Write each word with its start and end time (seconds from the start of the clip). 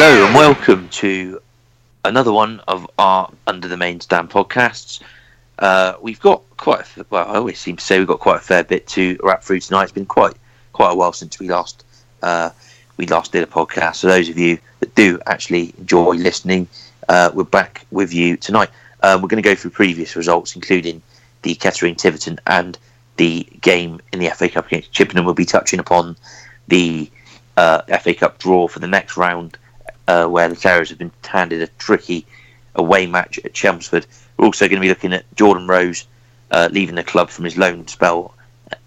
Hello 0.00 0.26
and 0.26 0.32
welcome 0.32 0.88
to 0.90 1.42
another 2.04 2.32
one 2.32 2.60
of 2.68 2.88
our 3.00 3.32
Under 3.48 3.66
the 3.66 3.76
Main 3.76 3.98
Stand 3.98 4.30
podcasts. 4.30 5.02
Uh, 5.58 5.94
we've 6.00 6.20
got 6.20 6.44
quite 6.56 6.84
a, 6.96 7.04
well. 7.10 7.26
I 7.26 7.34
always 7.34 7.58
seem 7.58 7.74
to 7.74 7.84
say 7.84 7.98
we've 7.98 8.06
got 8.06 8.20
quite 8.20 8.36
a 8.36 8.44
fair 8.44 8.62
bit 8.62 8.86
to 8.90 9.18
wrap 9.24 9.42
through 9.42 9.58
tonight. 9.58 9.82
It's 9.82 9.92
been 9.92 10.06
quite 10.06 10.34
quite 10.72 10.92
a 10.92 10.94
while 10.94 11.12
since 11.12 11.40
we 11.40 11.48
last 11.48 11.84
uh, 12.22 12.50
we 12.96 13.06
last 13.06 13.32
did 13.32 13.42
a 13.42 13.46
podcast. 13.48 13.96
So 13.96 14.06
those 14.06 14.28
of 14.28 14.38
you 14.38 14.58
that 14.78 14.94
do 14.94 15.18
actually 15.26 15.74
enjoy 15.78 16.12
listening, 16.12 16.68
uh, 17.08 17.32
we're 17.34 17.42
back 17.42 17.84
with 17.90 18.14
you 18.14 18.36
tonight. 18.36 18.70
Um, 19.02 19.20
we're 19.20 19.26
going 19.26 19.42
to 19.42 19.48
go 19.48 19.56
through 19.56 19.72
previous 19.72 20.14
results, 20.14 20.54
including 20.54 21.02
the 21.42 21.56
Kettering 21.56 21.96
Tiverton 21.96 22.38
and 22.46 22.78
the 23.16 23.48
game 23.62 24.00
in 24.12 24.20
the 24.20 24.28
FA 24.28 24.48
Cup 24.48 24.68
against 24.68 24.92
Chippenham. 24.92 25.24
We'll 25.24 25.34
be 25.34 25.44
touching 25.44 25.80
upon 25.80 26.16
the 26.68 27.10
uh, 27.56 27.82
FA 27.98 28.14
Cup 28.14 28.38
draw 28.38 28.68
for 28.68 28.78
the 28.78 28.86
next 28.86 29.16
round, 29.16 29.58
uh, 30.08 30.26
where 30.26 30.48
the 30.48 30.56
Terriers 30.56 30.88
have 30.88 30.98
been 30.98 31.12
handed 31.22 31.62
a 31.62 31.68
tricky 31.78 32.26
away 32.74 33.06
match 33.06 33.38
at 33.44 33.54
Chelmsford. 33.54 34.06
We're 34.36 34.46
also 34.46 34.66
going 34.66 34.80
to 34.80 34.80
be 34.80 34.88
looking 34.88 35.12
at 35.12 35.24
Jordan 35.36 35.68
Rose 35.68 36.06
uh, 36.50 36.68
leaving 36.72 36.94
the 36.94 37.04
club 37.04 37.30
from 37.30 37.44
his 37.44 37.56
loan 37.56 37.86
spell 37.86 38.34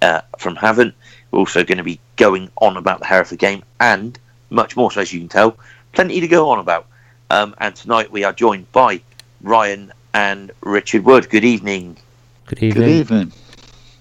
uh, 0.01 0.21
from 0.39 0.55
Havant. 0.55 0.93
We're 1.29 1.39
also 1.39 1.63
going 1.63 1.77
to 1.77 1.83
be 1.83 1.99
going 2.17 2.49
on 2.57 2.75
about 2.75 2.99
the 2.99 3.05
Hereford 3.05 3.39
game 3.39 3.63
and 3.79 4.17
much 4.49 4.75
more, 4.75 4.91
so 4.91 5.01
as 5.01 5.13
you 5.13 5.19
can 5.19 5.29
tell, 5.29 5.57
plenty 5.93 6.19
to 6.19 6.27
go 6.27 6.49
on 6.49 6.59
about. 6.59 6.87
Um, 7.29 7.55
and 7.59 7.75
tonight 7.75 8.11
we 8.11 8.23
are 8.23 8.33
joined 8.33 8.69
by 8.71 9.01
Ryan 9.41 9.93
and 10.13 10.51
Richard 10.61 11.05
Wood. 11.05 11.29
Good 11.29 11.45
evening. 11.45 11.97
Good 12.47 12.61
evening. 12.63 12.83
Good 12.83 12.89
evening. 12.89 13.31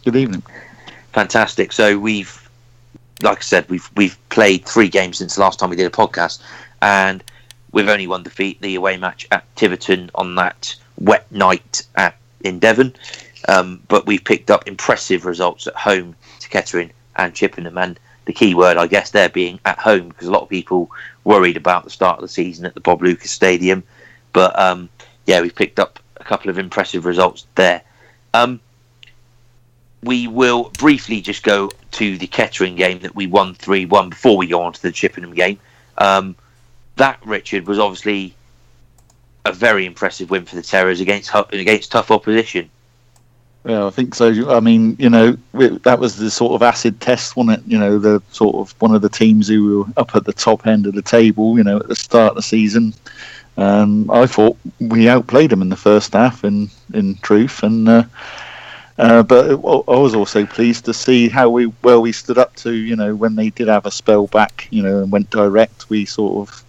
Good 0.05 0.17
evening. 0.17 0.43
Fantastic. 1.13 1.73
So 1.73 1.99
we've, 1.99 2.51
like 3.23 3.39
I 3.39 3.43
said, 3.43 3.69
we've 3.69 3.89
we've 3.97 4.19
played 4.31 4.65
three 4.65 4.89
games 4.89 5.19
since 5.19 5.37
the 5.37 5.43
last 5.43 5.59
time 5.59 5.71
we 5.71 5.77
did 5.77 5.87
a 5.87 5.91
podcast, 5.91 6.43
and 6.83 7.23
we've 7.73 7.89
only 7.89 8.07
one 8.07 8.23
defeat, 8.23 8.61
the 8.61 8.75
away 8.75 8.97
match 8.97 9.27
at 9.31 9.45
Tiverton 9.57 10.11
on 10.15 10.35
that 10.37 10.75
wet 10.99 11.31
night 11.31 11.87
at 11.97 12.17
in 12.43 12.59
Devon. 12.59 12.95
Um, 13.49 13.83
but 13.89 14.07
we've 14.07 14.25
picked 14.25 14.51
up 14.51 14.67
impressive 14.67 15.25
results 15.25 15.67
at 15.67 15.75
home 15.75 16.15
to 16.41 16.49
Kettering 16.49 16.91
and 17.17 17.35
Chippenham, 17.35 17.79
and 17.79 17.99
the 18.27 18.33
key 18.33 18.55
word, 18.55 18.77
I 18.77 18.87
guess, 18.87 19.11
there 19.11 19.29
being 19.29 19.59
at 19.65 19.79
home 19.79 20.09
because 20.09 20.29
a 20.29 20.31
lot 20.31 20.43
of 20.43 20.49
people 20.49 20.91
worried 21.25 21.57
about 21.57 21.85
the 21.85 21.91
start 21.91 22.19
of 22.19 22.23
the 22.23 22.29
season 22.29 22.67
at 22.67 22.75
the 22.75 22.81
Bob 22.81 23.03
Lucas 23.03 23.31
Stadium. 23.31 23.83
But 24.33 24.59
um, 24.59 24.89
yeah, 25.27 25.41
we've 25.41 25.55
picked 25.55 25.79
up 25.79 25.99
a 26.17 26.25
couple 26.25 26.51
of 26.51 26.59
impressive 26.59 27.07
results 27.07 27.47
there. 27.55 27.83
Um, 28.35 28.61
we 30.03 30.29
will 30.29 30.71
briefly 30.79 31.21
just 31.21 31.43
go 31.43 31.71
to 31.93 32.17
the 32.19 32.27
Kettering 32.27 32.77
game 32.77 33.01
that 33.01 33.15
we 33.15 33.27
won 33.27 33.55
3 33.55 33.87
1 33.87 34.11
before 34.11 34.37
we 34.37 34.47
go 34.47 34.63
on 34.63 34.73
to 34.73 34.83
the 34.83 34.93
Chippenham 34.93 35.35
game. 35.35 35.59
Um, 35.99 36.37
that, 36.97 37.19
Richard, 37.25 37.67
was 37.67 37.79
obviously 37.79 38.35
a 39.45 39.53
very 39.53 39.87
impressive 39.87 40.31
win 40.31 40.45
for 40.45 40.57
the 40.57 40.63
Terriers 40.63 41.01
against 41.01 41.31
against 41.53 41.93
tough 41.93 42.11
opposition. 42.11 42.71
Yeah, 43.65 43.87
I 43.87 43.91
think 43.91 44.15
so. 44.15 44.57
I 44.57 44.61
mean, 44.61 44.97
you 44.99 45.11
know, 45.11 45.33
that 45.53 45.99
was 45.99 46.17
the 46.17 46.31
sort 46.31 46.55
of 46.55 46.63
acid 46.63 47.01
test, 47.01 47.37
wasn't 47.37 47.59
it? 47.59 47.71
You 47.71 47.79
know, 47.79 47.99
the 47.99 48.23
sort 48.33 48.57
of 48.57 48.75
one 48.81 48.95
of 48.95 49.03
the 49.03 49.11
teams 49.11 49.49
who 49.49 49.81
were 49.81 49.93
up 49.99 50.17
at 50.17 50.25
the 50.25 50.33
top 50.33 50.67
end 50.67 50.87
of 50.87 50.95
the 50.95 51.03
table, 51.03 51.59
you 51.59 51.65
know, 51.65 51.77
at 51.77 51.89
the 51.89 51.97
start 51.97 52.31
of 52.31 52.37
the 52.37 52.43
season. 52.43 52.95
Um, 53.59 54.11
I 54.11 54.27
thought 54.27 54.57
we 54.79 55.09
outplayed 55.09 55.51
them 55.51 55.61
in 55.61 55.69
the 55.69 55.77
first 55.77 56.15
half, 56.15 56.45
in 56.45 56.71
in 56.95 57.17
truth, 57.17 57.63
and 57.63 57.87
uh, 57.87 58.05
uh, 58.99 59.23
but 59.23 59.51
I 59.51 59.55
was 59.55 60.15
also 60.15 60.47
pleased 60.47 60.87
to 60.87 60.95
see 60.95 61.29
how 61.29 61.51
we 61.51 61.67
well 61.83 62.01
we 62.01 62.13
stood 62.13 62.39
up 62.39 62.57
to 62.57 62.73
you 62.73 62.97
know 62.97 63.15
when 63.15 63.37
they 63.37 63.51
did 63.51 63.69
have 63.69 63.85
a 63.85 63.91
spell 63.91 64.27
back, 64.29 64.69
you 64.71 64.83
know, 64.83 65.03
and 65.03 65.13
went 65.13 65.29
direct. 65.29 65.91
We 65.91 66.07
sort 66.07 66.49
of 66.49 66.65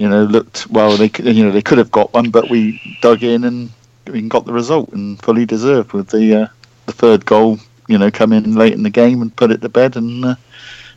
you 0.00 0.08
know 0.08 0.24
looked 0.24 0.66
well. 0.68 0.96
They 0.96 1.10
you 1.22 1.44
know 1.44 1.52
they 1.52 1.60
could 1.62 1.78
have 1.78 1.92
got 1.92 2.12
one, 2.14 2.30
but 2.30 2.48
we 2.48 2.80
dug 3.02 3.22
in 3.22 3.44
and 3.44 3.70
we 4.06 4.22
got 4.22 4.46
the 4.46 4.52
result 4.52 4.88
and 4.92 5.20
fully 5.22 5.44
deserved 5.44 5.92
with 5.92 6.08
the 6.08 6.42
uh, 6.42 6.46
the 6.86 6.92
third 6.92 7.26
goal. 7.26 7.58
You 7.86 7.98
know, 7.98 8.10
come 8.10 8.32
in 8.32 8.54
late 8.54 8.72
in 8.72 8.82
the 8.82 8.90
game 8.90 9.20
and 9.20 9.36
put 9.36 9.50
it 9.50 9.60
to 9.60 9.68
bed, 9.68 9.96
and 9.96 10.24
uh, 10.24 10.34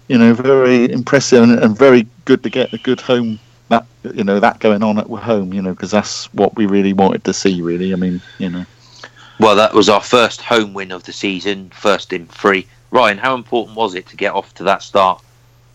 you 0.08 0.18
know, 0.18 0.34
very 0.34 0.90
impressive 0.90 1.44
and, 1.44 1.59
and 1.59 1.78
very 1.78 2.08
good 2.24 2.44
to 2.44 2.50
get 2.50 2.72
a 2.74 2.78
good 2.78 3.02
home 3.02 3.40
that 3.68 3.86
you 4.16 4.24
know 4.24 4.40
that 4.40 4.59
going 4.59 4.81
on 4.81 4.97
at 4.97 5.08
home, 5.08 5.53
you 5.53 5.62
know, 5.62 5.74
because 5.74 5.91
that's 5.91 6.34
what 6.34 6.56
we 6.56 6.66
really 6.66 6.94
wanted 6.94 7.25
to 7.25 7.34
see. 7.34 7.62
Really, 7.62 7.91
I 7.91 7.97
mean, 7.97 8.22
you 8.38 8.50
know. 8.50 8.66
Well, 9.38 9.56
that 9.58 9.74
was 9.74 9.90
our 9.90 10.02
first 10.02 10.41
home 10.41 10.74
win 10.74 10.91
of 10.91 11.03
the 11.03 11.12
season, 11.12 11.72
first 11.72 12.14
in 12.14 12.28
three. 12.28 12.68
Ryan, 12.91 13.18
how 13.18 13.35
important 13.35 13.75
was 13.75 13.96
it 13.96 14.08
to 14.08 14.16
get 14.16 14.34
off 14.34 14.53
to 14.56 14.64
that 14.64 14.81
start, 14.81 15.22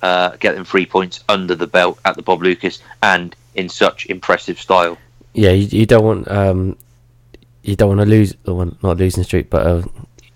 uh, 0.03 0.37
get 0.37 0.55
them 0.55 0.65
three 0.65 0.87
points 0.87 1.25
under 1.29 1.55
the 1.55 1.67
belt 1.67 1.99
at 2.05 2.17
the 2.17 2.23
Bob 2.23 2.43
Lucas, 2.43 2.83
and 3.03 3.35
in 3.55 3.69
such 3.69 4.07
impressive 4.07 4.61
style? 4.61 4.99
Yeah, 5.35 5.51
you, 5.51 5.81
you 5.81 5.87
don't 5.87 6.05
want 6.05 6.29
um, 6.29 6.77
you 7.63 7.77
don't 7.77 7.97
want 7.97 8.01
to 8.01 8.07
lose, 8.07 8.35
well, 8.47 8.77
not 8.83 8.97
losing 8.97 9.25
streak, 9.25 9.51
but 9.51 9.67
uh, 9.67 9.83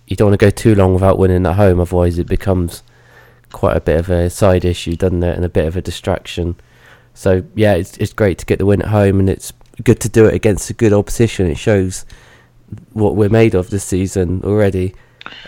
you 0.07 0.17
don't 0.17 0.29
want 0.29 0.39
to 0.39 0.45
go 0.45 0.51
too 0.51 0.75
long 0.75 0.93
without 0.93 1.19
winning 1.19 1.47
at 1.47 1.55
home. 1.55 1.81
Otherwise, 1.81 2.19
it 2.19 2.27
becomes 2.27 2.83
quite 3.53 3.77
a 3.77 3.81
bit 3.81 3.99
of 3.99 4.11
a 4.11 4.29
side 4.29 4.65
issue, 4.65 4.97
doesn't 4.97 5.23
it, 5.23 5.37
and 5.37 5.45
a 5.45 5.49
bit 5.49 5.67
of 5.67 5.77
a 5.77 5.83
distraction. 5.83 6.57
So 7.15 7.45
yeah, 7.55 7.75
it's 7.75 7.97
it's 7.99 8.13
great 8.13 8.39
to 8.39 8.47
get 8.47 8.59
the 8.59 8.67
win 8.67 8.83
at 8.83 8.89
home, 8.89 9.21
and 9.21 9.31
it's 9.31 9.53
good 9.85 10.01
to 10.01 10.09
do 10.09 10.27
it 10.27 10.35
against 10.35 10.71
a 10.71 10.75
good 10.75 10.93
opposition. 10.93 11.47
It 11.47 11.59
shows 11.59 12.05
what 12.93 13.17
we're 13.17 13.29
made 13.29 13.55
of 13.55 13.71
this 13.71 13.85
season 13.85 14.43
already. 14.45 14.95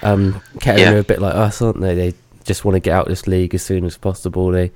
Um, 0.03 0.41
Kettering 0.61 0.85
yeah. 0.85 0.93
are 0.93 0.99
a 0.99 1.05
bit 1.05 1.21
like 1.21 1.35
us, 1.35 1.61
aren't 1.61 1.81
they? 1.81 1.95
They 1.95 2.15
just 2.45 2.65
want 2.65 2.75
to 2.77 2.81
get 2.81 2.95
out 2.95 3.07
of 3.07 3.11
this 3.11 3.27
league 3.27 3.55
as 3.55 3.63
soon 3.63 3.85
as 3.85 3.97
possible. 3.97 4.51
They 4.51 4.71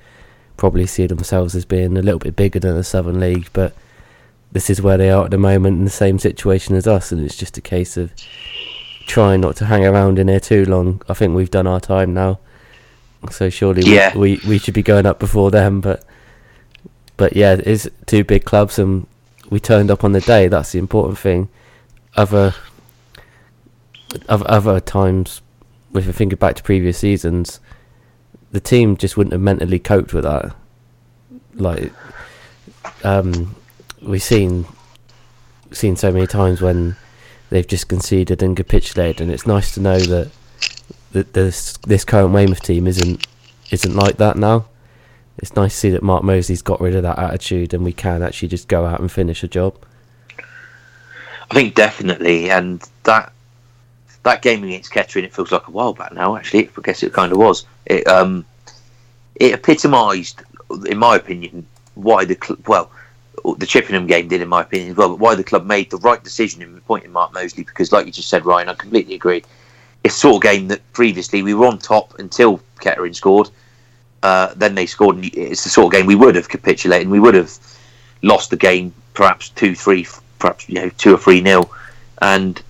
probably 0.57 0.85
see 0.85 1.07
themselves 1.07 1.55
as 1.55 1.65
being 1.65 1.97
a 1.97 2.01
little 2.01 2.19
bit 2.19 2.35
bigger 2.35 2.59
than 2.59 2.75
the 2.75 2.83
Southern 2.83 3.19
League, 3.19 3.49
but 3.53 3.73
this 4.51 4.69
is 4.69 4.81
where 4.81 4.97
they 4.97 5.09
are 5.09 5.25
at 5.25 5.31
the 5.31 5.37
moment 5.37 5.77
in 5.77 5.85
the 5.85 5.91
same 5.91 6.19
situation 6.19 6.75
as 6.75 6.87
us, 6.87 7.11
and 7.11 7.23
it's 7.23 7.37
just 7.37 7.57
a 7.57 7.61
case 7.61 7.97
of 7.97 8.11
trying 9.05 9.41
not 9.41 9.55
to 9.57 9.65
hang 9.65 9.85
around 9.85 10.19
in 10.19 10.27
here 10.27 10.39
too 10.39 10.65
long. 10.65 11.01
I 11.07 11.13
think 11.13 11.35
we've 11.35 11.51
done 11.51 11.67
our 11.67 11.79
time 11.79 12.13
now, 12.13 12.39
so 13.31 13.49
surely 13.49 13.83
yeah. 13.83 14.15
we, 14.15 14.39
we, 14.43 14.49
we 14.49 14.57
should 14.57 14.73
be 14.73 14.83
going 14.83 15.05
up 15.05 15.19
before 15.19 15.51
them. 15.51 15.81
But 15.81 16.03
but 17.17 17.35
yeah, 17.35 17.57
it's 17.63 17.87
two 18.05 18.23
big 18.23 18.45
clubs, 18.45 18.79
and 18.79 19.05
we 19.49 19.59
turned 19.59 19.91
up 19.91 20.03
on 20.03 20.13
the 20.13 20.21
day. 20.21 20.47
That's 20.47 20.71
the 20.71 20.79
important 20.79 21.19
thing. 21.19 21.49
Other 22.15 22.53
other, 24.27 24.45
other 24.49 24.79
times, 24.79 25.41
if 25.93 26.07
I 26.07 26.11
think 26.11 26.37
back 26.39 26.55
to 26.55 26.63
previous 26.63 26.97
seasons, 26.97 27.59
the 28.51 28.59
team 28.59 28.97
just 28.97 29.17
wouldn't 29.17 29.33
have 29.33 29.41
mentally 29.41 29.79
coped 29.79 30.13
with 30.13 30.23
that. 30.23 30.55
Like, 31.53 31.91
um, 33.03 33.55
we've 34.01 34.23
seen 34.23 34.65
seen 35.71 35.95
so 35.95 36.11
many 36.11 36.25
times 36.25 36.61
when 36.61 36.95
they've 37.51 37.67
just 37.67 37.87
conceded 37.87 38.41
and 38.41 38.57
capitulated, 38.57 39.21
and 39.21 39.31
it's 39.31 39.45
nice 39.45 39.73
to 39.73 39.81
know 39.81 39.99
that 39.99 40.31
that 41.11 41.33
this 41.33 41.77
this 41.77 42.05
current 42.05 42.33
Weymouth 42.33 42.61
team 42.61 42.87
isn't 42.87 43.27
isn't 43.71 43.95
like 43.95 44.17
that 44.17 44.35
now 44.35 44.65
it's 45.41 45.55
nice 45.55 45.73
to 45.73 45.79
see 45.79 45.89
that 45.91 46.03
Mark 46.03 46.23
Molesley's 46.23 46.61
got 46.61 46.81
rid 46.81 46.95
of 46.95 47.03
that 47.03 47.17
attitude 47.17 47.73
and 47.73 47.83
we 47.83 47.93
can 47.93 48.21
actually 48.21 48.49
just 48.49 48.67
go 48.67 48.85
out 48.85 48.99
and 48.99 49.11
finish 49.11 49.43
a 49.43 49.47
job. 49.47 49.75
I 51.49 51.53
think 51.53 51.75
definitely, 51.75 52.51
and 52.51 52.87
that 53.03 53.31
that 54.23 54.41
game 54.41 54.63
against 54.63 54.91
Kettering, 54.91 55.25
it 55.25 55.33
feels 55.33 55.51
like 55.51 55.67
a 55.67 55.71
while 55.71 55.93
back 55.93 56.13
now. 56.13 56.35
Actually, 56.35 56.69
I 56.77 56.81
guess 56.83 57.03
it 57.03 57.13
kind 57.13 57.31
of 57.31 57.37
was. 57.37 57.65
It 57.85 58.07
um, 58.07 58.45
it 59.35 59.53
epitomised, 59.53 60.41
in 60.85 60.97
my 60.97 61.15
opinion, 61.15 61.65
why 61.95 62.25
the 62.25 62.37
cl- 62.41 62.59
well, 62.67 62.91
the 63.57 63.65
Chippenham 63.65 64.07
game 64.07 64.27
did, 64.27 64.41
in 64.41 64.49
my 64.49 64.61
opinion, 64.61 64.91
as 64.91 64.97
well. 64.97 65.09
But 65.09 65.19
why 65.19 65.35
the 65.35 65.43
club 65.43 65.65
made 65.65 65.89
the 65.89 65.97
right 65.97 66.23
decision 66.23 66.61
in 66.61 66.77
appointing 66.77 67.11
Mark 67.11 67.33
Molesley, 67.33 67.65
because, 67.65 67.91
like 67.91 68.05
you 68.05 68.11
just 68.11 68.29
said, 68.29 68.45
Ryan, 68.45 68.69
I 68.69 68.73
completely 68.73 69.15
agree. 69.15 69.43
It's 70.03 70.15
sort 70.15 70.35
of 70.37 70.41
game 70.41 70.67
that 70.69 70.93
previously 70.93 71.41
we 71.43 71.53
were 71.53 71.65
on 71.67 71.77
top 71.77 72.17
until 72.19 72.61
Kettering 72.79 73.13
scored 73.13 73.49
uh, 74.23 74.53
then 74.55 74.75
they 74.75 74.85
scored. 74.85 75.15
And 75.17 75.25
it's 75.33 75.63
the 75.63 75.69
sort 75.69 75.87
of 75.87 75.91
game 75.91 76.05
we 76.05 76.15
would 76.15 76.35
have 76.35 76.49
capitulated. 76.49 77.03
And 77.03 77.11
We 77.11 77.19
would 77.19 77.35
have 77.35 77.51
lost 78.21 78.49
the 78.49 78.57
game, 78.57 78.93
perhaps 79.13 79.49
two, 79.49 79.75
three, 79.75 80.07
perhaps 80.39 80.67
you 80.67 80.75
know 80.75 80.89
two 80.97 81.13
or 81.13 81.17
three 81.17 81.41
nil, 81.41 81.71
and 82.21 82.61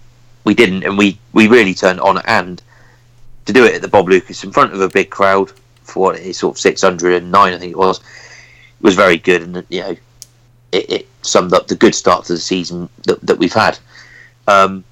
we 0.49 0.55
didn't. 0.55 0.83
And 0.83 0.97
we 0.97 1.19
we 1.31 1.47
really 1.47 1.75
turned 1.75 2.01
on 2.01 2.17
and 2.25 2.59
to 3.45 3.53
do 3.53 3.65
it 3.65 3.75
at 3.75 3.81
the 3.83 3.87
Bob 3.87 4.09
Lucas 4.09 4.43
in 4.43 4.51
front 4.51 4.73
of 4.73 4.81
a 4.81 4.89
big 4.89 5.11
crowd 5.11 5.51
for 5.83 5.99
what 5.99 6.15
what 6.15 6.21
is 6.21 6.39
sort 6.39 6.55
of 6.55 6.59
six 6.59 6.81
hundred 6.81 7.21
and 7.21 7.31
nine, 7.31 7.53
I 7.53 7.59
think 7.59 7.71
it 7.71 7.77
was, 7.77 8.01
was 8.81 8.95
very 8.95 9.17
good. 9.17 9.43
And 9.43 9.63
you 9.69 9.81
know, 9.81 9.95
it, 10.71 10.89
it, 10.89 11.05
summed 11.21 11.53
up 11.53 11.67
the 11.67 11.75
good 11.75 11.93
start 11.93 12.25
to 12.25 12.33
the 12.33 12.39
season 12.39 12.89
that, 13.03 13.21
that 13.21 13.37
we've 13.37 13.53
had. 13.53 13.77
Um, 14.47 14.83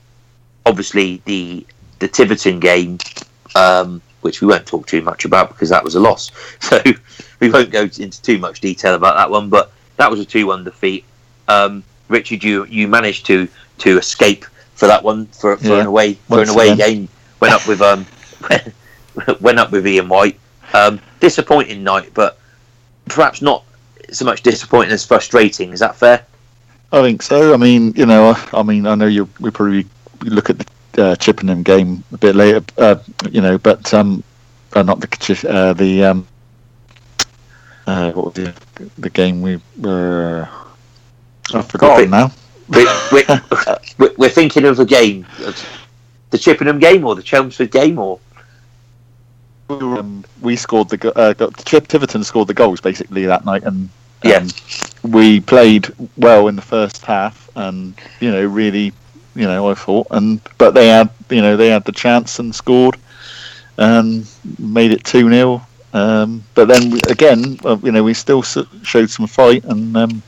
obviously, 0.65 1.23
the 1.25 1.65
the 1.99 2.07
Tiverton 2.07 2.59
game. 2.59 2.99
Um, 3.55 4.01
which 4.21 4.41
we 4.41 4.47
won't 4.47 4.65
talk 4.65 4.85
too 4.85 5.01
much 5.01 5.25
about 5.25 5.47
because 5.49 5.69
that 5.69 5.83
was 5.83 5.95
a 5.95 5.99
loss. 5.99 6.31
So 6.59 6.81
we 7.39 7.49
won't 7.49 7.71
go 7.71 7.83
into 7.83 8.21
too 8.21 8.37
much 8.37 8.59
detail 8.61 8.93
about 8.93 9.15
that 9.15 9.31
one. 9.31 9.49
But 9.49 9.71
that 9.95 10.11
was 10.11 10.19
a 10.19 10.25
two-one 10.25 10.63
defeat. 10.63 11.05
Um, 11.47 11.83
Richard, 12.09 12.43
you 12.43 12.65
you 12.65 12.87
managed 12.87 13.25
to 13.27 13.47
to 13.79 13.97
escape 13.97 14.45
for 14.77 14.87
that 14.87 15.03
one 15.03 15.25
for, 15.27 15.57
for 15.57 15.67
yeah, 15.67 15.81
an 15.81 15.87
away 15.87 16.13
for 16.13 16.41
an 16.41 16.49
away 16.49 16.69
again. 16.69 16.89
game. 16.89 17.09
Went 17.39 17.53
up 17.53 17.67
with 17.67 17.81
um 17.81 18.05
went 19.41 19.59
up 19.59 19.71
with 19.71 19.85
Ian 19.85 20.07
White. 20.07 20.39
Um, 20.73 20.99
disappointing 21.19 21.83
night, 21.83 22.11
but 22.13 22.37
perhaps 23.05 23.41
not 23.41 23.63
so 24.11 24.25
much 24.25 24.43
disappointing 24.43 24.91
as 24.91 25.05
frustrating. 25.05 25.71
Is 25.71 25.79
that 25.79 25.95
fair? 25.95 26.25
I 26.91 27.01
think 27.01 27.21
so. 27.21 27.53
I 27.53 27.57
mean, 27.57 27.93
you 27.95 28.05
know, 28.05 28.35
I 28.53 28.63
mean, 28.63 28.85
I 28.85 28.95
know 28.95 29.07
you. 29.07 29.29
We 29.39 29.49
probably 29.49 29.85
look 30.21 30.49
at 30.49 30.59
the 30.93 31.03
uh, 31.03 31.15
Chippenham 31.15 31.63
game 31.63 32.03
a 32.11 32.17
bit 32.17 32.35
later, 32.35 32.63
uh, 32.77 32.95
you 33.31 33.41
know, 33.41 33.57
but 33.57 33.93
um, 33.93 34.23
uh, 34.73 34.83
not 34.83 34.99
the 34.99 35.47
uh, 35.49 35.73
the 35.73 36.03
um, 36.03 36.27
uh, 37.87 38.11
what 38.11 38.25
was 38.25 38.33
the 38.35 38.53
the 38.97 39.09
game 39.09 39.41
we 39.41 39.59
were. 39.77 40.47
I've 41.53 41.67
forgotten 41.67 42.09
now. 42.09 42.31
We're, 42.69 43.01
we're, 43.11 43.41
we're, 44.17 44.29
thinking 44.29 44.65
of 44.65 44.79
a 44.79 44.85
game, 44.85 45.25
the 46.31 46.37
Chippenham 46.37 46.79
game 46.79 47.05
or 47.05 47.15
the 47.15 47.23
Chelmsford 47.23 47.71
game, 47.71 47.97
or? 47.97 48.19
Um, 49.69 50.23
we 50.41 50.55
scored 50.55 50.89
the 50.89 51.13
uh, 51.17 51.33
Tiverton 51.63 52.23
scored 52.23 52.47
the 52.47 52.53
goals 52.53 52.79
basically 52.79 53.25
that 53.25 53.43
night, 53.45 53.63
and 53.63 53.89
yeah, 54.23 54.47
we 55.03 55.41
played 55.41 55.87
well 56.17 56.47
in 56.47 56.55
the 56.55 56.61
first 56.61 57.05
half, 57.05 57.49
and 57.55 57.93
you 58.19 58.31
know, 58.31 58.45
really, 58.45 58.93
you 59.35 59.45
know, 59.45 59.69
I 59.69 59.73
thought, 59.73 60.07
and 60.11 60.39
but 60.57 60.73
they 60.73 60.87
had, 60.87 61.09
you 61.29 61.41
know, 61.41 61.57
they 61.57 61.67
had 61.67 61.85
the 61.85 61.91
chance 61.91 62.39
and 62.39 62.55
scored, 62.55 62.97
and 63.77 64.27
made 64.57 64.91
it 64.91 65.03
two 65.03 65.29
0 65.29 65.61
um, 65.93 66.43
But 66.55 66.67
then 66.67 66.93
again, 67.09 67.59
uh, 67.65 67.77
you 67.83 67.91
know, 67.91 68.03
we 68.03 68.13
still 68.13 68.41
showed 68.41 69.09
some 69.09 69.27
fight 69.27 69.63
and 69.65 69.95
um, 69.95 70.23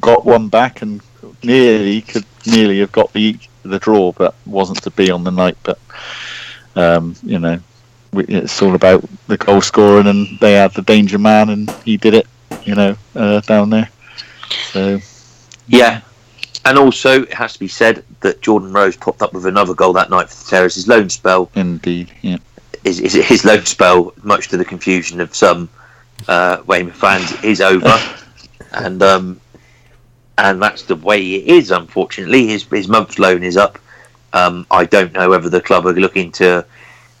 got 0.00 0.24
one 0.24 0.48
back, 0.48 0.82
and 0.82 1.00
nearly 1.44 2.02
could 2.02 2.24
nearly 2.46 2.80
have 2.80 2.92
got 2.92 3.12
the 3.12 3.38
the 3.62 3.78
draw, 3.78 4.12
but 4.12 4.34
wasn't 4.46 4.82
to 4.82 4.90
be 4.90 5.10
on 5.10 5.24
the 5.24 5.30
night. 5.30 5.56
But 5.62 5.78
um, 6.76 7.14
you 7.22 7.38
know, 7.38 7.58
it's 8.12 8.60
all 8.62 8.74
about 8.74 9.04
the 9.26 9.36
goal 9.36 9.60
scoring, 9.60 10.06
and 10.06 10.38
they 10.40 10.54
had 10.54 10.72
the 10.74 10.82
danger 10.82 11.18
man, 11.18 11.50
and 11.50 11.70
he 11.84 11.96
did 11.96 12.14
it 12.14 12.26
you 12.64 12.74
know, 12.74 12.96
uh, 13.14 13.40
down 13.40 13.70
there. 13.70 13.88
So, 14.72 15.00
yeah. 15.68 16.00
And 16.64 16.78
also, 16.78 17.22
it 17.22 17.34
has 17.34 17.54
to 17.54 17.58
be 17.58 17.68
said 17.68 18.04
that 18.20 18.40
Jordan 18.40 18.72
Rose 18.72 18.96
popped 18.96 19.22
up 19.22 19.32
with 19.32 19.46
another 19.46 19.74
goal 19.74 19.92
that 19.94 20.10
night 20.10 20.28
for 20.28 20.44
the 20.44 20.50
Terras. 20.50 20.76
His 20.76 20.86
loan 20.86 21.08
spell, 21.10 21.50
indeed, 21.54 22.12
yeah, 22.22 22.38
is, 22.84 23.00
is 23.00 23.14
his 23.14 23.44
loan 23.44 23.64
spell, 23.64 24.14
much 24.22 24.48
to 24.48 24.56
the 24.56 24.64
confusion 24.64 25.20
of 25.20 25.34
some 25.34 25.68
uh, 26.28 26.62
Weymouth 26.66 26.94
fans, 26.94 27.32
is 27.42 27.60
over, 27.60 27.92
and 28.74 29.02
um, 29.02 29.40
and 30.38 30.62
that's 30.62 30.82
the 30.82 30.96
way 30.96 31.34
it 31.34 31.46
is. 31.46 31.70
Unfortunately, 31.70 32.46
his 32.46 32.64
his 32.64 32.88
month's 32.88 33.18
loan 33.18 33.42
is 33.42 33.56
up. 33.56 33.78
Um, 34.32 34.66
I 34.70 34.84
don't 34.84 35.12
know 35.12 35.30
whether 35.30 35.48
the 35.48 35.60
club 35.60 35.86
are 35.86 35.92
looking 35.92 36.32
to 36.32 36.64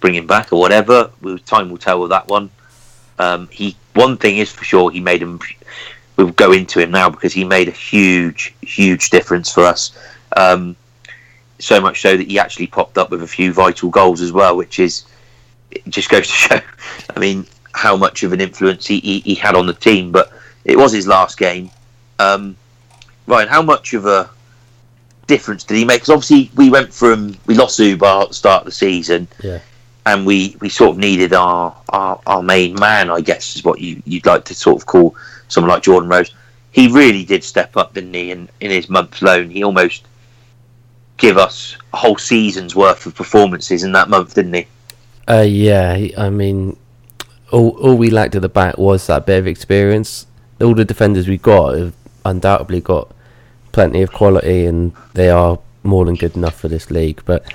bring 0.00 0.14
him 0.14 0.26
back 0.26 0.52
or 0.52 0.60
whatever. 0.60 1.10
Time 1.46 1.70
will 1.70 1.78
tell 1.78 2.00
with 2.00 2.10
that 2.10 2.28
one. 2.28 2.50
Um, 3.18 3.48
he 3.50 3.76
one 3.94 4.16
thing 4.16 4.38
is 4.38 4.50
for 4.50 4.64
sure, 4.64 4.90
he 4.90 5.00
made 5.00 5.22
him. 5.22 5.40
We'll 6.16 6.30
go 6.30 6.52
into 6.52 6.78
him 6.78 6.90
now 6.90 7.08
because 7.08 7.32
he 7.32 7.44
made 7.44 7.68
a 7.68 7.72
huge, 7.72 8.54
huge 8.60 9.10
difference 9.10 9.50
for 9.52 9.64
us. 9.64 9.96
Um, 10.36 10.76
so 11.58 11.80
much 11.80 12.02
so 12.02 12.16
that 12.16 12.26
he 12.26 12.38
actually 12.38 12.66
popped 12.66 12.98
up 12.98 13.10
with 13.10 13.22
a 13.22 13.26
few 13.26 13.52
vital 13.52 13.88
goals 13.88 14.20
as 14.20 14.32
well, 14.32 14.56
which 14.56 14.78
is 14.78 15.04
just 15.88 16.10
goes 16.10 16.26
to 16.26 16.32
show. 16.32 16.60
I 17.14 17.18
mean, 17.18 17.46
how 17.72 17.96
much 17.96 18.22
of 18.22 18.32
an 18.32 18.40
influence 18.40 18.86
he, 18.86 19.00
he, 19.00 19.20
he 19.20 19.34
had 19.34 19.54
on 19.54 19.66
the 19.66 19.74
team. 19.74 20.12
But 20.12 20.32
it 20.64 20.76
was 20.76 20.92
his 20.92 21.06
last 21.06 21.38
game. 21.38 21.70
Um, 22.18 22.56
Ryan, 23.26 23.48
how 23.48 23.62
much 23.62 23.94
of 23.94 24.06
a 24.06 24.28
difference 25.26 25.64
did 25.64 25.76
he 25.76 25.84
make? 25.84 26.02
Because 26.02 26.10
obviously 26.10 26.50
we 26.56 26.70
went 26.70 26.92
from 26.92 27.36
we 27.46 27.54
lost 27.54 27.78
Zubar 27.78 28.22
at 28.22 28.28
the 28.28 28.34
start 28.34 28.62
of 28.62 28.66
the 28.66 28.72
season. 28.72 29.28
Yeah 29.42 29.60
and 30.06 30.26
we, 30.26 30.56
we 30.60 30.68
sort 30.68 30.90
of 30.90 30.98
needed 30.98 31.32
our, 31.32 31.74
our, 31.90 32.20
our 32.26 32.42
main 32.42 32.74
man, 32.74 33.10
I 33.10 33.20
guess, 33.20 33.56
is 33.56 33.64
what 33.64 33.80
you, 33.80 34.02
you'd 34.04 34.26
like 34.26 34.44
to 34.46 34.54
sort 34.54 34.80
of 34.80 34.86
call 34.86 35.16
someone 35.48 35.70
like 35.70 35.82
Jordan 35.82 36.08
Rose. 36.08 36.34
He 36.72 36.88
really 36.88 37.24
did 37.24 37.44
step 37.44 37.76
up, 37.76 37.94
didn't 37.94 38.14
he? 38.14 38.30
In, 38.30 38.48
in 38.60 38.70
his 38.70 38.88
month 38.88 39.22
loan, 39.22 39.50
he 39.50 39.62
almost 39.62 40.04
give 41.18 41.36
us 41.36 41.76
a 41.92 41.96
whole 41.96 42.16
season's 42.16 42.74
worth 42.74 43.06
of 43.06 43.14
performances 43.14 43.84
in 43.84 43.92
that 43.92 44.08
month, 44.08 44.34
didn't 44.34 44.54
he? 44.54 44.66
Uh, 45.28 45.44
yeah, 45.46 46.08
I 46.18 46.30
mean, 46.30 46.76
all 47.52 47.70
all 47.78 47.96
we 47.96 48.10
lacked 48.10 48.34
at 48.34 48.42
the 48.42 48.48
back 48.48 48.76
was 48.76 49.06
that 49.06 49.24
bit 49.24 49.38
of 49.38 49.46
experience. 49.46 50.26
All 50.60 50.74
the 50.74 50.84
defenders 50.84 51.28
we 51.28 51.38
got 51.38 51.78
have 51.78 51.94
undoubtedly 52.24 52.80
got 52.80 53.10
plenty 53.72 54.02
of 54.02 54.12
quality, 54.12 54.66
and 54.66 54.92
they 55.14 55.30
are 55.30 55.58
more 55.82 56.04
than 56.04 56.14
good 56.14 56.36
enough 56.36 56.58
for 56.58 56.68
this 56.68 56.90
league. 56.90 57.22
But 57.24 57.52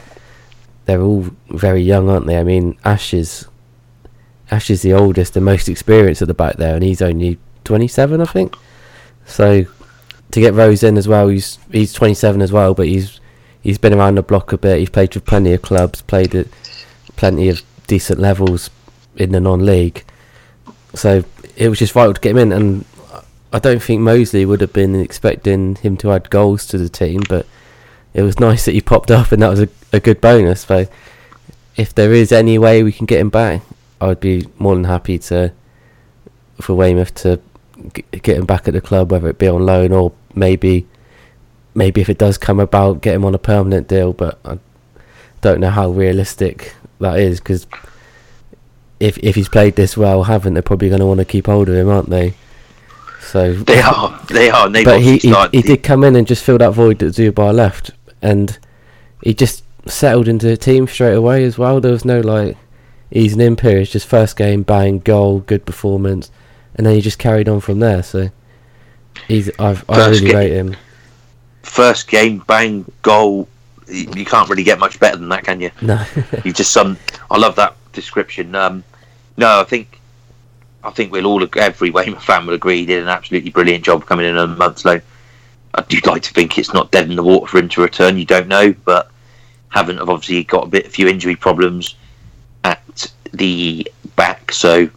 they're 0.86 1.02
all 1.02 1.28
very 1.50 1.82
young, 1.82 2.10
aren't 2.10 2.28
they? 2.28 2.38
I 2.38 2.44
mean, 2.44 2.78
Ash 2.84 3.14
is 3.14 3.48
Ash 4.50 4.70
is 4.70 4.82
the 4.82 4.94
oldest 4.94 5.36
and 5.36 5.46
most 5.46 5.68
experienced 5.68 6.22
at 6.22 6.28
the 6.28 6.34
back 6.34 6.56
there, 6.56 6.76
and 6.76 6.84
he's 6.84 7.02
only 7.02 7.38
27, 7.64 8.22
I 8.22 8.26
think. 8.26 8.56
So 9.26 9.66
to 10.32 10.40
get 10.40 10.54
Rose 10.54 10.84
in 10.84 10.98
as 10.98 11.08
well, 11.08 11.28
he's 11.28 11.60
he's 11.72 11.94
27 11.94 12.42
as 12.42 12.52
well, 12.52 12.74
but 12.74 12.88
he's 12.88 13.20
he's 13.62 13.78
been 13.78 13.94
around 13.94 14.16
the 14.16 14.22
block 14.22 14.54
a 14.54 14.58
bit. 14.58 14.80
He's 14.80 14.90
played 14.90 15.14
with 15.14 15.26
plenty 15.26 15.54
of 15.54 15.62
clubs, 15.62 16.02
played 16.02 16.34
at 16.34 16.48
plenty 17.16 17.50
of 17.50 17.62
decent 17.88 18.20
levels 18.20 18.70
in 19.16 19.32
the 19.32 19.40
non-league. 19.40 20.06
So 20.94 21.24
it 21.56 21.70
was 21.70 21.80
just 21.80 21.94
vital 21.94 22.14
to 22.14 22.22
get 22.22 22.32
him 22.32 22.38
in, 22.38 22.52
and 22.54 22.86
I 23.52 23.60
don't 23.60 23.82
think 23.82 24.02
Molesley 24.02 24.46
would 24.46 24.62
have 24.62 24.74
been 24.74 24.96
expecting 24.96 25.76
him 25.76 25.98
to 25.98 26.12
add 26.12 26.30
goals 26.30 26.66
to 26.68 26.78
the 26.78 26.90
team, 26.90 27.22
but 27.28 27.46
it 28.14 28.22
was 28.22 28.40
nice 28.42 28.66
that 28.66 28.74
he 28.74 28.82
popped 28.82 29.12
up, 29.12 29.32
and 29.32 29.42
that 29.42 29.50
was 29.50 29.62
a, 29.62 29.70
a 29.94 30.00
good 30.00 30.22
bonus. 30.22 30.62
So, 30.62 30.88
if 31.76 31.94
there 31.94 32.14
is 32.14 32.32
any 32.32 32.58
way 32.58 32.84
we 32.84 32.92
can 32.92 33.06
get 33.06 33.20
him 33.20 33.30
back, 33.30 33.62
I 34.02 34.08
would 34.08 34.20
be 34.20 34.48
more 34.58 34.76
than 34.76 34.84
happy 34.86 35.18
to 35.20 35.54
for 36.62 36.74
Weymouth 36.76 37.14
to 37.14 37.40
get 37.94 38.38
him 38.38 38.46
back 38.46 38.68
at 38.68 38.74
the 38.74 38.82
club, 38.82 39.12
whether 39.12 39.30
it 39.30 39.38
be 39.38 39.48
on 39.48 39.66
loan 39.66 39.92
or 39.92 40.12
maybe 40.34 40.88
maybe 41.76 42.02
if 42.02 42.10
it 42.10 42.18
does 42.18 42.38
come 42.38 42.60
about, 42.60 43.02
get 43.02 43.14
him 43.14 43.24
on 43.24 43.36
a 43.36 43.40
permanent 43.40 43.88
deal. 43.88 44.14
But 44.14 44.40
I 44.44 44.58
don't 45.42 45.60
know 45.60 45.70
how 45.70 45.90
realistic 45.90 46.74
that 47.00 47.20
is 47.20 47.40
because 47.40 47.68
if 49.00 49.18
if 49.20 49.36
he's 49.36 49.50
played 49.50 49.76
this 49.76 49.96
well, 49.96 50.24
haven't 50.24 50.54
they're 50.54 50.64
probably 50.64 50.90
going 50.90 51.00
to 51.00 51.06
want 51.06 51.20
to 51.20 51.26
keep 51.26 51.46
hold 51.46 51.70
of 51.70 51.76
him, 51.76 51.90
aren't 51.90 52.10
they? 52.10 52.34
So 53.28 53.54
they 53.54 53.82
are, 53.82 54.20
they 54.30 54.50
are. 54.50 54.70
They 54.70 54.84
but 54.84 55.02
he 55.02 55.18
he, 55.18 55.34
he 55.52 55.62
did 55.62 55.84
come 55.84 56.04
in 56.04 56.16
and 56.16 56.26
just 56.26 56.44
fill 56.44 56.58
that 56.60 56.72
void 56.72 57.00
that 57.00 57.08
Zubar 57.16 57.54
left 57.54 57.92
and 58.22 58.58
he 59.22 59.34
just 59.34 59.64
settled 59.86 60.28
into 60.28 60.48
the 60.48 60.58
team 60.58 60.88
straight 60.88 61.14
away 61.14 61.44
as 61.44 61.58
well. 61.58 61.80
There 61.80 61.92
was 61.92 62.06
no 62.06 62.20
like 62.22 62.58
easing 63.12 63.42
in 63.42 63.56
periods, 63.56 63.92
just 63.92 64.08
first 64.08 64.38
game, 64.38 64.64
bang, 64.64 65.00
goal, 65.00 65.40
good 65.40 65.66
performance, 65.66 66.32
and 66.76 66.86
then 66.86 66.96
he 66.96 67.02
just 67.02 67.20
carried 67.20 67.48
on 67.50 67.60
from 67.60 67.80
there. 67.80 68.04
So 68.04 68.30
he's 69.28 69.50
I've, 69.60 69.84
I 69.90 70.08
really 70.10 70.34
rate 70.34 70.54
him. 70.54 70.76
First 71.64 72.08
game, 72.08 72.44
bang, 72.48 72.90
goal. 73.02 73.48
You 73.88 74.26
can't 74.26 74.50
really 74.50 74.64
get 74.64 74.80
much 74.80 75.00
better 75.00 75.18
than 75.18 75.30
that, 75.30 75.46
can 75.46 75.62
you? 75.62 75.72
No. 75.82 76.04
you 76.44 76.52
just 76.52 76.72
some. 76.72 76.98
I 77.32 77.38
love 77.38 77.56
that 77.56 77.76
description. 77.94 78.54
Um, 78.56 78.84
no, 79.38 79.62
I 79.62 79.64
think 79.64 80.02
I 80.88 80.92
think 80.92 81.12
we'll 81.12 81.26
all 81.26 81.46
every 81.58 81.92
Weymouth 81.92 82.24
fan 82.24 82.48
will 82.48 82.54
agree 82.54 82.78
he 82.78 82.86
did 82.86 83.04
an 83.04 83.10
absolutely 83.10 83.52
brilliant 83.52 83.84
job 83.84 84.06
coming 84.06 84.26
in 84.26 84.38
on 84.38 84.54
a 84.54 84.56
month's 84.56 84.86
loan. 84.86 85.02
I'd 85.76 85.94
uh, 85.94 86.12
like 86.12 86.24
to 86.24 86.34
think 86.34 86.58
it's 86.58 86.74
not 86.74 86.92
dead 86.92 87.10
in 87.10 87.18
the 87.18 87.24
water 87.24 87.46
for 87.46 87.58
him 87.58 87.68
to 87.70 87.82
return. 87.82 88.18
You 88.18 88.26
don't 88.26 88.48
know, 88.48 88.74
but 88.86 89.12
haven't 89.68 89.98
have 89.98 90.10
obviously 90.10 90.46
got 90.46 90.64
a 90.64 90.70
bit 90.70 90.88
a 90.88 90.90
few 90.90 91.08
injury 91.10 91.36
problems 91.36 91.96
at 92.64 93.12
the 93.34 93.92
back, 94.16 94.54
so 94.54 94.90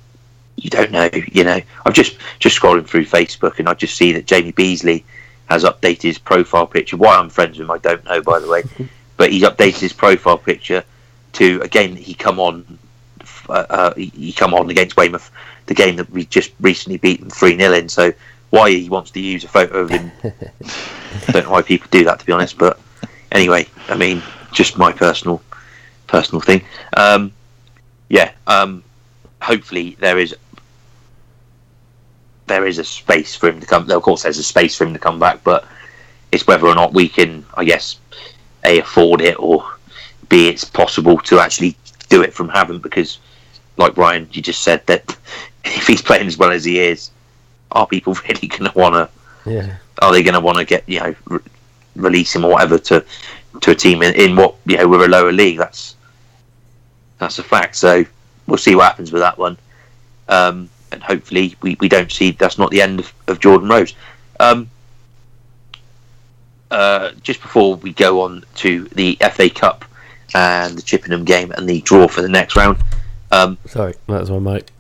you 0.57 0.71
don't 0.71 0.93
know. 0.93 1.11
You 1.33 1.43
know, 1.43 1.61
I'm 1.85 1.93
just 1.93 2.19
just 2.39 2.59
scrolling 2.59 2.87
through 2.87 3.07
Facebook 3.07 3.59
and 3.59 3.69
I 3.69 3.75
just 3.75 3.97
see 3.97 4.13
that 4.13 4.27
Jamie 4.27 4.53
Beasley 4.53 5.05
has 5.49 5.65
updated 5.65 6.03
his 6.03 6.19
profile 6.19 6.69
picture. 6.69 6.97
Why 6.97 7.17
I'm 7.17 7.31
friends 7.31 7.59
with 7.59 7.67
him, 7.67 7.73
I 7.73 7.79
don't 7.79 8.05
know, 8.05 8.23
by 8.23 8.39
the 8.39 8.49
way, 8.49 8.63
but 9.17 9.33
he's 9.33 9.43
updated 9.43 9.81
his 9.81 9.93
profile 9.93 10.39
picture 10.39 10.85
to 11.33 11.61
again 11.63 11.97
he 11.97 12.15
come 12.15 12.39
on. 12.39 12.79
Uh, 13.51 13.67
uh, 13.71 13.95
he 13.95 14.33
come 14.33 14.55
on 14.55 14.71
against 14.71 14.97
Weymouth, 14.97 15.31
the 15.67 15.75
game 15.75 15.97
that 15.97 16.11
we 16.11 16.27
just 16.27 16.53
recently 16.61 16.99
beat 16.99 17.21
them 17.21 17.31
three 17.31 17.57
0 17.57 17.73
in. 17.73 17.89
So 17.89 18.13
why 18.51 18.71
he 18.71 18.89
wants 18.89 19.11
to 19.13 19.21
use 19.21 19.45
a 19.45 19.49
photo 19.49 19.79
of 19.79 19.91
him. 19.91 20.11
I 20.25 21.33
don't 21.33 21.45
know 21.45 21.51
why 21.51 21.63
people 21.63 21.89
do 21.91 22.05
that, 22.05 22.21
to 22.21 22.27
be 22.27 22.33
honest. 22.33 22.59
But 22.59 22.79
anyway, 23.33 23.67
I 23.89 23.97
mean, 23.97 24.23
just 24.53 24.79
my 24.79 24.93
personal 24.93 25.43
personal 26.07 26.41
thing. 26.41 26.63
Um, 26.97 27.33
yeah, 28.09 28.33
um, 28.47 28.83
hopefully 29.41 29.97
there 30.01 30.19
is 30.19 30.35
there 32.47 32.67
is 32.67 32.79
a 32.79 32.85
space 32.85 33.37
for 33.37 33.49
him 33.49 33.61
to 33.61 33.67
come. 33.67 33.91
Of 33.91 34.03
course, 34.03 34.25
there's 34.25 34.39
a 34.39 34.43
space 34.43 34.77
for 34.77 34.85
him 34.85 34.93
to 34.93 34.99
come 34.99 35.19
back, 35.19 35.43
but 35.45 35.65
it's 36.33 36.47
whether 36.47 36.67
or 36.67 36.75
not 36.75 36.93
we 36.93 37.09
can, 37.09 37.47
I 37.55 37.65
guess, 37.65 37.99
a 38.65 38.81
afford 38.81 39.21
it 39.21 39.39
or 39.39 39.65
b 40.29 40.49
it's 40.49 40.65
possible 40.65 41.19
to 41.19 41.41
actually 41.41 41.77
do 42.09 42.23
it 42.23 42.35
from 42.35 42.49
Havant 42.49 42.83
because, 42.83 43.19
like 43.77 43.97
Ryan, 43.97 44.29
you 44.33 44.43
just 44.43 44.63
said 44.63 44.87
that 44.87 45.17
if 45.65 45.87
he's 45.87 46.03
playing 46.03 46.27
as 46.27 46.39
well 46.39 46.51
as 46.51 46.65
he 46.65 46.81
is, 46.81 47.11
are 47.73 47.87
people 47.87 48.15
really 48.29 48.49
going 48.49 48.71
to 48.71 48.79
want 48.79 48.95
to? 48.95 49.51
Yeah. 49.51 49.77
Are 50.01 50.13
they 50.13 50.23
going 50.23 50.35
to 50.35 50.41
want 50.41 50.59
to 50.59 50.65
get 50.65 50.89
you 50.89 51.01
know 51.01 51.15
re- 51.27 51.41
release 51.97 52.35
him 52.35 52.45
or 52.45 52.53
whatever 52.53 52.79
to 52.79 53.05
to 53.61 53.71
a 53.71 53.75
team 53.75 54.03
in, 54.03 54.15
in 54.15 54.37
what 54.37 54.55
you 54.67 54.77
know 54.77 54.89
we're 54.89 55.05
a 55.05 55.09
lower 55.09 55.33
league? 55.33 55.59
That's 55.59 55.97
that's 57.19 57.39
a 57.39 57.43
fact. 57.43 57.77
So 57.77 58.05
we'll 58.47 58.59
see 58.59 58.75
what 58.75 58.85
happens 58.85 59.13
with 59.13 59.23
that 59.23 59.39
one. 59.39 59.57
Um, 60.29 60.69
and 60.93 61.03
hopefully 61.03 61.57
we, 61.63 61.77
we 61.81 61.89
don't 61.89 62.11
see 62.11 62.33
that's 62.33 62.59
not 62.59 62.71
the 62.71 62.83
end 62.83 63.01
of, 63.01 63.13
of 63.29 63.41
Jordan 63.41 63.69
Rose. 63.69 63.95
Um, 64.39 64.71
uh, 66.71 67.13
just 67.23 67.43
before 67.43 67.77
we 67.77 67.93
go 67.93 68.23
on 68.23 68.45
to 68.57 68.85
the 68.95 69.19
FA 69.33 69.51
Cup 69.51 69.85
and 70.35 70.79
the 70.79 70.83
Chippenham 70.83 71.25
game 71.25 71.51
and 71.53 71.69
the 71.69 71.81
draw 71.83 72.07
for 72.07 72.23
the 72.23 72.29
next 72.29 72.57
round. 72.57 72.79
Um, 73.31 73.59
Sorry, 73.67 73.95
that 74.09 74.21
was 74.21 74.31
my 74.31 74.39
mic. 74.39 74.71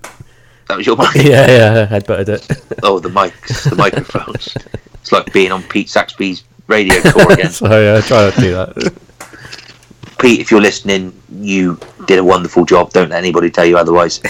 that 0.68 0.76
was 0.76 0.86
your 0.86 0.96
mic. 0.96 1.08
yeah, 1.14 1.46
yeah, 1.50 1.88
I 1.90 1.98
headbutted 2.00 2.28
it. 2.28 2.62
Oh, 2.82 2.98
the 2.98 3.08
mics, 3.08 3.68
the 3.68 3.76
microphones. 3.76 4.56
It's 4.94 5.12
like 5.12 5.32
being 5.32 5.52
on 5.52 5.62
Pete 5.64 5.88
Saxby's 5.88 6.44
radio 6.66 7.00
tour 7.00 7.32
again. 7.32 7.50
Sorry, 7.50 7.90
I 7.96 8.00
try 8.00 8.24
not 8.24 8.34
to 8.34 8.40
do 8.40 8.52
that. 8.52 8.92
Pete, 10.18 10.40
if 10.40 10.50
you're 10.50 10.60
listening, 10.60 11.12
you 11.32 11.78
did 12.06 12.18
a 12.18 12.24
wonderful 12.24 12.64
job. 12.64 12.92
Don't 12.92 13.08
let 13.08 13.18
anybody 13.18 13.50
tell 13.50 13.64
you 13.64 13.78
otherwise. 13.78 14.20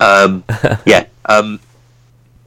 um, 0.00 0.44
yeah. 0.84 1.06
Um, 1.26 1.60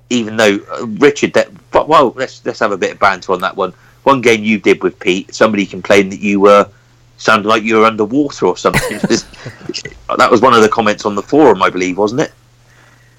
even 0.10 0.38
though 0.38 0.60
uh, 0.72 0.86
Richard, 1.00 1.34
that 1.34 1.50
but 1.72 1.88
well, 1.88 2.13
let's 2.15 2.46
let's 2.46 2.60
have 2.60 2.72
a 2.72 2.77
bit 2.77 2.92
of 2.94 3.00
banter 3.00 3.32
on 3.34 3.42
that 3.42 3.56
one. 3.56 3.74
One 4.04 4.22
game 4.22 4.44
you 4.44 4.60
did 4.60 4.84
with 4.84 5.00
Pete, 5.00 5.34
somebody 5.34 5.65
complained 5.65 6.12
that 6.12 6.20
you 6.20 6.39
were 6.39 6.70
sounded 7.17 7.48
like 7.48 7.63
you 7.63 7.77
were 7.77 7.86
underwater 7.86 8.45
or 8.48 8.57
something. 8.57 8.98
that 10.17 10.27
was 10.29 10.41
one 10.41 10.53
of 10.53 10.62
the 10.62 10.69
comments 10.69 11.05
on 11.05 11.15
the 11.15 11.22
forum, 11.24 11.62
I 11.63 11.69
believe, 11.69 11.98
wasn't 11.98 12.22
it? 12.22 12.31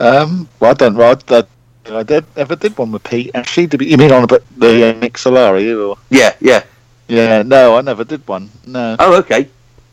Um, 0.01 0.49
well, 0.61 0.73
I 0.73 0.75
don't. 0.75 0.95
Well, 0.97 1.19
I, 1.31 1.45
I 1.91 2.03
did 2.03 2.25
ever 2.37 2.57
did 2.57 2.77
one 2.77 2.93
with 2.93 3.05
Pete. 3.05 3.31
Actually, 3.35 3.67
did 3.69 3.81
you 3.83 3.97
mean 3.97 4.13
on 4.13 4.25
about 4.25 4.43
the 4.59 4.91
uh, 4.91 4.99
Nick 4.99 5.15
Solari? 5.15 5.75
Or 5.89 5.97
Yeah, 6.11 6.35
yeah. 6.41 6.63
yeah, 7.09 7.43
no, 7.43 7.77
I 7.77 7.81
never 7.81 8.05
did 8.05 8.27
one. 8.29 8.51
No, 8.67 8.97
Oh, 8.99 9.17
okay. 9.21 9.49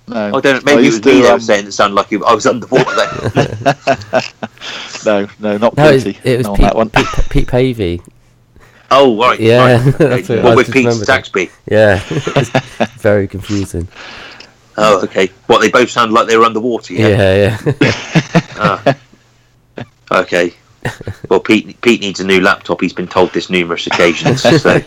no. 0.07 0.35
I 0.35 0.41
don't. 0.41 0.65
Maybe 0.65 0.73
it 0.73 0.85
was 0.85 0.85
used 0.85 1.05
me 1.05 1.11
to, 1.21 1.21
that 1.27 1.33
was 1.35 1.45
saying 1.45 1.67
it 1.67 1.71
sounded 1.71 1.95
like 1.95 2.11
you, 2.11 2.25
I 2.25 2.33
was 2.33 2.45
underwater. 2.45 2.83
Then. 3.29 4.23
no, 5.05 5.27
no, 5.39 5.57
not 5.57 5.77
No, 5.77 5.89
it, 5.91 6.03
Pete. 6.03 6.19
it 6.25 6.37
was 6.39 6.47
not 6.47 6.51
on 6.51 6.55
Pete, 6.57 6.63
that 6.65 6.75
one. 6.75 6.89
Pete, 6.89 7.29
Pete 7.29 7.47
Pavey. 7.47 8.01
Oh, 8.91 9.17
right. 9.17 9.39
Yeah, 9.39 9.75
right. 9.75 9.93
that's 9.97 10.29
Okay. 10.29 10.43
Well, 10.43 10.55
with 10.55 10.71
Pete. 10.71 10.91
Saxby. 10.91 11.49
Yeah, 11.69 11.99
very 12.97 13.27
confusing. 13.27 13.87
Oh, 14.77 15.03
okay. 15.03 15.27
What 15.47 15.61
they 15.61 15.69
both 15.69 15.89
sound 15.89 16.13
like 16.13 16.27
they 16.27 16.37
were 16.37 16.45
underwater. 16.45 16.93
Yeah. 16.93 17.07
Yeah, 17.07 17.57
yeah. 17.65 17.91
Ah. 18.55 18.97
okay. 20.11 20.53
Well, 21.29 21.39
Pete 21.39 21.79
Pete 21.81 22.01
needs 22.01 22.19
a 22.19 22.25
new 22.25 22.41
laptop. 22.41 22.81
He's 22.81 22.93
been 22.93 23.07
told 23.07 23.31
this 23.33 23.49
numerous 23.49 23.87
occasions. 23.87 24.41
So 24.41 24.81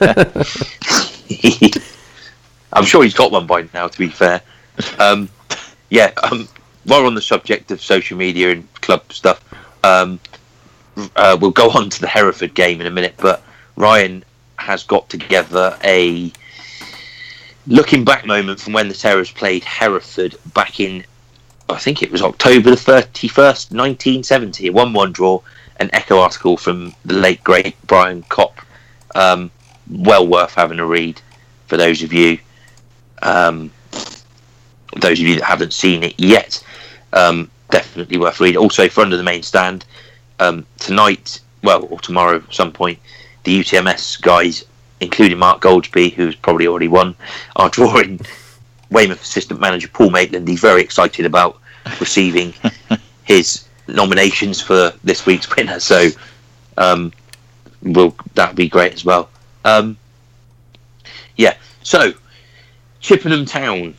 I'm 2.72 2.84
sure 2.84 3.02
he's 3.02 3.14
got 3.14 3.32
one 3.32 3.46
by 3.46 3.66
now. 3.72 3.88
To 3.88 3.98
be 3.98 4.08
fair, 4.08 4.42
um, 4.98 5.28
yeah. 5.90 6.12
Um, 6.30 6.48
while 6.84 7.00
we're 7.00 7.06
on 7.06 7.14
the 7.14 7.22
subject 7.22 7.70
of 7.70 7.80
social 7.80 8.16
media 8.16 8.52
and 8.52 8.74
club 8.74 9.12
stuff, 9.12 9.42
um, 9.82 10.20
uh, 11.16 11.36
we'll 11.40 11.50
go 11.50 11.70
on 11.70 11.90
to 11.90 12.00
the 12.00 12.06
Hereford 12.06 12.54
game 12.54 12.80
in 12.80 12.86
a 12.86 12.90
minute. 12.90 13.14
But 13.16 13.42
Ryan 13.76 14.24
has 14.56 14.82
got 14.82 15.08
together 15.08 15.78
a 15.84 16.32
looking 17.66 18.04
back 18.04 18.24
moment 18.26 18.60
from 18.60 18.72
when 18.72 18.88
the 18.88 18.94
Terras 18.94 19.30
played 19.30 19.64
Hereford 19.64 20.36
back 20.54 20.80
in, 20.80 21.04
I 21.68 21.78
think 21.78 22.02
it 22.02 22.10
was 22.10 22.22
October 22.22 22.70
the 22.70 22.76
31st, 22.76 23.72
1970, 23.72 24.68
a 24.68 24.72
1 24.72 24.92
1 24.92 25.12
draw, 25.12 25.40
an 25.78 25.90
echo 25.92 26.18
article 26.18 26.56
from 26.56 26.94
the 27.04 27.14
late 27.14 27.42
great 27.44 27.74
Brian 27.86 28.22
Kopp. 28.24 28.60
Um, 29.14 29.50
well 29.90 30.26
worth 30.26 30.54
having 30.54 30.78
a 30.78 30.86
read 30.86 31.20
for 31.66 31.76
those 31.76 32.02
of 32.02 32.12
you. 32.12 32.38
Um, 33.22 33.70
those 34.96 35.20
of 35.20 35.26
you 35.26 35.36
that 35.36 35.44
haven't 35.44 35.72
seen 35.72 36.02
it 36.02 36.14
yet, 36.18 36.62
um, 37.12 37.50
definitely 37.70 38.18
worth 38.18 38.40
reading. 38.40 38.60
Also, 38.60 38.88
for 38.88 39.02
Under 39.02 39.16
the 39.16 39.22
Main 39.22 39.42
Stand, 39.42 39.84
um, 40.40 40.66
tonight, 40.78 41.40
well, 41.62 41.86
or 41.90 41.98
tomorrow 42.00 42.36
at 42.36 42.54
some 42.54 42.72
point, 42.72 42.98
the 43.46 43.60
UTMS 43.60 44.20
guys, 44.20 44.64
including 45.00 45.38
Mark 45.38 45.62
Goldsby, 45.62 46.12
who's 46.12 46.34
probably 46.34 46.66
already 46.66 46.88
won, 46.88 47.14
are 47.54 47.70
drawing 47.70 48.20
Weymouth 48.90 49.22
assistant 49.22 49.60
manager 49.60 49.88
Paul 49.88 50.10
Maitland. 50.10 50.46
He's 50.46 50.60
very 50.60 50.82
excited 50.82 51.24
about 51.24 51.60
receiving 52.00 52.52
his 53.24 53.64
nominations 53.88 54.60
for 54.60 54.92
this 55.04 55.24
week's 55.24 55.54
winner. 55.56 55.80
So, 55.80 56.08
um, 56.76 57.12
will 57.82 58.14
that'd 58.34 58.56
be 58.56 58.68
great 58.68 58.92
as 58.92 59.04
well. 59.04 59.30
Um, 59.64 59.96
yeah. 61.36 61.54
So, 61.82 62.12
Chippenham 63.00 63.46
Town 63.46 63.94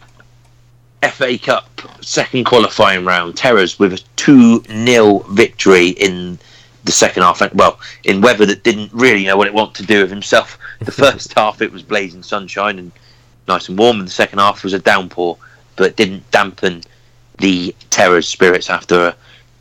FA 1.04 1.38
Cup 1.38 1.70
second 2.02 2.44
qualifying 2.44 3.06
round. 3.06 3.38
Terras 3.38 3.80
with 3.80 3.94
a 3.94 4.04
two 4.18 4.62
0 4.64 5.20
victory 5.30 5.90
in 5.90 6.38
the 6.88 6.92
second 6.92 7.22
half. 7.22 7.54
Well, 7.54 7.80
in 8.04 8.22
weather 8.22 8.46
that 8.48 8.64
didn't 8.64 8.92
really 8.92 9.26
know 9.26 9.38
what 9.38 9.48
it 9.48 9.54
wanted 9.54 9.76
to 9.76 9.86
do 9.86 10.02
with 10.02 10.10
himself. 10.10 10.58
The 10.80 10.92
first 11.04 11.34
half 11.34 11.62
it 11.62 11.72
was 11.72 11.84
blazing 11.84 12.24
sunshine 12.24 12.80
and 12.80 12.92
nice 13.48 13.70
and 13.70 13.78
warm, 13.78 14.00
and 14.00 14.08
the 14.08 14.12
second 14.12 14.40
half 14.40 14.64
was 14.64 14.74
a 14.74 14.80
downpour, 14.80 15.38
but 15.76 15.96
didn't 15.96 16.30
dampen 16.32 16.84
the 17.38 17.76
Terras' 17.92 18.28
spirits 18.28 18.70
after 18.70 19.08
a 19.08 19.16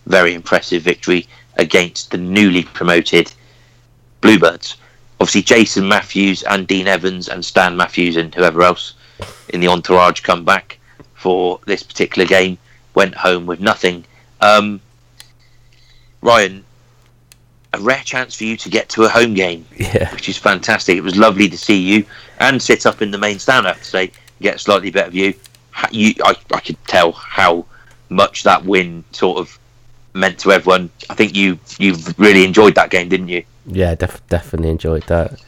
very 0.06 0.32
impressive 0.32 0.82
victory 0.82 1.26
against 1.56 2.10
the 2.10 2.18
newly 2.18 2.62
promoted 2.62 3.32
Bluebirds. 4.20 4.76
Obviously, 5.20 5.42
Jason 5.42 5.88
Matthews 5.88 6.42
and 6.44 6.66
Dean 6.66 6.86
Evans 6.86 7.28
and 7.28 7.44
Stan 7.44 7.76
Matthews 7.76 8.16
and 8.16 8.34
whoever 8.34 8.62
else 8.62 8.94
in 9.48 9.60
the 9.60 9.68
entourage 9.68 10.20
come 10.20 10.44
back 10.44 10.78
for 11.14 11.60
this 11.66 11.82
particular 11.82 12.26
game. 12.26 12.58
Went 12.94 13.14
home 13.14 13.46
with 13.46 13.60
nothing. 13.60 14.04
Um, 14.40 14.80
Ryan, 16.20 16.65
a 17.76 17.80
rare 17.80 18.02
chance 18.04 18.34
for 18.34 18.44
you 18.44 18.56
to 18.56 18.68
get 18.68 18.88
to 18.90 19.04
a 19.04 19.08
home 19.08 19.34
game, 19.34 19.66
yeah. 19.76 20.12
which 20.12 20.28
is 20.28 20.36
fantastic. 20.36 20.96
It 20.96 21.02
was 21.02 21.16
lovely 21.16 21.48
to 21.48 21.58
see 21.58 21.78
you 21.78 22.04
and 22.38 22.60
sit 22.60 22.86
up 22.86 23.02
in 23.02 23.10
the 23.10 23.18
main 23.18 23.38
stand. 23.38 23.66
I 23.66 23.70
have 23.70 23.78
to 23.78 23.84
say, 23.84 24.10
get 24.40 24.56
a 24.56 24.58
slightly 24.58 24.90
better 24.90 25.10
view. 25.10 25.34
You, 25.90 26.14
I, 26.24 26.34
I 26.52 26.60
could 26.60 26.82
tell 26.86 27.12
how 27.12 27.66
much 28.08 28.42
that 28.44 28.64
win 28.64 29.04
sort 29.12 29.38
of 29.38 29.58
meant 30.14 30.38
to 30.40 30.52
everyone. 30.52 30.90
I 31.10 31.14
think 31.14 31.36
you 31.36 31.58
you 31.78 31.96
really 32.18 32.44
enjoyed 32.44 32.74
that 32.76 32.90
game, 32.90 33.08
didn't 33.08 33.28
you? 33.28 33.44
Yeah, 33.66 33.94
def- 33.94 34.26
definitely 34.28 34.70
enjoyed 34.70 35.04
that. 35.04 35.40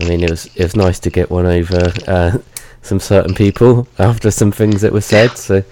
I 0.00 0.04
mean, 0.04 0.22
it 0.22 0.30
was 0.30 0.46
it 0.56 0.62
was 0.62 0.76
nice 0.76 0.98
to 1.00 1.10
get 1.10 1.30
one 1.30 1.46
over 1.46 1.92
uh, 2.06 2.38
some 2.82 3.00
certain 3.00 3.34
people 3.34 3.88
after 3.98 4.30
some 4.30 4.52
things 4.52 4.82
that 4.82 4.92
were 4.92 5.00
said. 5.00 5.36
So 5.38 5.62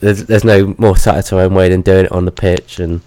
there's 0.00 0.24
there's 0.24 0.44
no 0.44 0.74
more 0.78 0.96
satisfying 0.96 1.54
way 1.54 1.68
than 1.68 1.82
doing 1.82 2.06
it 2.06 2.12
on 2.12 2.24
the 2.24 2.32
pitch. 2.32 2.80
And 2.80 3.00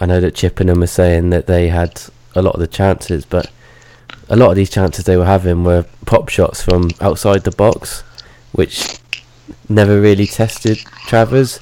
I 0.00 0.06
know 0.06 0.20
that 0.20 0.34
Chippenham 0.34 0.80
was 0.80 0.90
saying 0.90 1.30
that 1.30 1.46
they 1.46 1.68
had 1.68 2.02
a 2.34 2.40
lot 2.40 2.54
of 2.54 2.60
the 2.60 2.66
chances, 2.66 3.26
but 3.26 3.50
a 4.30 4.36
lot 4.36 4.50
of 4.50 4.56
these 4.56 4.70
chances 4.70 5.04
they 5.04 5.16
were 5.16 5.26
having 5.26 5.62
were 5.62 5.84
pop 6.06 6.30
shots 6.30 6.62
from 6.62 6.90
outside 7.00 7.44
the 7.44 7.50
box, 7.50 8.02
which 8.52 8.98
never 9.68 10.00
really 10.00 10.26
tested 10.26 10.78
Travers. 11.06 11.60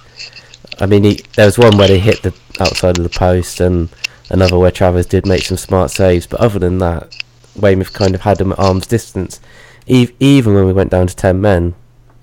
I 0.79 0.87
mean, 0.87 1.05
he, 1.05 1.21
there 1.35 1.47
was 1.47 1.59
one 1.59 1.77
where 1.77 1.89
they 1.89 1.99
hit 1.99 2.23
the 2.23 2.35
outside 2.61 2.99
of 2.99 3.05
the 3.05 3.19
post, 3.19 3.61
and 3.61 3.89
another 4.31 4.59
where 4.59 4.71
Travers 4.71 5.07
did 5.07 5.27
make 5.27 5.43
some 5.43 5.57
smart 5.57 5.91
saves. 5.91 6.27
But 6.27 6.41
other 6.41 6.59
than 6.59 6.79
that, 6.79 7.13
Weymouth 7.57 7.93
kind 7.93 8.15
of 8.15 8.21
had 8.21 8.39
them 8.39 8.53
at 8.53 8.59
arm's 8.59 8.87
distance. 8.87 9.41
Even 9.87 10.55
when 10.55 10.67
we 10.67 10.73
went 10.73 10.91
down 10.91 11.07
to 11.07 11.17
ten 11.17 11.41
men, 11.41 11.75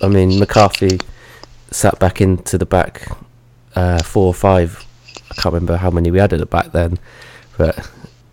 I 0.02 0.08
mean, 0.08 0.40
McCarthy 0.40 1.00
sat 1.72 2.00
back 2.00 2.22
into 2.22 2.58
the 2.58 2.66
back 2.66 3.10
uh, 3.76 4.02
four 4.04 4.28
or 4.28 4.34
five. 4.34 4.86
I 5.32 5.36
can't 5.36 5.54
remember 5.54 5.78
how 5.78 5.90
many 5.92 6.12
we 6.12 6.20
had 6.20 6.34
at 6.34 6.40
the 6.40 6.46
back 6.46 6.72
then, 6.72 7.00
but 7.58 7.90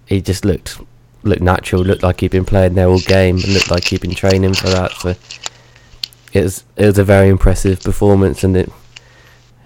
he 0.07 0.21
just 0.21 0.45
looked 0.45 0.81
looked 1.23 1.43
natural. 1.43 1.83
Looked 1.83 2.03
like 2.03 2.21
he'd 2.21 2.31
been 2.31 2.45
playing 2.45 2.75
there 2.75 2.89
all 2.89 3.01
game, 3.01 3.37
and 3.37 3.49
looked 3.49 3.71
like 3.71 3.85
he'd 3.85 4.01
been 4.01 4.15
training 4.15 4.55
for 4.55 4.69
that. 4.69 4.93
So 4.93 5.15
it 6.33 6.45
was 6.45 6.65
it 6.77 6.87
was 6.87 6.99
a 6.99 7.05
very 7.05 7.29
impressive 7.29 7.81
performance, 7.83 8.45
and 8.45 8.57
it 8.57 8.71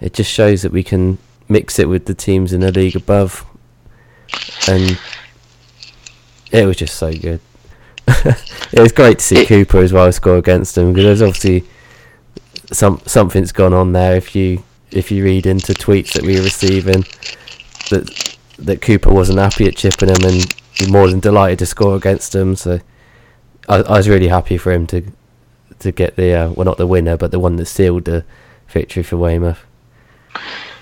it 0.01 0.13
just 0.13 0.31
shows 0.31 0.61
that 0.61 0.71
we 0.71 0.83
can 0.83 1.17
mix 1.49 1.79
it 1.79 1.89
with 1.89 2.05
the 2.05 2.13
teams 2.13 2.53
in 2.53 2.61
the 2.61 2.71
league 2.71 2.95
above, 2.95 3.45
and 4.67 4.99
it 6.51 6.65
was 6.65 6.77
just 6.77 6.95
so 6.95 7.11
good. 7.11 7.39
it 8.07 8.79
was 8.79 8.91
great 8.91 9.19
to 9.19 9.25
see 9.25 9.45
Cooper 9.45 9.79
as 9.79 9.91
well 9.91 10.11
score 10.11 10.37
against 10.37 10.75
them 10.75 10.93
because 10.93 11.03
there's 11.03 11.21
obviously 11.21 11.67
some 12.71 13.01
something's 13.05 13.51
gone 13.51 13.73
on 13.73 13.93
there. 13.93 14.15
If 14.15 14.35
you 14.35 14.63
if 14.91 15.11
you 15.11 15.23
read 15.23 15.45
into 15.45 15.73
tweets 15.73 16.13
that 16.13 16.23
we 16.23 16.35
were 16.35 16.43
receiving, 16.43 17.03
that 17.89 18.37
that 18.59 18.81
Cooper 18.81 19.11
wasn't 19.11 19.39
happy 19.39 19.67
at 19.67 19.75
Chippenham 19.75 20.23
and 20.23 20.53
he 20.73 20.89
more 20.91 21.07
than 21.09 21.19
delighted 21.19 21.59
to 21.59 21.65
score 21.65 21.95
against 21.95 22.31
them. 22.31 22.55
So 22.55 22.79
I, 23.69 23.77
I 23.77 23.97
was 23.97 24.09
really 24.09 24.27
happy 24.27 24.57
for 24.57 24.71
him 24.71 24.87
to 24.87 25.03
to 25.79 25.91
get 25.91 26.15
the 26.15 26.33
uh, 26.33 26.49
well 26.51 26.65
not 26.65 26.77
the 26.77 26.87
winner 26.87 27.17
but 27.17 27.31
the 27.31 27.39
one 27.39 27.55
that 27.57 27.67
sealed 27.67 28.05
the 28.05 28.23
victory 28.67 29.03
for 29.03 29.17
Weymouth. 29.17 29.63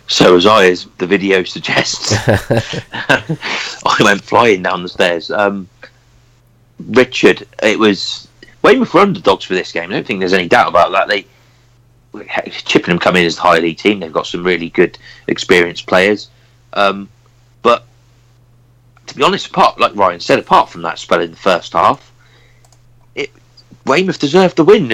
So 0.08 0.36
as 0.36 0.46
I, 0.46 0.68
as 0.68 0.86
the 1.00 1.08
video 1.08 1.44
suggests. 1.44 2.14
I 2.28 3.98
went 4.02 4.22
flying 4.22 4.62
down 4.62 4.84
the 4.84 4.90
stairs. 4.90 5.32
Um, 5.32 5.68
Richard, 6.80 7.48
it 7.64 7.80
was 7.80 8.28
Weymouth 8.62 8.94
were 8.94 9.02
underdogs 9.02 9.46
for 9.46 9.54
this 9.54 9.72
game. 9.72 9.90
I 9.90 9.94
don't 9.94 10.08
think 10.08 10.20
there's 10.20 10.34
any 10.34 10.48
doubt 10.48 10.70
about 10.70 10.92
that. 10.92 11.08
They 11.08 11.26
Chippenham 12.50 13.00
come 13.00 13.16
in 13.16 13.26
as 13.26 13.36
the 13.36 13.42
high 13.42 13.60
league 13.60 13.78
team. 13.78 14.00
They've 14.00 14.12
got 14.12 14.28
some 14.28 14.44
really 14.44 14.70
good, 14.70 14.98
experienced 15.28 15.88
players. 15.88 16.30
Um, 16.74 17.10
but 17.62 17.86
to 19.08 19.16
be 19.16 19.24
honest, 19.24 19.48
apart 19.48 19.80
like 19.80 19.96
Ryan 19.96 20.20
said, 20.20 20.40
apart 20.40 20.70
from 20.70 20.82
that 20.84 21.00
spell 21.00 21.22
in 21.22 21.32
the 21.32 21.38
first 21.38 21.74
half, 21.74 22.12
it 23.16 23.32
Weymouth 23.86 24.20
deserved 24.20 24.58
the 24.58 24.64
win. 24.64 24.92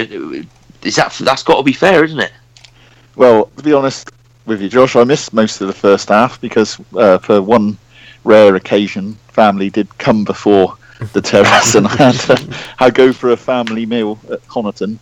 Is 0.84 0.96
that 0.96 1.14
that's 1.14 1.44
got 1.44 1.58
to 1.58 1.64
be 1.64 1.74
fair, 1.74 2.04
isn't 2.04 2.20
it? 2.20 2.32
Well, 3.16 3.46
to 3.58 3.64
be 3.64 3.74
honest 3.74 4.12
with 4.46 4.62
you, 4.62 4.70
Josh, 4.70 4.96
I 4.96 5.04
missed 5.04 5.34
most 5.34 5.62
of 5.62 5.68
the 5.68 5.74
first 5.74 6.10
half 6.10 6.40
because 6.42 6.80
uh, 6.96 7.18
for 7.18 7.42
one 7.42 7.78
rare 8.24 8.56
occasion, 8.56 9.16
family 9.28 9.70
did 9.70 9.98
come 9.98 10.24
before 10.24 10.78
the 11.14 11.22
terrace, 11.22 11.76
and 11.76 11.88
I 11.88 11.96
had 11.96 12.16
to 12.16 12.58
I 12.80 12.90
go 12.92 13.12
for 13.12 13.32
a 13.32 13.38
family 13.38 13.86
meal 13.86 14.20
at 14.32 14.46
Honiton. 14.48 14.98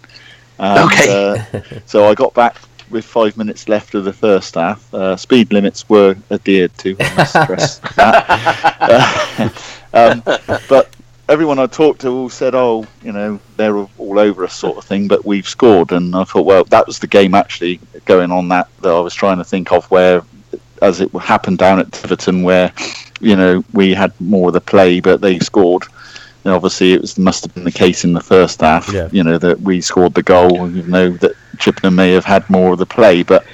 And, 0.59 0.79
Okay. 0.91 1.39
uh, 1.53 1.61
so 1.85 2.05
I 2.05 2.13
got 2.13 2.33
back 2.33 2.57
with 2.89 3.05
five 3.05 3.37
minutes 3.37 3.69
left 3.69 3.95
of 3.95 4.03
the 4.03 4.13
first 4.13 4.55
half. 4.55 4.93
Uh, 4.93 5.15
speed 5.15 5.53
limits 5.53 5.87
were 5.89 6.15
adhered 6.31 6.75
to. 6.79 6.95
I 6.99 7.15
must 7.15 7.31
stress 7.43 7.79
that. 7.95 8.25
Uh, 8.81 9.49
um, 9.93 10.23
but 10.67 10.89
everyone 11.29 11.59
I 11.59 11.67
talked 11.67 12.01
to 12.01 12.09
all 12.09 12.29
said, 12.29 12.55
"Oh, 12.55 12.85
you 13.03 13.11
know, 13.11 13.39
they're 13.57 13.77
all 13.77 14.19
over 14.19 14.43
us," 14.43 14.55
sort 14.55 14.77
of 14.77 14.85
thing. 14.85 15.07
But 15.07 15.25
we've 15.25 15.47
scored, 15.47 15.91
and 15.91 16.15
I 16.15 16.23
thought, 16.23 16.45
well, 16.45 16.63
that 16.65 16.87
was 16.87 16.99
the 16.99 17.07
game 17.07 17.35
actually 17.35 17.79
going 18.05 18.31
on 18.31 18.49
that 18.49 18.67
that 18.81 18.91
I 18.91 18.99
was 18.99 19.13
trying 19.13 19.37
to 19.37 19.43
think 19.43 19.71
of 19.71 19.89
where, 19.91 20.23
as 20.81 20.99
it 20.99 21.11
happened 21.13 21.59
down 21.59 21.79
at 21.79 21.91
Tiverton, 21.91 22.43
where 22.43 22.73
you 23.21 23.35
know 23.35 23.63
we 23.73 23.93
had 23.93 24.11
more 24.19 24.47
of 24.47 24.53
the 24.53 24.61
play, 24.61 24.99
but 24.99 25.21
they 25.21 25.39
scored. 25.39 25.83
And 26.45 26.53
obviously, 26.53 26.93
it 26.93 27.01
was 27.01 27.17
must 27.17 27.43
have 27.43 27.53
been 27.53 27.63
the 27.65 27.71
case 27.71 28.03
in 28.05 28.13
the 28.13 28.21
first 28.21 28.61
half. 28.61 28.91
Yeah. 28.91 29.09
You 29.11 29.23
know 29.23 29.37
that 29.37 29.59
we 29.61 29.81
scored 29.81 30.13
the 30.13 30.23
goal, 30.23 30.69
You 30.71 30.83
know 30.83 31.09
that 31.17 31.33
Chippenham 31.57 31.95
may 31.95 32.11
have 32.11 32.25
had 32.25 32.49
more 32.49 32.73
of 32.73 32.79
the 32.79 32.85
play, 32.85 33.23
but. 33.23 33.45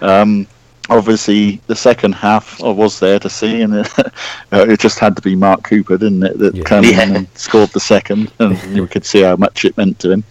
Um, 0.00 0.46
obviously, 0.90 1.60
the 1.68 1.76
second 1.76 2.12
half 2.12 2.62
I 2.62 2.68
was 2.70 2.98
there 2.98 3.18
to 3.20 3.30
see, 3.30 3.62
and 3.62 3.74
it, 3.74 3.98
uh, 3.98 4.66
it 4.68 4.80
just 4.80 4.98
had 4.98 5.14
to 5.16 5.22
be 5.22 5.34
Mark 5.36 5.62
Cooper, 5.62 5.96
didn't 5.96 6.22
it, 6.24 6.38
that 6.38 6.54
Yeah. 6.54 6.64
came 6.64 6.84
in 6.84 7.16
and 7.16 7.28
scored 7.34 7.70
the 7.70 7.80
second, 7.80 8.32
and 8.40 8.58
you 8.76 8.86
could 8.86 9.04
see 9.04 9.22
how 9.22 9.36
much 9.36 9.64
it 9.64 9.76
meant 9.76 9.98
to 10.00 10.10
him. 10.10 10.24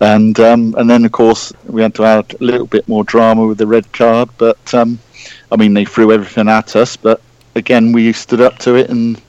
And 0.00 0.38
um, 0.40 0.74
and 0.78 0.88
then 0.88 1.04
of 1.04 1.12
course 1.12 1.52
we 1.66 1.82
had 1.82 1.94
to 1.96 2.04
add 2.04 2.34
a 2.40 2.44
little 2.44 2.66
bit 2.66 2.88
more 2.88 3.04
drama 3.04 3.46
with 3.46 3.58
the 3.58 3.66
red 3.66 3.90
card, 3.92 4.30
but 4.38 4.74
um, 4.74 4.98
I 5.52 5.56
mean 5.56 5.74
they 5.74 5.84
threw 5.84 6.12
everything 6.12 6.48
at 6.48 6.76
us, 6.76 6.96
but 6.96 7.20
again 7.54 7.92
we 7.92 8.12
stood 8.12 8.40
up 8.40 8.58
to 8.60 8.76
it 8.76 8.88
and 8.90 9.20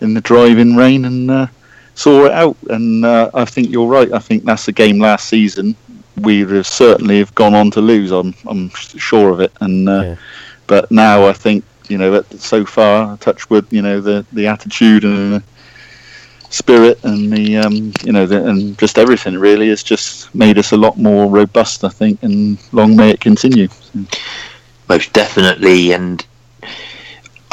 in 0.00 0.14
the 0.14 0.20
driving 0.20 0.76
rain 0.76 1.04
and 1.04 1.30
uh, 1.30 1.46
saw 1.94 2.26
it 2.26 2.32
out. 2.32 2.56
And 2.70 3.04
uh, 3.04 3.30
I 3.34 3.44
think 3.44 3.70
you're 3.70 3.86
right. 3.88 4.12
I 4.12 4.18
think 4.18 4.44
that's 4.44 4.66
the 4.66 4.72
game 4.72 4.98
last 4.98 5.28
season. 5.28 5.76
We 6.20 6.44
would 6.44 6.54
have 6.54 6.66
certainly 6.66 7.18
have 7.18 7.34
gone 7.34 7.54
on 7.54 7.70
to 7.72 7.80
lose. 7.80 8.10
I'm 8.12 8.34
I'm 8.46 8.70
sure 8.70 9.30
of 9.30 9.40
it. 9.40 9.52
And 9.60 9.88
uh, 9.88 10.02
Yeah. 10.02 10.16
but 10.66 10.90
now 10.90 11.26
I 11.26 11.32
think 11.32 11.64
you 11.88 11.98
know 11.98 12.10
that 12.12 12.40
so 12.40 12.64
far, 12.64 13.16
Touchwood, 13.18 13.66
you 13.70 13.82
know 13.82 14.00
the 14.00 14.24
the 14.32 14.46
attitude 14.46 15.04
and 15.04 15.32
the 15.34 15.42
spirit 16.50 16.98
and 17.04 17.32
the 17.32 17.56
um, 17.56 17.92
you 18.04 18.12
know 18.12 18.26
the, 18.26 18.46
and 18.46 18.78
just 18.78 18.98
everything 18.98 19.36
really 19.38 19.68
has 19.70 19.82
just 19.82 20.32
made 20.34 20.56
us 20.58 20.72
a 20.72 20.76
lot 20.76 20.96
more 20.96 21.26
robust. 21.28 21.84
I 21.84 21.88
think, 21.88 22.22
and 22.22 22.58
long 22.72 22.96
may 22.96 23.10
it 23.10 23.20
continue. 23.20 23.68
most 24.88 25.12
definitely. 25.12 25.92
And 25.92 26.24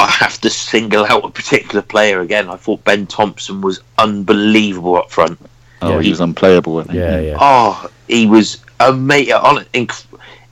I 0.02 0.10
have 0.10 0.40
to 0.40 0.50
single 0.50 1.04
out 1.04 1.24
a 1.24 1.30
particular 1.30 1.82
player 1.82 2.20
again. 2.20 2.48
I 2.50 2.56
thought 2.56 2.84
Ben 2.84 3.06
Thompson 3.06 3.60
was 3.60 3.80
unbelievable 3.98 4.96
up 4.96 5.10
front. 5.10 5.38
Oh, 5.80 5.96
Yeah. 5.96 6.02
he 6.02 6.10
was 6.10 6.20
unplayable. 6.20 6.78
I 6.78 6.82
think. 6.84 6.94
Yeah, 6.96 7.20
yeah. 7.20 7.36
Oh, 7.40 7.90
he 8.08 8.26
was 8.26 8.58
amazing. 8.80 9.34
On 9.34 9.64
inc- 9.74 10.04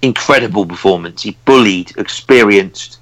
incredible 0.03 0.66
performance. 0.66 1.22
He 1.22 1.37
bullied 1.44 1.92
experienced, 1.98 2.98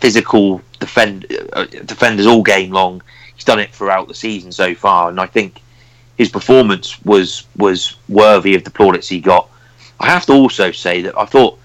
physical 0.00 0.60
defend 0.80 1.26
uh, 1.52 1.64
defenders 1.64 2.26
all 2.26 2.42
game 2.42 2.70
long. 2.70 3.02
He's 3.34 3.44
done 3.44 3.58
it 3.60 3.72
throughout 3.74 4.08
the 4.08 4.14
season 4.14 4.52
so 4.52 4.74
far, 4.74 5.08
and 5.10 5.20
I 5.20 5.26
think 5.26 5.60
his 6.16 6.28
performance 6.28 7.00
was 7.04 7.44
was 7.56 7.96
worthy 8.08 8.54
of 8.54 8.64
the 8.64 8.70
plaudits 8.70 9.08
he 9.08 9.20
got. 9.20 9.48
I 10.00 10.06
have 10.06 10.26
to 10.26 10.32
also 10.32 10.70
say 10.70 11.02
that 11.02 11.18
I 11.18 11.24
thought, 11.24 11.58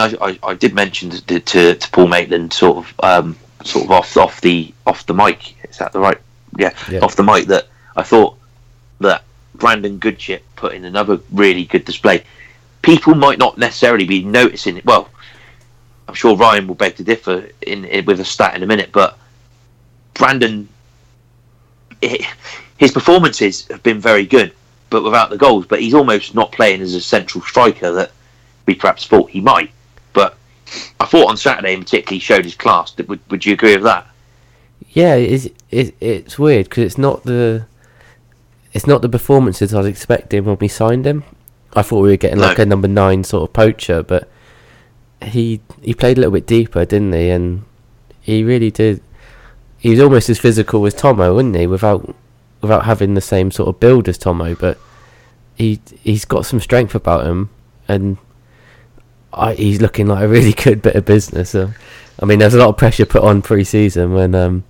and 0.00 0.16
I, 0.20 0.26
I, 0.26 0.38
I 0.50 0.54
did 0.54 0.74
mention 0.74 1.10
to, 1.10 1.40
to, 1.40 1.74
to 1.74 1.90
Paul 1.90 2.08
Maitland 2.08 2.52
sort 2.52 2.78
of 2.78 2.94
um, 3.02 3.36
sort 3.64 3.84
of 3.86 3.90
off 3.90 4.16
off 4.16 4.40
the 4.40 4.72
off 4.86 5.06
the 5.06 5.14
mic. 5.14 5.54
Is 5.68 5.78
that 5.78 5.92
the 5.92 6.00
right? 6.00 6.18
Yeah, 6.58 6.72
Yeah. 6.90 7.00
off 7.00 7.16
the 7.16 7.22
mic. 7.22 7.46
That 7.46 7.68
I 7.96 8.02
thought 8.02 8.36
that 9.00 9.24
Brandon 9.54 9.98
Goodship 9.98 10.44
put 10.56 10.74
in 10.74 10.84
another 10.84 11.20
really 11.32 11.64
good 11.64 11.84
display. 11.84 12.24
People 12.82 13.14
might 13.14 13.38
not 13.38 13.58
necessarily 13.58 14.04
be 14.04 14.22
noticing 14.22 14.76
it. 14.76 14.84
Well, 14.84 15.08
I'm 16.08 16.14
sure 16.14 16.36
Ryan 16.36 16.66
will 16.66 16.74
beg 16.76 16.96
to 16.96 17.04
differ 17.04 17.48
in, 17.62 17.84
in 17.86 18.04
with 18.04 18.20
a 18.20 18.24
stat 18.24 18.54
in 18.54 18.62
a 18.62 18.66
minute, 18.66 18.90
but 18.92 19.18
Brandon, 20.14 20.68
it, 22.00 22.24
his 22.76 22.92
performances 22.92 23.66
have 23.68 23.82
been 23.82 23.98
very 23.98 24.24
good, 24.24 24.52
but 24.90 25.02
without 25.02 25.30
the 25.30 25.36
goals. 25.38 25.66
But 25.66 25.80
he's 25.80 25.94
almost 25.94 26.34
not 26.34 26.52
playing 26.52 26.80
as 26.80 26.94
a 26.94 27.00
central 27.00 27.42
striker 27.42 27.90
that 27.92 28.12
we 28.66 28.74
perhaps 28.74 29.06
thought 29.06 29.30
he 29.30 29.40
might. 29.40 29.70
But 30.16 30.34
I 30.98 31.04
thought 31.04 31.28
on 31.28 31.36
Saturday, 31.36 31.74
in 31.74 31.80
particular, 31.80 32.14
he 32.14 32.18
showed 32.18 32.46
his 32.46 32.54
class. 32.54 32.96
Would, 32.96 33.20
would 33.30 33.44
you 33.44 33.52
agree 33.52 33.74
with 33.74 33.84
that? 33.84 34.06
Yeah, 34.88 35.14
it's 35.14 35.46
it, 35.70 35.94
it's 36.00 36.38
weird 36.38 36.70
because 36.70 36.84
it's 36.84 36.98
not 36.98 37.24
the 37.24 37.66
it's 38.72 38.86
not 38.86 39.02
the 39.02 39.10
performances 39.10 39.74
I 39.74 39.78
was 39.78 39.86
expecting 39.86 40.44
when 40.44 40.56
we 40.58 40.68
signed 40.68 41.06
him. 41.06 41.22
I 41.74 41.82
thought 41.82 42.00
we 42.00 42.08
were 42.08 42.16
getting 42.16 42.38
like 42.38 42.58
a 42.58 42.64
number 42.64 42.88
nine 42.88 43.24
sort 43.24 43.50
of 43.50 43.52
poacher, 43.52 44.02
but 44.02 44.30
he 45.22 45.60
he 45.82 45.92
played 45.92 46.16
a 46.16 46.20
little 46.20 46.32
bit 46.32 46.46
deeper, 46.46 46.86
didn't 46.86 47.12
he? 47.12 47.28
And 47.28 47.64
he 48.22 48.42
really 48.42 48.70
did. 48.70 49.02
He 49.76 49.90
was 49.90 50.00
almost 50.00 50.30
as 50.30 50.38
physical 50.38 50.86
as 50.86 50.94
Tomo, 50.94 51.34
wasn't 51.34 51.56
he? 51.56 51.66
Without 51.66 52.14
without 52.62 52.86
having 52.86 53.12
the 53.12 53.20
same 53.20 53.50
sort 53.50 53.68
of 53.68 53.78
build 53.80 54.08
as 54.08 54.16
Tomo, 54.16 54.54
but 54.54 54.78
he 55.54 55.78
he's 56.00 56.24
got 56.24 56.46
some 56.46 56.60
strength 56.60 56.94
about 56.94 57.26
him, 57.26 57.50
and 57.86 58.16
I, 59.36 59.54
he's 59.54 59.80
looking 59.80 60.06
like 60.06 60.24
a 60.24 60.28
really 60.36 60.52
good 60.52 60.82
bit 60.82 60.96
of 60.96 61.04
business. 61.04 61.50
So, 61.50 61.70
I 62.20 62.24
mean, 62.24 62.38
there's 62.38 62.54
a 62.54 62.58
lot 62.58 62.68
of 62.70 62.76
pressure 62.76 63.06
put 63.06 63.22
on 63.22 63.42
pre-season 63.42 64.12
when 64.12 64.34
um, 64.34 64.64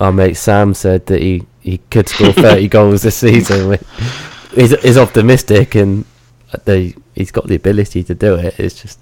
our 0.00 0.12
mate 0.12 0.34
Sam 0.36 0.74
said 0.74 1.06
that 1.06 1.20
he, 1.20 1.46
he 1.60 1.78
could 1.90 2.08
score 2.08 2.32
30 2.32 2.68
goals 2.68 3.02
this 3.02 3.16
season. 3.16 3.78
He's, 4.54 4.78
he's 4.82 4.98
optimistic 4.98 5.74
and 5.74 6.04
they, 6.64 6.94
he's 7.14 7.30
got 7.30 7.46
the 7.46 7.54
ability 7.54 8.02
to 8.04 8.14
do 8.14 8.34
it. 8.34 8.58
It's 8.58 8.80
just 8.80 8.98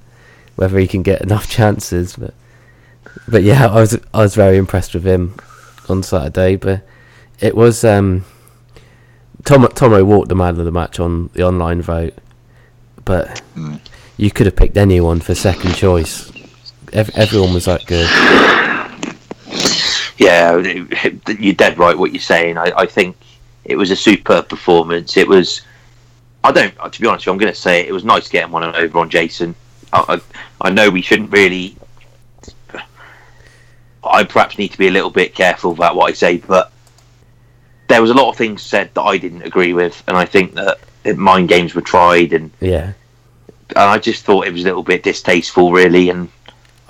whether 0.56 0.78
he 0.78 0.86
can 0.86 1.02
get 1.02 1.22
enough 1.22 1.48
chances. 1.50 2.16
But 2.16 2.34
but 3.26 3.42
yeah, 3.42 3.66
I 3.66 3.80
was 3.80 3.98
I 4.14 4.18
was 4.18 4.34
very 4.34 4.56
impressed 4.56 4.94
with 4.94 5.04
him 5.04 5.34
on 5.88 6.02
Saturday. 6.02 6.56
But 6.56 6.82
it 7.40 7.56
was 7.56 7.82
um, 7.82 8.24
Tom 9.44 9.66
Tomo 9.68 10.04
walked 10.04 10.28
the 10.28 10.34
man 10.34 10.58
of 10.58 10.64
the 10.64 10.70
match 10.70 11.00
on 11.00 11.30
the 11.32 11.42
online 11.46 11.82
vote, 11.82 12.14
but 13.04 13.42
Mm. 13.56 13.80
You 14.20 14.30
could 14.30 14.44
have 14.44 14.56
picked 14.56 14.76
anyone 14.76 15.18
for 15.18 15.34
second 15.34 15.74
choice. 15.74 16.30
Ev- 16.92 17.10
everyone 17.16 17.54
was 17.54 17.64
that 17.64 17.86
good. 17.86 18.06
Yeah, 20.18 20.58
you're 21.38 21.54
dead 21.54 21.78
right 21.78 21.96
what 21.96 22.12
you're 22.12 22.20
saying. 22.20 22.58
I, 22.58 22.70
I 22.76 22.84
think 22.84 23.16
it 23.64 23.76
was 23.76 23.90
a 23.90 23.96
superb 23.96 24.50
performance. 24.50 25.16
It 25.16 25.26
was. 25.26 25.62
I 26.44 26.52
don't. 26.52 26.74
To 26.92 27.00
be 27.00 27.06
honest, 27.06 27.22
with 27.22 27.26
you, 27.26 27.32
I'm 27.32 27.38
going 27.38 27.52
to 27.52 27.58
say 27.58 27.80
it, 27.80 27.88
it 27.88 27.92
was 27.92 28.04
nice 28.04 28.28
getting 28.28 28.52
one 28.52 28.62
over 28.62 28.98
on 28.98 29.08
Jason. 29.08 29.54
I, 29.94 30.20
I, 30.60 30.66
I 30.68 30.70
know 30.70 30.90
we 30.90 31.00
shouldn't 31.00 31.32
really. 31.32 31.76
I 34.04 34.24
perhaps 34.24 34.58
need 34.58 34.68
to 34.68 34.78
be 34.78 34.88
a 34.88 34.90
little 34.90 35.10
bit 35.10 35.34
careful 35.34 35.72
about 35.72 35.96
what 35.96 36.10
I 36.10 36.12
say, 36.12 36.36
but 36.36 36.70
there 37.88 38.02
was 38.02 38.10
a 38.10 38.14
lot 38.14 38.28
of 38.28 38.36
things 38.36 38.60
said 38.60 38.92
that 38.94 39.02
I 39.02 39.16
didn't 39.16 39.42
agree 39.42 39.72
with, 39.72 40.02
and 40.06 40.16
I 40.16 40.26
think 40.26 40.54
that 40.54 40.78
mind 41.16 41.48
games 41.48 41.74
were 41.74 41.80
tried, 41.80 42.34
and, 42.34 42.50
Yeah, 42.60 42.92
I 43.76 43.98
just 43.98 44.24
thought 44.24 44.46
it 44.46 44.52
was 44.52 44.62
a 44.62 44.66
little 44.66 44.82
bit 44.82 45.02
distasteful, 45.02 45.72
really. 45.72 46.10
And 46.10 46.28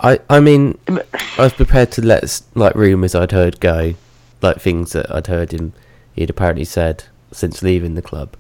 I 0.01 0.21
I 0.29 0.41
mean, 0.41 0.79
I 0.89 1.03
was 1.39 1.53
prepared 1.53 1.93
to 1.93 2.03
let 2.03 2.43
like 2.55 2.75
rumours 2.75 3.15
I'd 3.15 3.33
heard 3.33 3.61
go, 3.61 3.95
like 4.43 4.61
things 4.61 4.93
that 4.93 5.11
I'd 5.15 5.27
heard 5.27 5.53
him 5.53 5.73
he'd 6.13 6.31
apparently 6.31 6.65
said 6.65 7.05
since 7.33 7.63
leaving 7.63 7.95
the 7.95 8.03
club. 8.03 8.37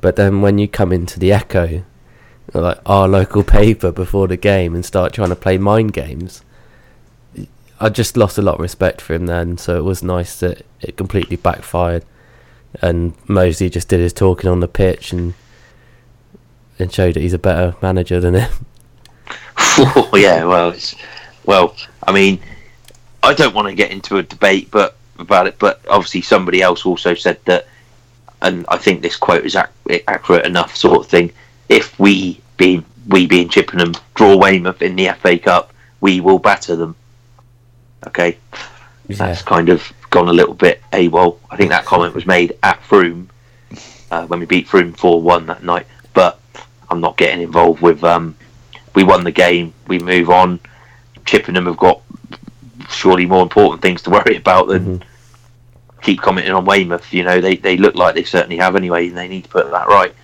But 0.00 0.16
then 0.16 0.42
when 0.42 0.58
you 0.58 0.68
come 0.68 0.92
into 0.92 1.18
the 1.18 1.32
Echo, 1.32 1.84
like 2.52 2.78
our 2.84 3.08
local 3.08 3.42
paper 3.58 3.90
before 3.90 4.28
the 4.28 4.36
game, 4.36 4.74
and 4.74 4.84
start 4.84 5.12
trying 5.12 5.30
to 5.30 5.36
play 5.36 5.58
mind 5.58 5.92
games, 5.92 6.42
I 7.80 7.88
just 7.88 8.16
lost 8.16 8.38
a 8.38 8.42
lot 8.42 8.56
of 8.56 8.60
respect 8.60 9.00
for 9.00 9.14
him 9.14 9.26
then. 9.26 9.58
So 9.58 9.78
it 9.78 9.84
was 9.84 10.02
nice 10.02 10.38
that 10.40 10.64
it 10.80 10.96
completely 10.96 11.36
backfired, 11.36 12.04
and 12.82 13.16
Molesley 13.26 13.70
just 13.70 13.88
did 13.88 14.00
his 14.00 14.12
talking 14.12 14.50
on 14.50 14.60
the 14.60 14.68
pitch 14.68 15.12
and 15.12 15.34
and 16.78 16.92
showed 16.92 17.14
that 17.14 17.20
he's 17.20 17.32
a 17.32 17.38
better 17.38 17.74
manager 17.82 18.20
than 18.20 18.34
him. 18.34 18.50
Yeah, 20.14 20.44
well, 20.44 20.70
it's, 20.70 20.94
well, 21.44 21.74
I 22.06 22.12
mean, 22.12 22.40
I 23.22 23.34
don't 23.34 23.54
want 23.54 23.68
to 23.68 23.74
get 23.74 23.90
into 23.90 24.18
a 24.18 24.22
debate, 24.22 24.68
but 24.70 24.96
about 25.18 25.46
it. 25.48 25.58
But 25.58 25.80
obviously, 25.88 26.22
somebody 26.22 26.62
else 26.62 26.86
also 26.86 27.14
said 27.14 27.38
that, 27.46 27.66
and 28.42 28.64
I 28.68 28.76
think 28.76 29.02
this 29.02 29.16
quote 29.16 29.44
is 29.44 29.56
ac- 29.56 30.02
accurate 30.06 30.46
enough, 30.46 30.76
sort 30.76 31.00
of 31.00 31.06
thing. 31.06 31.32
if 31.68 31.98
we 31.98 32.40
being 32.56 32.84
we 33.08 33.26
being 33.26 33.48
Chippenham 33.48 33.94
draw 34.14 34.36
Weymouth 34.36 34.80
in 34.82 34.94
the 34.96 35.08
FA 35.20 35.38
Cup, 35.38 35.72
we 36.00 36.20
will 36.20 36.38
batter 36.38 36.76
them. 36.76 36.94
Okay, 38.06 38.36
Yeah. 39.08 39.16
that's 39.16 39.42
kind 39.42 39.68
of 39.70 39.92
gone 40.10 40.28
a 40.28 40.32
little 40.32 40.54
bit 40.54 40.80
AWOL. 40.92 41.38
I 41.50 41.56
think 41.56 41.70
that 41.70 41.84
comment 41.84 42.14
was 42.14 42.26
made 42.26 42.56
at 42.62 42.80
Frome 42.84 43.28
uh, 44.10 44.26
when 44.26 44.38
we 44.40 44.46
beat 44.46 44.68
Frome 44.68 44.92
four 44.92 45.20
one 45.20 45.46
that 45.46 45.64
night. 45.64 45.86
I'm 46.90 47.00
not 47.00 47.16
getting 47.16 47.42
involved 47.42 47.80
with. 47.80 48.02
Um, 48.04 48.36
we 48.94 49.02
won 49.04 49.24
the 49.24 49.32
game. 49.32 49.72
We 49.88 49.98
move 49.98 50.30
on. 50.30 50.60
Chippenham 51.24 51.66
have 51.66 51.76
got 51.76 52.00
surely 52.88 53.26
more 53.26 53.42
important 53.42 53.82
things 53.82 54.02
to 54.02 54.10
worry 54.16 54.36
about 54.36 54.68
than 54.68 55.02
keep 56.02 56.20
commenting 56.20 56.52
on 56.52 56.64
Weymouth. 56.64 57.12
You 57.12 57.24
know, 57.24 57.40
they, 57.40 57.56
they 57.56 57.76
look 57.76 57.94
like 57.94 58.14
they 58.14 58.24
certainly 58.24 58.58
have 58.58 58.76
anyway, 58.76 59.08
and 59.08 59.16
they 59.16 59.28
need 59.28 59.44
to 59.44 59.50
put 59.50 59.70
that 59.70 59.88
right. 59.88 60.14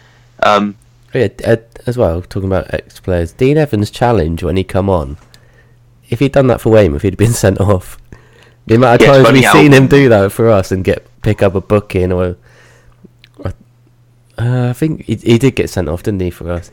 Um, 0.43 0.77
Oh, 1.13 1.19
yeah, 1.19 1.57
as 1.87 1.99
well, 1.99 2.23
talking 2.23 2.49
about 2.49 2.73
ex 2.73 3.01
players, 3.01 3.33
Dean 3.33 3.59
Evans' 3.59 3.91
challenge 3.91 4.45
when 4.45 4.57
he 4.57 4.63
come 4.63 4.89
on, 4.89 5.17
if 6.09 6.21
he'd 6.21 6.31
done 6.31 6.47
that 6.47 6.61
for 6.61 6.71
Weymouth, 6.71 7.03
he'd 7.03 7.15
have 7.15 7.19
been 7.19 7.33
sent 7.33 7.61
off. 7.61 7.99
The 8.67 8.77
amount 8.77 9.01
of 9.03 9.09
Yeah, 9.09 9.23
times 9.23 9.33
we've 9.33 9.51
seen 9.51 9.73
him 9.73 9.89
do 9.89 10.09
that 10.09 10.31
for 10.31 10.49
us 10.49 10.71
and 10.71 10.85
get 10.85 11.05
pick 11.23 11.43
up 11.43 11.57
a 11.57 11.61
booking 11.61 12.13
or 12.13 12.37
uh, 14.39 14.69
I 14.71 14.73
think 14.73 15.05
he, 15.05 15.15
he 15.17 15.39
did 15.39 15.57
get 15.57 15.71
sent 15.71 15.89
off, 15.89 16.03
didn't 16.03 16.21
he, 16.21 16.31
for 16.31 16.51
us? 16.51 16.71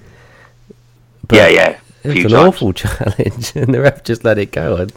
But 1.27 1.35
yeah, 1.37 1.47
yeah. 1.47 1.79
It 2.03 2.09
was 2.09 2.25
an 2.25 2.31
times. 2.31 2.33
awful 2.33 2.73
challenge, 2.73 3.53
and 3.55 3.73
the 3.73 3.81
ref 3.81 4.03
just 4.03 4.23
let 4.23 4.37
it 4.37 4.51
go. 4.51 4.75
And, 4.77 4.91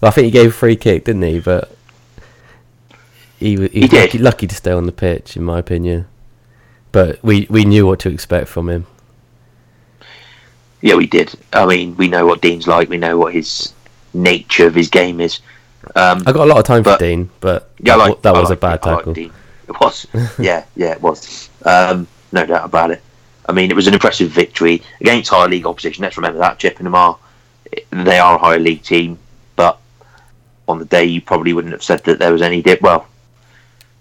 well, 0.00 0.08
I 0.08 0.10
think 0.10 0.26
he 0.26 0.30
gave 0.30 0.50
a 0.50 0.52
free 0.52 0.76
kick, 0.76 1.04
didn't 1.04 1.22
he? 1.22 1.40
But 1.40 1.74
he, 3.38 3.56
wa- 3.58 3.68
he, 3.68 3.80
was 3.82 3.90
did. 3.90 4.00
lucky, 4.06 4.18
lucky 4.18 4.46
to 4.46 4.54
stay 4.54 4.72
on 4.72 4.86
the 4.86 4.92
pitch, 4.92 5.36
in 5.36 5.42
my 5.44 5.58
opinion. 5.58 6.06
But 6.92 7.22
we, 7.22 7.46
we 7.50 7.64
knew 7.64 7.86
what 7.86 7.98
to 8.00 8.08
expect 8.08 8.48
from 8.48 8.70
him. 8.70 8.86
Yeah, 10.80 10.94
we 10.96 11.06
did. 11.06 11.34
I 11.52 11.66
mean, 11.66 11.96
we 11.96 12.08
know 12.08 12.26
what 12.26 12.40
Dean's 12.40 12.66
like. 12.66 12.88
We 12.88 12.98
know 12.98 13.18
what 13.18 13.32
his 13.34 13.72
nature 14.12 14.66
of 14.66 14.74
his 14.74 14.88
game 14.88 15.20
is. 15.20 15.40
Um, 15.96 16.22
I 16.26 16.32
got 16.32 16.44
a 16.44 16.50
lot 16.50 16.58
of 16.58 16.64
time 16.64 16.82
But- 16.82 16.98
for 16.98 17.04
Dean, 17.04 17.30
but 17.40 17.70
yeah, 17.80 17.96
that, 17.96 18.08
like, 18.08 18.22
that 18.22 18.34
was 18.34 18.50
a 18.50 18.56
bad 18.56 18.82
tackle. 18.82 19.12
Dean. 19.12 19.32
It 19.68 19.80
was. 19.80 20.06
yeah, 20.38 20.64
yeah, 20.76 20.92
it 20.92 21.00
was. 21.02 21.48
Um, 21.64 22.06
no 22.32 22.46
doubt 22.46 22.64
about 22.64 22.90
it. 22.90 23.02
I 23.46 23.52
mean, 23.52 23.70
it 23.70 23.74
was 23.74 23.86
an 23.86 23.94
impressive 23.94 24.30
victory 24.30 24.82
against 25.00 25.30
higher 25.30 25.48
league 25.48 25.66
opposition. 25.66 26.02
Let's 26.02 26.16
remember 26.16 26.38
that 26.38 26.58
Chippenham 26.58 26.94
are 26.94 27.18
they 27.90 28.18
are 28.18 28.36
a 28.36 28.38
higher 28.38 28.58
league 28.58 28.82
team, 28.82 29.18
but 29.56 29.78
on 30.68 30.78
the 30.78 30.84
day 30.84 31.04
you 31.04 31.20
probably 31.20 31.52
wouldn't 31.52 31.72
have 31.72 31.82
said 31.82 32.02
that 32.04 32.18
there 32.18 32.32
was 32.32 32.42
any 32.42 32.62
dip. 32.62 32.80
Well, 32.80 33.06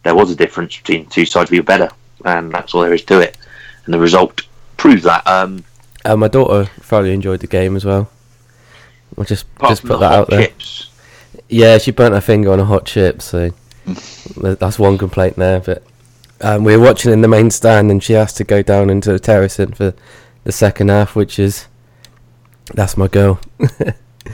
there 0.03 0.15
was 0.15 0.31
a 0.31 0.35
difference 0.35 0.77
between 0.77 1.05
two 1.07 1.25
sides. 1.25 1.51
We 1.51 1.59
were 1.59 1.63
better, 1.63 1.89
and 2.25 2.51
that's 2.51 2.73
all 2.73 2.81
there 2.81 2.93
is 2.93 3.03
to 3.05 3.19
it. 3.19 3.37
And 3.85 3.93
the 3.93 3.99
result 3.99 4.41
proved 4.77 5.03
that. 5.03 5.25
Um, 5.27 5.63
Uh, 6.05 6.17
my 6.17 6.27
daughter 6.27 6.65
thoroughly 6.81 7.13
enjoyed 7.13 7.39
the 7.39 7.47
game 7.47 7.75
as 7.75 7.85
well. 7.85 8.09
I'll 9.17 9.25
just 9.25 9.45
just 9.67 9.85
put 9.85 9.99
that 9.99 10.11
out 10.11 10.29
there. 10.29 10.47
chips, 10.47 10.89
Yeah, 11.49 11.77
she 11.77 11.91
burnt 11.91 12.15
her 12.15 12.21
finger 12.21 12.51
on 12.51 12.59
a 12.59 12.65
hot 12.65 12.85
chip, 12.85 13.21
so 13.21 13.51
that's 14.37 14.79
one 14.79 14.97
complaint 14.97 15.35
there. 15.35 15.59
But 15.59 15.83
um, 16.43 16.63
we 16.63 16.75
were 16.75 16.83
watching 16.83 17.11
in 17.11 17.21
the 17.21 17.27
main 17.27 17.49
stand, 17.49 17.89
and 17.89 18.03
she 18.03 18.13
has 18.13 18.33
to 18.33 18.43
go 18.43 18.61
down 18.61 18.89
into 18.89 19.11
the 19.11 19.19
terracing 19.19 19.73
for 19.73 19.93
the 20.43 20.51
second 20.51 20.89
half, 20.89 21.15
which 21.15 21.39
is 21.39 21.67
that's 22.73 22.97
my 22.97 23.07
girl. 23.07 23.39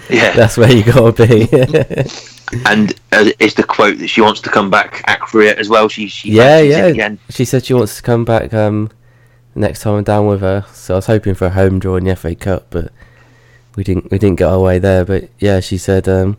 yeah. 0.10 0.36
that's 0.36 0.58
where 0.58 0.72
you 0.72 0.84
gotta 0.84 1.28
be. 1.28 1.48
and 2.66 2.94
uh, 3.12 3.30
is 3.40 3.54
the 3.54 3.64
quote 3.64 4.00
that 4.00 4.08
she 4.08 4.22
wants 4.22 4.42
to 4.42 4.50
come 4.50 4.70
back 4.70 5.04
accurate 5.06 5.58
as 5.58 5.70
well? 5.70 5.88
She, 5.88 6.08
she 6.08 6.32
yeah, 6.32 6.60
yeah. 6.60 6.86
Again. 6.86 7.20
She 7.30 7.46
said 7.46 7.66
she 7.66 7.74
wants 7.74 7.98
to 7.98 8.02
come 8.02 8.26
back 8.26 8.54
um, 8.54 8.90
next 9.56 9.82
time 9.82 9.96
I'm 9.96 10.04
down 10.04 10.28
with 10.28 10.42
her. 10.42 10.66
So 10.74 10.96
I 10.96 10.98
was 10.98 11.06
hoping 11.06 11.36
for 11.36 11.46
a 11.46 11.52
home 11.52 11.80
draw 11.80 11.96
in 11.96 12.06
the 12.06 12.16
FA 12.16 12.36
Cup, 12.36 12.68
but 12.72 12.92
we 13.76 13.84
didn't. 13.84 14.12
We 14.12 14.18
didn't 14.18 14.40
get 14.40 14.50
our 14.50 14.60
way 14.60 14.80
there. 14.80 15.06
But 15.06 15.30
yeah, 15.40 15.60
she 15.60 15.78
said. 15.78 16.08
Um, 16.08 16.38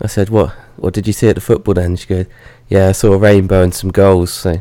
I 0.00 0.06
said, 0.06 0.28
"What? 0.28 0.54
What 0.78 0.94
did 0.94 1.06
you 1.06 1.12
see 1.12 1.28
at 1.28 1.34
the 1.34 1.40
football?" 1.40 1.74
Then 1.74 1.96
she 1.96 2.06
goes, 2.06 2.26
"Yeah, 2.68 2.88
I 2.88 2.92
saw 2.92 3.12
a 3.12 3.18
rainbow 3.18 3.62
and 3.62 3.74
some 3.74 3.90
goals." 3.90 4.32
So, 4.32 4.60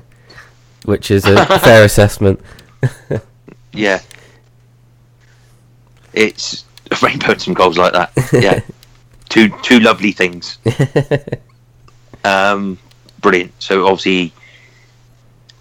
which 0.86 1.12
is 1.12 1.26
a 1.26 1.46
fair 1.60 1.84
assessment. 1.84 2.40
Yeah. 3.74 4.02
It's 6.14 6.66
a 6.90 6.98
rainbow 7.04 7.34
and 7.34 7.42
some 7.42 7.54
goals 7.54 7.78
like 7.78 7.94
that. 7.94 8.12
Yeah. 8.34 8.62
two 9.30 9.50
two 9.62 9.80
lovely 9.80 10.12
things. 10.12 10.58
Um, 12.24 12.78
brilliant. 13.22 13.54
So 13.60 13.86
obviously, 13.86 14.34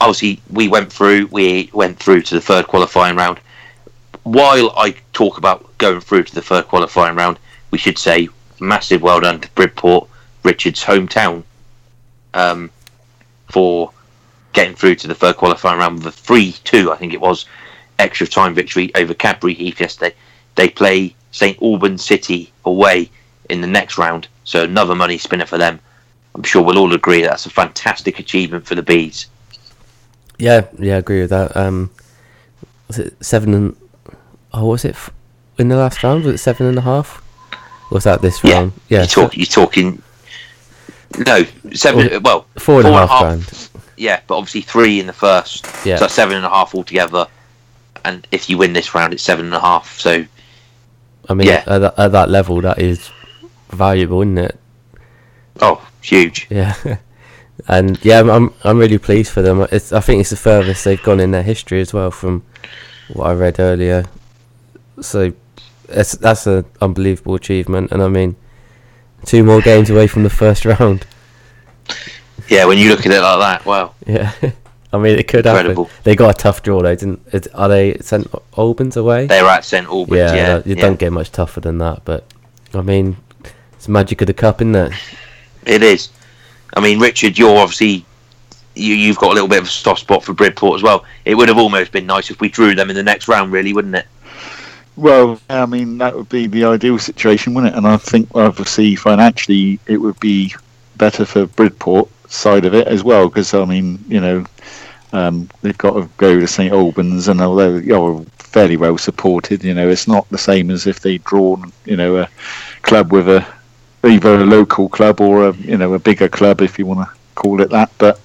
obviously 0.01 0.41
we 0.51 0.69
went 0.69 0.91
through. 0.93 1.27
We 1.27 1.71
went 1.73 1.99
through 1.99 2.23
to 2.23 2.35
the 2.37 2.41
third 2.41 2.67
qualifying 2.67 3.17
round. 3.17 3.39
While 4.23 4.73
I 4.77 4.95
talk 5.13 5.39
about 5.39 5.77
going 5.79 6.01
through 6.01 6.25
to 6.25 6.35
the 6.35 6.43
third 6.43 6.67
qualifying 6.69 7.17
round, 7.17 7.39
we 7.71 7.79
should 7.79 7.99
say 7.99 8.29
massive 8.61 9.03
well 9.03 9.21
done 9.21 9.41
to 9.41 9.51
Bridport, 9.51 10.09
Richard's 10.47 10.83
hometown, 10.83 11.43
um, 12.33 12.71
for 13.51 13.91
getting 14.53 14.75
through 14.77 14.95
to 14.95 15.09
the 15.09 15.15
third 15.15 15.37
qualifying 15.37 15.79
round 15.79 15.97
with 15.99 16.07
a 16.07 16.13
three-two. 16.13 16.93
I 16.93 16.97
think 16.97 17.13
it 17.13 17.21
was 17.21 17.45
extra 17.99 18.27
time 18.27 18.55
victory 18.55 18.91
over 18.95 19.13
Cadbury 19.13 19.55
Heath 19.55 19.81
yesterday. 19.81 20.15
They 20.55 20.71
play 20.71 21.15
St 21.33 21.61
Albans 21.61 22.05
City 22.05 22.51
away 22.65 23.11
in 23.51 23.61
the 23.61 23.67
next 23.67 23.99
round, 23.99 24.29
so 24.45 24.63
another 24.65 24.95
money 24.95 25.19
spinner 25.19 25.47
for 25.47 25.59
them. 25.59 25.81
I'm 26.35 26.43
sure 26.43 26.63
we'll 26.63 26.79
all 26.79 26.95
agree 26.95 27.23
that's 27.23 27.47
a 27.47 27.51
fantastic 27.51 28.19
achievement 28.19 28.67
for 28.67 28.75
the 28.75 28.83
bees. 28.83 29.27
Yeah, 30.39 30.67
yeah, 30.79 30.95
I 30.95 30.99
agree 30.99 31.21
with 31.23 31.31
that. 31.31 31.57
Um, 31.57 31.91
was 32.89 32.99
it 32.99 33.17
seven 33.25 33.53
and? 33.55 33.77
Oh, 34.53 34.67
was 34.67 34.85
it 34.85 34.91
f- 34.95 35.11
in 35.59 35.69
the 35.69 35.77
last 35.77 36.03
round? 36.03 36.25
Was 36.25 36.35
it 36.35 36.39
seven 36.39 36.67
and 36.67 36.79
a 36.79 36.83
half? 36.83 37.23
Or 37.91 37.97
was 37.97 38.05
that 38.05 38.21
this 38.23 38.43
Yeah, 38.45 38.53
round? 38.55 38.73
Yeah, 38.89 38.99
you're, 38.99 39.07
talk, 39.07 39.37
you're 39.37 39.47
talking. 39.47 40.03
No, 41.27 41.45
seven. 41.73 42.13
Or- 42.13 42.21
well, 42.21 42.47
four 42.59 42.81
and 42.81 42.89
a 42.89 42.91
four 42.91 43.07
half 43.07 43.21
grand. 43.21 43.69
Yeah, 43.97 44.21
but 44.27 44.37
obviously 44.37 44.61
three 44.61 45.01
in 45.01 45.07
the 45.07 45.13
first. 45.13 45.67
Yeah. 45.85 45.97
So 45.97 46.07
seven 46.07 46.37
and 46.37 46.45
a 46.45 46.51
half 46.51 46.75
altogether. 46.75 47.27
And 48.05 48.27
if 48.31 48.49
you 48.51 48.59
win 48.59 48.73
this 48.73 48.95
round, 48.95 49.13
it's 49.15 49.23
seven 49.23 49.47
and 49.47 49.55
a 49.55 49.61
half. 49.61 49.99
So 49.99 50.25
I 51.29 51.35
mean, 51.35 51.49
Yeah. 51.49 51.65
at, 51.67 51.79
that, 51.79 51.95
at 51.99 52.13
that 52.13 52.31
level, 52.31 52.61
that 52.61 52.79
is 52.79 53.11
valuable, 53.71 54.21
isn't 54.23 54.39
it? 54.39 54.59
oh, 55.63 55.87
huge. 56.03 56.47
Yeah, 56.51 56.75
and 57.69 57.99
yeah, 58.05 58.21
I'm 58.21 58.31
I'm, 58.31 58.55
I'm 58.65 58.79
really 58.79 58.99
pleased 58.99 59.33
for 59.33 59.43
them. 59.43 59.67
It's, 59.73 59.93
I 59.93 60.01
think 60.01 60.21
it's 60.21 60.31
the 60.31 60.37
furthest 60.37 60.85
they've 60.85 61.03
gone 61.03 61.19
in 61.19 61.31
their 61.31 61.43
history 61.43 61.81
as 61.81 61.93
well, 61.95 62.11
from 62.11 62.43
what 63.13 63.27
I 63.29 63.33
read 63.33 63.59
earlier. 63.59 64.05
So 65.01 65.33
that's 65.89 66.13
that's 66.13 66.47
an 66.47 66.65
unbelievable 66.81 67.35
achievement, 67.35 67.91
and 67.91 68.03
I 68.03 68.09
mean, 68.09 68.37
two 69.25 69.43
more 69.45 69.61
games 69.61 69.91
away 69.91 70.07
from 70.07 70.23
the 70.23 70.31
first 70.31 70.65
round. 70.65 71.07
Yeah, 72.49 72.65
when 72.67 72.79
you 72.79 72.91
look 72.91 73.01
at 73.01 73.13
it 73.13 73.21
like 73.21 73.39
that, 73.41 73.67
wow. 73.67 73.95
Yeah, 74.07 74.33
I 74.93 74.99
mean, 74.99 75.19
it 75.19 75.27
could 75.29 75.47
Incredible. 75.47 75.85
happen. 75.87 76.01
They 76.05 76.15
got 76.15 76.35
a 76.35 76.39
tough 76.39 76.63
draw 76.63 76.81
though, 76.83 76.95
didn't? 76.95 77.21
It, 77.33 77.49
are 77.55 77.69
they 77.69 77.97
St 77.99 78.27
Albans 78.57 78.97
away? 78.97 79.27
They're 79.27 79.45
at 79.47 79.65
St 79.65 79.87
Albans. 79.87 80.17
yeah, 80.17 80.35
Yeah, 80.35 80.63
you 80.65 80.75
yeah. 80.77 80.83
don't 80.83 80.99
get 80.99 81.13
much 81.13 81.33
tougher 81.33 81.61
than 81.61 81.79
that. 81.79 82.03
But 82.05 82.25
I 82.73 82.83
mean, 82.83 83.17
it's 83.73 83.87
the 83.87 83.93
magic 83.93 84.21
of 84.21 84.27
the 84.29 84.35
cup, 84.35 84.61
isn't 84.61 84.75
it? 84.77 84.93
It 85.65 85.83
is. 85.83 86.11
I 86.77 86.81
mean, 86.81 87.01
Richard, 87.01 87.37
you're 87.39 87.59
obviously 87.59 88.05
you, 88.77 88.95
you've 88.95 89.17
got 89.19 89.31
a 89.33 89.35
little 89.35 89.49
bit 89.49 89.59
of 89.59 89.65
a 89.65 89.71
soft 89.71 90.01
spot 90.01 90.23
for 90.23 90.33
Bridport 90.35 90.77
as 90.77 90.83
well. 90.83 91.05
It 91.25 91.35
would 91.35 91.49
have 91.49 91.59
almost 91.59 91.91
been 91.91 92.07
nice 92.07 92.31
if 92.31 92.41
we 92.41 92.49
drew 92.49 92.75
them 92.75 92.91
in 92.91 92.97
the 92.97 93.03
next 93.03 93.27
round, 93.27 93.51
really, 93.51 93.73
wouldn't 93.73 93.95
it? 93.97 94.07
Well, 94.97 95.39
I 95.51 95.67
mean, 95.67 95.99
that 95.99 96.17
would 96.17 96.29
be 96.31 96.47
the 96.47 96.65
ideal 96.65 96.99
situation, 96.99 97.53
wouldn't 97.55 97.75
it? 97.75 97.77
And 97.77 97.87
I 97.87 97.97
think, 97.99 98.29
obviously, 98.35 98.97
financially, 98.97 99.79
it 99.87 99.99
would 99.99 100.19
be 100.21 100.55
better 100.97 101.27
for 101.27 101.47
Bridport 101.47 102.09
side 102.31 102.65
of 102.65 102.75
it 102.75 102.87
as 102.89 103.05
well, 103.05 103.29
because 103.29 103.53
I 103.53 103.65
mean, 103.67 104.03
you 104.09 104.21
know, 104.21 104.47
um, 105.13 105.49
they've 105.63 105.77
got 105.77 105.95
to 105.95 106.09
go 106.17 106.41
to 106.41 106.47
St 106.47 106.73
Albans, 106.73 107.29
and 107.29 107.41
although 107.41 107.77
you're 107.77 108.25
fairly 108.39 108.77
well 108.79 108.97
supported, 108.97 109.63
you 109.63 109.75
know, 109.75 109.89
it's 109.89 110.09
not 110.09 110.29
the 110.31 110.39
same 110.39 110.71
as 110.71 110.87
if 110.87 111.01
they'd 111.01 111.25
drawn, 111.25 111.73
you 111.85 111.97
know, 111.97 112.17
a 112.17 112.29
club 112.83 113.13
with 113.13 113.29
a 113.29 113.47
either 114.07 114.37
a 114.37 114.45
local 114.45 114.89
club 114.89 115.21
or 115.21 115.49
a 115.49 115.57
you 115.57 115.77
know 115.77 115.95
a 115.95 115.99
bigger 115.99 116.29
club, 116.29 116.63
if 116.63 116.79
you 116.79 116.87
want 116.87 117.07
to 117.07 117.15
call 117.35 117.61
it 117.61 117.71
that. 117.71 117.91
But 117.99 118.21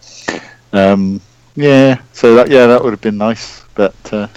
um, 0.74 1.22
yeah, 1.56 2.02
so 2.14 2.36
that 2.36 2.50
yeah, 2.50 2.68
that 2.68 2.82
would 2.84 2.94
have 2.94 3.02
been 3.02 3.18
nice, 3.18 3.64
but 3.76 3.96
uh, 4.14 4.28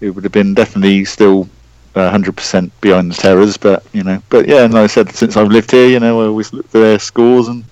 it 0.00 0.10
would 0.10 0.24
have 0.24 0.32
been 0.32 0.54
definitely 0.54 1.04
still 1.04 1.48
uh, 1.94 2.10
hundred 2.10 2.36
percent 2.36 2.72
behind 2.80 3.10
the 3.10 3.14
Terras. 3.14 3.56
But 3.56 3.84
you 3.92 4.02
know, 4.04 4.22
but 4.30 4.48
yeah, 4.48 4.64
and 4.64 4.74
like 4.74 4.84
I 4.84 4.86
said, 4.88 5.10
since 5.14 5.36
I've 5.36 5.48
lived 5.48 5.70
here, 5.70 5.88
you 5.88 6.00
know, 6.00 6.20
I 6.22 6.26
always 6.26 6.52
look 6.52 6.68
for 6.68 6.78
their 6.78 6.98
scores, 6.98 7.48
and 7.48 7.64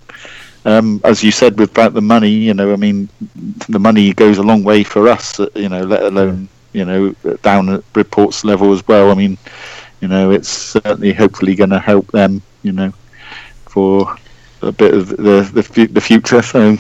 um, 0.65 1.01
as 1.05 1.23
you 1.23 1.31
said 1.31 1.59
with 1.59 1.71
about 1.71 1.95
the 1.95 2.03
money, 2.03 2.31
you 2.31 2.55
know, 2.55 2.73
I 2.73 2.77
mean, 2.77 3.09
the 3.69 3.79
money 3.79 4.13
goes 4.13 4.39
a 4.39 4.43
long 4.43 4.65
way 4.65 4.83
for 4.83 5.09
us, 5.09 5.39
uh, 5.39 5.49
you 5.55 5.69
know, 5.69 5.83
let 5.83 6.03
alone 6.03 6.49
you 6.73 6.85
know 6.85 7.13
down 7.43 7.69
at 7.71 7.93
Bridport's 7.93 8.45
level 8.45 8.73
as 8.73 8.87
well. 8.89 9.11
I 9.11 9.15
mean, 9.15 9.39
you 10.01 10.09
know, 10.09 10.31
it's 10.31 10.49
certainly 10.49 11.13
hopefully 11.13 11.55
going 11.55 11.71
to 11.71 11.79
help 11.79 12.11
them, 12.13 12.43
you 12.63 12.73
know, 12.73 12.93
for 13.67 14.17
a 14.63 14.73
bit 14.73 14.95
of 14.95 15.09
the 15.09 15.43
the, 15.53 15.87
the 15.87 16.01
future. 16.01 16.43
So 16.43 16.77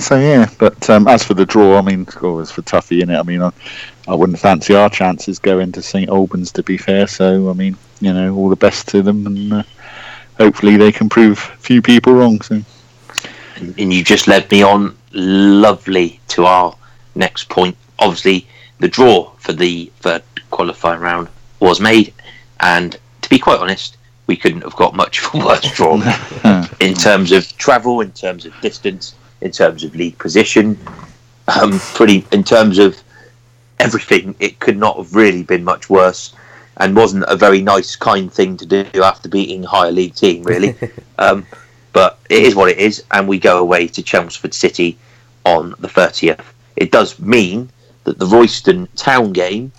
So 0.00 0.18
yeah, 0.18 0.50
but 0.58 0.90
um, 0.90 1.08
as 1.08 1.24
for 1.24 1.34
the 1.34 1.46
draw, 1.46 1.78
I 1.78 1.82
mean, 1.82 2.06
oh, 2.20 2.40
as 2.40 2.50
for 2.50 2.62
Tuffy 2.62 3.00
in 3.00 3.10
it, 3.10 3.16
I 3.16 3.22
mean, 3.22 3.40
I, 3.40 3.50
I 4.06 4.14
wouldn't 4.14 4.38
fancy 4.38 4.74
our 4.74 4.90
chances 4.90 5.38
going 5.38 5.72
to 5.72 5.82
St 5.82 6.10
Albans. 6.10 6.52
To 6.52 6.62
be 6.62 6.76
fair, 6.76 7.06
so 7.06 7.48
I 7.48 7.52
mean, 7.54 7.76
you 8.00 8.12
know, 8.12 8.34
all 8.34 8.48
the 8.48 8.56
best 8.56 8.88
to 8.88 9.02
them, 9.02 9.26
and 9.26 9.52
uh, 9.52 9.62
hopefully 10.36 10.76
they 10.76 10.92
can 10.92 11.08
prove 11.08 11.38
a 11.54 11.56
few 11.58 11.80
people 11.80 12.12
wrong. 12.12 12.40
So 12.42 12.62
and 13.60 13.92
you 13.92 14.04
just 14.04 14.28
led 14.28 14.50
me 14.50 14.62
on 14.62 14.96
lovely 15.12 16.20
to 16.28 16.44
our 16.44 16.76
next 17.14 17.48
point. 17.48 17.76
Obviously, 17.98 18.46
the 18.78 18.88
draw 18.88 19.30
for 19.38 19.52
the 19.52 19.90
third 20.00 20.22
qualifying 20.50 21.00
round 21.00 21.28
was 21.60 21.80
made, 21.80 22.12
and 22.60 22.96
to 23.22 23.28
be 23.28 23.38
quite 23.38 23.58
honest, 23.58 23.96
we 24.26 24.36
couldn't 24.36 24.62
have 24.62 24.76
got 24.76 24.94
much 24.94 25.24
of 25.24 25.34
a 25.34 25.38
worse 25.38 25.70
draw 25.72 25.94
in 26.80 26.94
terms 26.94 27.32
of 27.32 27.56
travel, 27.56 28.00
in 28.00 28.12
terms 28.12 28.44
of 28.44 28.58
distance, 28.60 29.14
in 29.40 29.50
terms 29.50 29.84
of 29.84 29.94
league 29.94 30.18
position. 30.18 30.78
Um, 31.48 31.78
pretty 31.94 32.26
in 32.32 32.44
terms 32.44 32.78
of 32.78 33.02
everything, 33.80 34.34
it 34.38 34.58
could 34.58 34.76
not 34.76 34.96
have 34.96 35.14
really 35.14 35.42
been 35.42 35.64
much 35.64 35.88
worse, 35.88 36.34
and 36.76 36.94
wasn't 36.94 37.24
a 37.28 37.36
very 37.36 37.62
nice, 37.62 37.96
kind 37.96 38.32
thing 38.32 38.56
to 38.58 38.66
do 38.66 38.84
after 39.02 39.28
beating 39.28 39.64
a 39.64 39.68
higher 39.68 39.92
league 39.92 40.14
team, 40.14 40.42
really. 40.42 40.74
um, 41.18 41.46
but 41.92 42.18
it 42.28 42.42
is 42.42 42.54
what 42.54 42.70
it 42.70 42.78
is, 42.78 43.02
and 43.10 43.26
we 43.26 43.38
go 43.38 43.58
away 43.58 43.88
to 43.88 44.02
Chelmsford 44.02 44.54
City 44.54 44.98
on 45.44 45.74
the 45.78 45.88
30th. 45.88 46.44
It 46.76 46.92
does 46.92 47.18
mean 47.18 47.70
that 48.04 48.18
the 48.18 48.26
Royston 48.26 48.88
Town 48.96 49.32
game, 49.32 49.72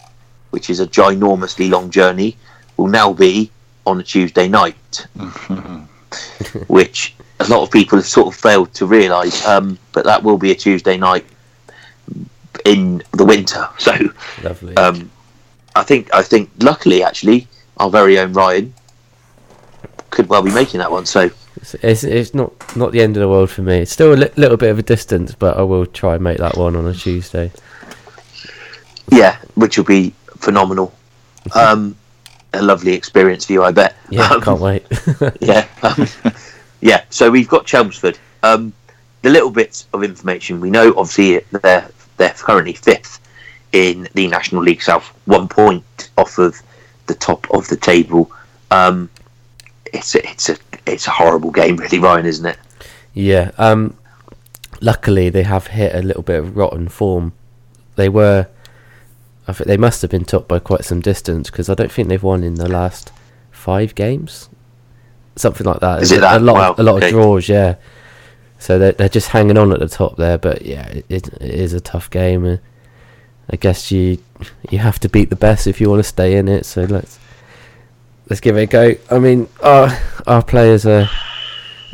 which 0.50 0.70
is 0.70 0.80
a 0.80 0.88
ginormously 0.88 1.70
long 1.70 1.90
journey, 1.90 2.36
will 2.78 2.88
now 2.88 3.14
be 3.14 3.52
on 3.86 4.00
a 4.00 4.04
Tuesday 4.04 4.48
night, 4.48 5.08
which 6.68 7.14
a 7.40 7.48
lot 7.48 7.64
of 7.64 7.72
people 7.72 7.98
have 7.98 8.06
sort 8.08 8.28
of 8.34 8.40
failed 8.40 8.74
to 8.76 8.86
realise. 8.86 9.46
Um, 9.46 9.78
but 9.94 10.04
that 10.06 10.24
will 10.24 10.38
be 10.38 10.52
a 10.52 10.56
Tuesday 10.56 10.98
night 10.98 11.26
in 12.66 13.02
the 13.14 13.26
winter. 13.26 13.68
So, 13.80 13.94
Lovely. 14.44 14.76
um, 14.78 15.10
I 15.76 15.84
think 15.84 16.14
I 16.14 16.22
think 16.24 16.50
luckily 16.60 17.04
actually 17.04 17.48
our 17.78 17.90
very 17.90 18.20
own 18.20 18.34
Ryan 18.34 18.74
could 20.10 20.28
well 20.28 20.42
be 20.42 20.52
making 20.52 20.80
that 20.80 20.92
one. 20.92 21.06
So 21.06 21.30
It's, 21.58 21.76
it's, 21.76 22.04
it's 22.04 22.34
not 22.34 22.52
not 22.76 22.92
the 22.92 23.02
end 23.02 23.16
of 23.16 23.22
the 23.22 23.30
world 23.30 23.50
for 23.52 23.62
me. 23.62 23.78
It's 23.78 23.92
still 23.92 24.14
a 24.14 24.16
li- 24.16 24.32
little 24.36 24.58
bit 24.58 24.70
of 24.72 24.80
a 24.80 24.84
distance, 24.84 25.34
but 25.34 25.58
I 25.58 25.62
will 25.62 25.86
try 25.86 26.16
and 26.16 26.24
make 26.24 26.40
that 26.40 26.58
one 26.58 26.76
on 26.76 26.86
a 26.88 26.94
Tuesday. 26.94 27.52
yeah, 29.12 29.38
which 29.56 29.78
will 29.78 29.86
be 29.86 30.14
phenomenal. 30.38 30.94
Um, 31.56 31.96
a 32.54 32.62
lovely 32.62 32.94
experience 32.94 33.46
for 33.46 33.54
you, 33.54 33.64
I 33.64 33.72
bet. 33.72 33.96
Yeah, 34.10 34.28
Um, 34.30 34.42
can't 34.42 34.60
wait. 34.62 34.86
yeah, 35.40 35.68
um, 35.84 36.08
yeah. 36.82 37.04
So 37.10 37.30
we've 37.32 37.48
got 37.48 37.66
Chelmsford. 37.66 38.18
Um, 38.44 38.74
the 39.22 39.30
little 39.30 39.52
bits 39.52 39.88
of 39.94 40.04
information 40.04 40.60
we 40.62 40.70
know, 40.70 40.90
obviously, 40.98 41.40
they're 41.62 41.90
they're 42.18 42.34
currently 42.34 42.74
fifth 42.74 43.20
in 43.72 44.08
the 44.16 44.28
National 44.28 44.64
League 44.64 44.82
South, 44.82 45.06
one 45.26 45.48
point 45.48 46.10
off 46.18 46.38
of 46.38 46.60
the 47.08 47.16
top 47.16 47.50
of 47.52 47.68
the 47.68 47.78
table. 47.78 48.32
Um, 48.72 49.10
it's 49.94 50.16
a, 50.16 50.28
it's 50.30 50.50
a 50.50 50.58
it's 50.86 51.08
a 51.08 51.12
horrible 51.12 51.52
game, 51.52 51.78
really, 51.78 52.00
Ryan, 52.00 52.26
isn't 52.26 52.46
it? 52.46 52.58
yeah. 53.14 53.52
Um. 53.58 53.96
Luckily, 54.82 55.30
they 55.30 55.44
have 55.44 55.68
hit 55.68 55.94
a 55.94 56.02
little 56.02 56.24
bit 56.24 56.40
of 56.40 56.56
rotten 56.56 56.88
form. 56.88 57.34
They 57.96 58.08
were. 58.10 58.48
I 59.50 59.54
think 59.54 59.68
they 59.68 59.78
must 59.78 60.02
have 60.04 60.12
been 60.12 60.26
top 60.26 60.48
by 60.48 60.60
quite 60.60 60.86
some 60.86 61.02
distance 61.02 61.50
because 61.50 61.70
I 61.70 61.74
don't 61.74 61.92
think 61.92 62.08
they've 62.08 62.22
won 62.22 62.44
in 62.44 62.56
the 62.56 62.70
last 62.70 63.12
five 63.50 63.96
games, 63.96 64.48
something 65.36 65.66
like 65.66 65.80
that. 65.80 66.04
Is 66.04 66.12
it 66.12 66.22
a, 66.22 66.36
a 66.36 66.40
that? 66.40 66.42
lot, 66.44 66.56
Wow, 66.56 66.76
a 66.78 66.84
lot 66.84 66.98
okay. 66.98 67.08
of 67.08 67.14
draws, 67.14 67.50
yeah. 67.50 67.76
So 68.60 68.78
they're 68.78 68.92
they're 68.92 69.10
just 69.10 69.30
hanging 69.30 69.58
on 69.58 69.72
at 69.74 69.80
the 69.80 69.88
top 69.88 70.18
there, 70.18 70.38
but 70.38 70.62
yeah, 70.62 70.88
it, 70.88 71.06
it, 71.10 71.28
it 71.42 71.42
is 71.42 71.74
a 71.74 71.80
tough 71.80 72.10
game. 72.12 72.46
And 72.46 72.60
I 73.50 73.56
guess 73.56 73.92
you 73.92 74.20
you 74.70 74.78
have 74.78 75.00
to 75.00 75.10
beat 75.10 75.30
the 75.30 75.36
best 75.36 75.66
if 75.66 75.82
you 75.82 75.90
want 75.90 76.00
to 76.00 76.08
stay 76.08 76.36
in 76.36 76.48
it. 76.48 76.66
So 76.66 76.84
let's 76.84 77.18
let's 78.30 78.42
give 78.42 78.56
it 78.56 78.62
a 78.62 78.66
go. 78.68 78.96
I 79.10 79.18
mean, 79.18 79.48
our 79.64 79.98
our 80.28 80.44
players 80.44 80.86
are, 80.86 81.10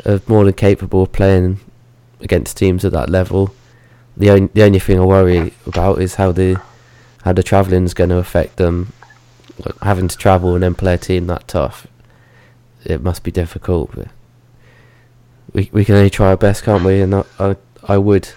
are 0.04 0.20
more 0.26 0.44
than 0.44 0.54
capable 0.54 1.04
of 1.04 1.12
playing 1.12 1.60
against 2.20 2.56
teams 2.58 2.84
at 2.84 2.92
that 2.92 3.08
level. 3.08 3.54
The 4.16 4.30
only 4.30 4.50
the 4.52 4.62
only 4.62 4.78
thing 4.78 4.98
I 5.00 5.04
worry 5.04 5.54
about 5.66 6.02
is 6.02 6.16
how 6.16 6.32
the 6.32 6.60
how 7.26 7.32
the 7.32 7.42
travelling 7.42 7.82
is 7.82 7.92
going 7.92 8.10
to 8.10 8.18
affect 8.18 8.56
them. 8.56 8.92
Like, 9.58 9.74
having 9.82 10.06
to 10.06 10.16
travel 10.16 10.54
and 10.54 10.62
then 10.62 10.76
play 10.76 10.94
a 10.94 10.98
team 10.98 11.26
that 11.26 11.48
tough, 11.48 11.88
it 12.84 13.02
must 13.02 13.24
be 13.24 13.32
difficult. 13.32 13.90
But 13.96 14.08
we 15.52 15.68
we 15.72 15.84
can 15.84 15.96
only 15.96 16.08
try 16.08 16.28
our 16.28 16.36
best, 16.36 16.62
can't 16.62 16.84
we? 16.84 17.00
And 17.00 17.16
I 17.16 17.24
I, 17.40 17.56
I 17.82 17.98
would 17.98 18.28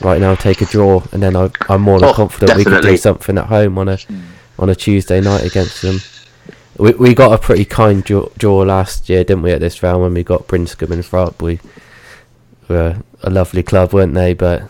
right 0.00 0.20
now 0.20 0.34
take 0.34 0.60
a 0.62 0.66
draw, 0.66 1.04
and 1.12 1.22
then 1.22 1.36
I, 1.36 1.48
I'm 1.68 1.82
more 1.82 2.00
than 2.00 2.08
Oh, 2.08 2.12
confident 2.12 2.56
we 2.56 2.64
could 2.64 2.82
do 2.82 2.96
something 2.96 3.38
at 3.38 3.46
home 3.46 3.78
on 3.78 3.88
a 3.88 3.98
hmm. 3.98 4.22
on 4.58 4.68
a 4.68 4.74
Tuesday 4.74 5.20
night 5.20 5.44
against 5.44 5.82
them. 5.82 6.00
We 6.76 6.90
we 6.94 7.14
got 7.14 7.34
a 7.34 7.38
pretty 7.38 7.64
kind 7.64 8.02
draw, 8.02 8.30
draw 8.36 8.58
last 8.62 9.08
year, 9.08 9.22
didn't 9.22 9.42
we? 9.42 9.52
At 9.52 9.60
this 9.60 9.80
round 9.80 10.02
when 10.02 10.14
we 10.14 10.24
got 10.24 10.48
Brimscombe 10.48 10.90
and 10.90 11.06
Thrupp, 11.06 11.40
we 11.40 11.60
were 12.68 12.96
a 13.22 13.30
lovely 13.30 13.62
club, 13.62 13.92
weren't 13.92 14.14
they? 14.14 14.34
But 14.34 14.68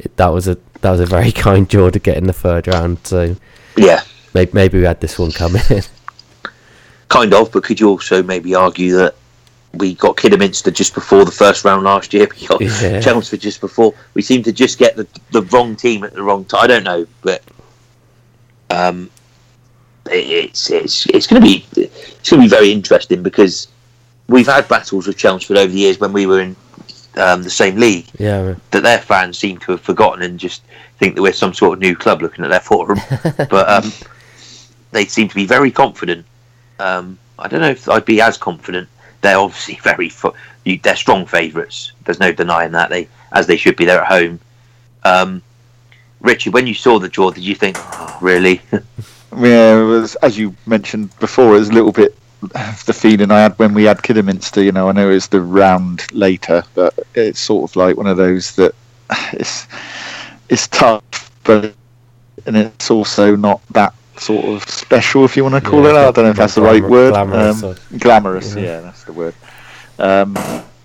it, 0.00 0.16
that 0.16 0.32
was 0.32 0.48
a 0.48 0.58
that 0.80 0.90
was 0.90 1.00
a 1.00 1.06
very 1.06 1.32
kind 1.46 1.68
draw 1.68 1.90
to 1.90 1.98
get 1.98 2.16
in 2.16 2.26
the 2.26 2.32
third 2.32 2.66
round. 2.68 2.98
So 3.04 3.36
Yeah, 3.76 4.02
maybe 4.34 4.50
maybe 4.54 4.78
we 4.78 4.84
had 4.84 5.00
this 5.00 5.18
one 5.18 5.32
coming. 5.32 5.62
In. 5.70 5.82
Kind 7.08 7.32
of. 7.34 7.52
But 7.52 7.62
could 7.62 7.78
you 7.78 7.88
also 7.88 8.22
maybe 8.22 8.54
argue 8.54 8.96
that 8.96 9.14
we 9.74 9.94
got 9.94 10.16
Kidderminster 10.16 10.70
just 10.72 10.92
before 10.92 11.24
the 11.24 11.30
first 11.30 11.64
round 11.64 11.84
last 11.84 12.12
year? 12.12 12.26
We 12.40 12.46
got 12.46 12.60
Yeah. 12.60 13.00
Chelmsford 13.00 13.40
just 13.40 13.60
before. 13.60 13.94
We 14.14 14.22
seem 14.22 14.42
to 14.42 14.52
just 14.52 14.78
get 14.78 14.96
the 14.96 15.06
the 15.30 15.42
wrong 15.42 15.76
team 15.76 16.02
at 16.04 16.14
the 16.14 16.22
wrong 16.22 16.44
time. 16.44 16.64
I 16.64 16.66
don't 16.66 16.84
know, 16.84 17.06
but 17.22 17.42
um, 18.70 19.10
it's 20.06 20.70
it's 20.70 21.06
it's 21.06 21.26
going 21.26 21.40
to 21.42 21.46
be 21.46 21.64
it's 21.76 22.30
going 22.30 22.42
to 22.42 22.46
be 22.46 22.48
very 22.48 22.72
interesting 22.72 23.22
because 23.22 23.68
we've 24.28 24.46
had 24.46 24.66
battles 24.68 25.06
with 25.06 25.16
Chelmsford 25.16 25.56
over 25.56 25.72
the 25.72 25.78
years 25.78 26.00
when 26.00 26.12
we 26.12 26.26
were 26.26 26.40
in 26.40 26.56
um, 27.16 27.42
the 27.42 27.50
same 27.50 27.76
league 27.76 28.06
yeah, 28.18 28.54
that 28.70 28.82
their 28.82 28.98
fans 28.98 29.38
seem 29.38 29.58
to 29.58 29.72
have 29.72 29.80
forgotten 29.80 30.22
and 30.22 30.38
just 30.38 30.62
think 30.98 31.14
that 31.14 31.22
we're 31.22 31.32
some 31.32 31.54
sort 31.54 31.74
of 31.74 31.80
new 31.80 31.96
club 31.96 32.22
looking 32.22 32.44
at 32.44 32.50
their 32.50 32.60
forum. 32.60 32.98
but 33.36 33.68
um, 33.68 33.90
they 34.92 35.04
seem 35.04 35.28
to 35.28 35.34
be 35.34 35.46
very 35.46 35.70
confident. 35.70 36.26
Um, 36.78 37.18
I 37.38 37.48
don't 37.48 37.60
know 37.60 37.70
if 37.70 37.88
I'd 37.88 38.04
be 38.04 38.20
as 38.20 38.36
confident. 38.36 38.88
They're 39.20 39.38
obviously 39.38 39.74
very 39.82 40.08
fo- 40.08 40.34
you, 40.64 40.78
they're 40.82 40.96
strong 40.96 41.26
favourites. 41.26 41.92
There's 42.04 42.20
no 42.20 42.32
denying 42.32 42.72
that 42.72 42.90
they 42.90 43.08
as 43.32 43.46
they 43.46 43.56
should 43.56 43.76
be. 43.76 43.84
They're 43.84 44.02
at 44.02 44.06
home. 44.06 44.40
Um, 45.04 45.42
Richard, 46.20 46.54
when 46.54 46.66
you 46.66 46.74
saw 46.74 46.98
the 46.98 47.08
draw, 47.08 47.30
did 47.30 47.44
you 47.44 47.54
think, 47.54 47.76
oh, 47.78 48.18
really? 48.20 48.60
Yeah, 49.36 49.80
it 49.80 49.84
was 49.84 50.14
as 50.16 50.38
you 50.38 50.54
mentioned 50.64 51.18
before. 51.18 51.56
It 51.56 51.58
was 51.58 51.68
a 51.68 51.72
little 51.72 51.92
bit 51.92 52.12
of 52.12 52.18
the 52.86 52.92
feeling 52.92 53.30
I 53.30 53.40
had 53.40 53.58
when 53.58 53.74
we 53.74 53.84
had 53.84 54.02
Kidderminster. 54.02 54.62
You 54.62 54.72
know, 54.72 54.88
I 54.88 54.92
know 54.92 55.10
it's 55.10 55.28
the 55.28 55.40
round 55.40 56.10
later, 56.12 56.62
but 56.74 56.94
it's 57.14 57.40
sort 57.40 57.70
of 57.70 57.76
like 57.76 57.96
one 57.96 58.06
of 58.06 58.16
those 58.16 58.54
that 58.56 58.74
it's 59.32 59.66
it's 60.48 60.68
tough, 60.68 61.30
but 61.44 61.74
and 62.46 62.56
it's 62.56 62.90
also 62.90 63.34
not 63.36 63.60
that 63.70 63.94
sort 64.18 64.44
of 64.46 64.68
special, 64.68 65.24
if 65.24 65.36
you 65.36 65.42
want 65.44 65.62
to 65.62 65.70
call 65.70 65.82
Yeah, 65.82 65.90
it. 65.90 65.92
that. 65.94 66.08
I 66.08 66.10
don't 66.12 66.24
know 66.24 66.30
if 66.30 66.36
that's 66.36 66.54
the 66.54 66.62
right 66.62 66.82
word. 66.82 67.12
glamorous 67.12 67.62
Um, 67.62 67.70
or- 67.70 67.98
glamorous, 67.98 68.54
Yeah. 68.54 68.62
yeah, 68.62 68.80
that's 68.80 69.04
the 69.04 69.12
word. 69.12 69.34
Um, 69.98 70.36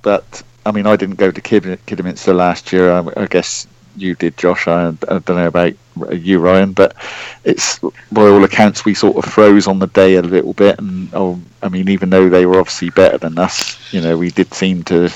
but 0.02 0.42
I 0.66 0.72
mean, 0.72 0.86
I 0.88 0.96
didn't 0.96 1.16
go 1.16 1.32
to 1.32 1.42
Kidderminster 1.42 2.34
last 2.34 2.72
year. 2.74 2.92
I, 2.92 3.04
I 3.18 3.26
guess 3.28 3.68
you 3.96 4.16
did, 4.16 4.38
Josh. 4.38 4.68
I, 4.68 4.90
I 4.90 4.92
don't 5.20 5.30
know 5.30 5.48
about 5.48 5.74
you, 6.12 6.40
Ryan, 6.40 6.74
but 6.74 6.96
it's 7.44 7.80
by 8.12 8.22
all 8.24 8.44
accounts 8.44 8.86
we 8.86 8.94
sort 8.94 9.18
of 9.18 9.26
froze 9.32 9.68
on 9.68 9.80
the 9.80 9.88
day 9.88 10.16
a 10.16 10.22
little 10.22 10.54
bit, 10.54 10.80
and 10.80 11.10
oh, 11.14 11.40
I 11.62 11.70
mean, 11.70 11.90
even 11.90 12.10
though 12.10 12.30
they 12.30 12.46
were 12.46 12.60
obviously 12.60 12.90
better 12.90 13.18
than 13.18 13.38
us, 13.38 13.94
you 13.94 14.02
know, 14.02 14.18
we 14.18 14.30
did 14.30 14.54
seem 14.54 14.84
to. 14.84 15.10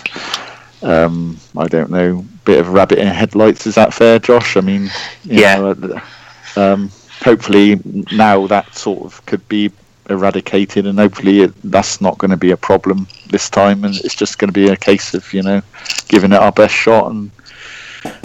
Um, 0.82 1.38
I 1.58 1.68
don't 1.68 1.90
know, 1.90 2.24
bit 2.44 2.60
of 2.60 2.70
rabbit 2.70 3.00
in 3.00 3.08
headlights. 3.08 3.66
Is 3.66 3.76
that 3.76 3.94
fair, 3.94 4.20
Josh? 4.20 4.56
I 4.56 4.62
mean, 4.62 4.90
Yeah. 5.24 5.56
know, 5.58 5.70
uh, 5.72 6.00
um, 6.74 6.92
hopefully 7.24 7.80
now 8.12 8.46
that 8.48 8.76
sort 8.76 9.04
of 9.06 9.26
could 9.26 9.48
be 9.48 9.72
eradicated, 10.10 10.86
and 10.86 11.00
hopefully 11.00 11.42
it, 11.42 11.54
that's 11.64 12.02
not 12.02 12.18
going 12.20 12.32
to 12.32 12.38
be 12.38 12.52
a 12.52 12.58
problem 12.58 13.08
this 13.32 13.50
time, 13.50 13.84
and 13.84 13.96
it's 13.96 14.16
just 14.16 14.38
going 14.38 14.50
to 14.50 14.54
be 14.54 14.68
a 14.68 14.76
case 14.78 15.14
of 15.16 15.32
you 15.34 15.42
know 15.42 15.62
giving 16.08 16.32
it 16.32 16.40
our 16.40 16.52
best 16.52 16.74
shot 16.76 17.10
and 17.10 17.32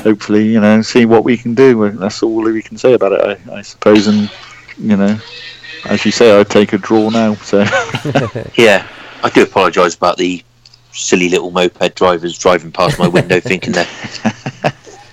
hopefully 0.02 0.46
you 0.46 0.60
know 0.60 0.82
see 0.82 1.04
what 1.04 1.24
we 1.24 1.36
can 1.36 1.54
do. 1.54 1.90
That's 1.90 2.22
all 2.22 2.42
we 2.42 2.62
can 2.62 2.76
say 2.76 2.94
about 2.94 3.12
it, 3.12 3.40
I, 3.48 3.58
I 3.58 3.62
suppose. 3.62 4.06
And 4.06 4.30
you 4.78 4.96
know, 4.96 5.18
as 5.86 6.04
you 6.04 6.10
say, 6.10 6.38
I'd 6.38 6.48
take 6.48 6.72
a 6.72 6.78
draw 6.78 7.10
now. 7.10 7.34
So 7.34 7.60
yeah, 8.54 8.86
I 9.22 9.30
do 9.30 9.42
apologise 9.42 9.94
about 9.94 10.16
the 10.16 10.42
silly 10.92 11.28
little 11.28 11.50
moped 11.50 11.94
drivers 11.94 12.38
driving 12.38 12.72
past 12.72 12.98
my 12.98 13.08
window, 13.08 13.40
thinking 13.50 13.72
that 13.72 13.86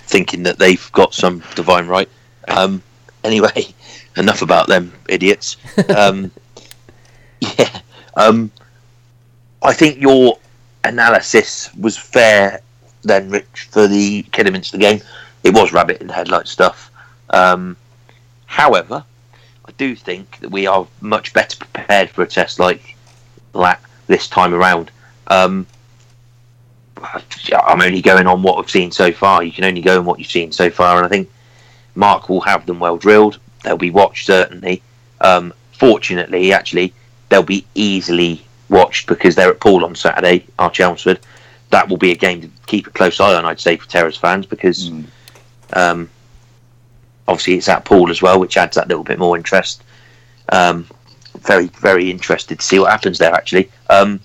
thinking 0.08 0.44
that 0.44 0.58
they've 0.58 0.92
got 0.94 1.14
some 1.14 1.44
divine 1.56 1.88
right. 1.88 2.10
Um, 2.48 2.82
anyway, 3.24 3.74
enough 4.18 4.42
about 4.42 4.68
them 4.68 4.94
idiots. 5.10 5.58
Um, 5.96 6.32
yeah, 7.42 7.82
um, 8.16 8.52
I 9.62 9.74
think 9.74 10.00
your 10.00 10.40
analysis 10.84 11.74
was 11.76 11.98
fair 11.98 12.62
then, 13.08 13.30
Rich, 13.30 13.70
for 13.72 13.88
the 13.88 14.24
Kidderminster 14.32 14.78
game. 14.78 15.02
It 15.44 15.54
was 15.54 15.74
rabbit 15.74 16.02
in 16.02 16.10
headlight 16.10 16.48
stuff. 16.48 16.92
Um, 17.30 17.78
however, 18.46 19.04
I 19.66 19.72
do 19.78 19.96
think 19.96 20.40
that 20.40 20.50
we 20.50 20.68
are 20.68 20.88
much 21.02 21.34
better 21.34 21.58
prepared 21.58 22.10
for 22.10 22.24
a 22.24 22.28
test 22.28 22.60
like 22.60 22.96
that 23.54 23.82
this 24.08 24.28
time 24.28 24.54
around. 24.54 24.92
Um, 25.28 25.68
I'm 27.54 27.82
only 27.82 28.02
going 28.02 28.28
on 28.28 28.42
what 28.42 28.58
I've 28.58 28.70
seen 28.70 28.92
so 28.92 29.12
far. 29.12 29.44
You 29.44 29.52
can 29.52 29.66
only 29.66 29.82
go 29.82 30.00
on 30.00 30.06
what 30.06 30.20
you've 30.20 30.32
seen 30.32 30.52
so 30.52 30.70
far, 30.70 30.98
and 30.98 31.06
I 31.06 31.10
think 31.10 31.30
Mark 31.96 32.30
will 32.30 32.42
have 32.42 32.66
them 32.66 32.80
well 32.80 32.98
drilled. 32.98 33.40
They'll 33.64 33.78
be 33.78 33.92
watched 33.92 34.26
certainly. 34.26 34.82
Um, 35.22 35.54
fortunately, 35.74 36.54
actually, 36.54 36.94
they'll 37.30 37.44
be 37.44 37.66
easily 37.76 38.46
watched 38.70 39.08
because 39.08 39.36
they're 39.36 39.50
at 39.50 39.60
Poole 39.60 39.86
on 39.86 39.96
Saturday, 39.96 40.46
our 40.60 40.72
Chelmsford. 40.72 41.20
That 41.70 41.90
will 41.90 41.98
be 41.98 42.12
a 42.12 42.16
game 42.16 42.42
to 42.42 42.50
keep 42.66 42.88
a 42.88 42.92
close 42.92 43.20
eye 43.20 43.36
on, 43.36 43.46
I'd 43.46 43.60
say, 43.60 43.76
for 43.78 43.88
Terras 43.88 44.18
fans 44.18 44.46
because 44.46 44.90
Mm. 44.90 45.06
um, 45.74 46.10
obviously 47.28 47.56
it's 47.56 47.68
at 47.70 47.84
Poole 47.86 48.10
as 48.10 48.22
well, 48.22 48.40
which 48.40 48.56
adds 48.58 48.76
that 48.76 48.88
little 48.88 49.04
bit 49.04 49.20
more 49.20 49.36
interest. 49.36 49.84
Um, 50.50 50.88
very, 51.40 51.68
very 51.68 52.10
interested 52.10 52.60
to 52.60 52.66
see 52.66 52.80
what 52.80 52.92
happens 52.92 53.18
there, 53.18 53.34
actually. 53.34 53.70
Um, 53.90 54.20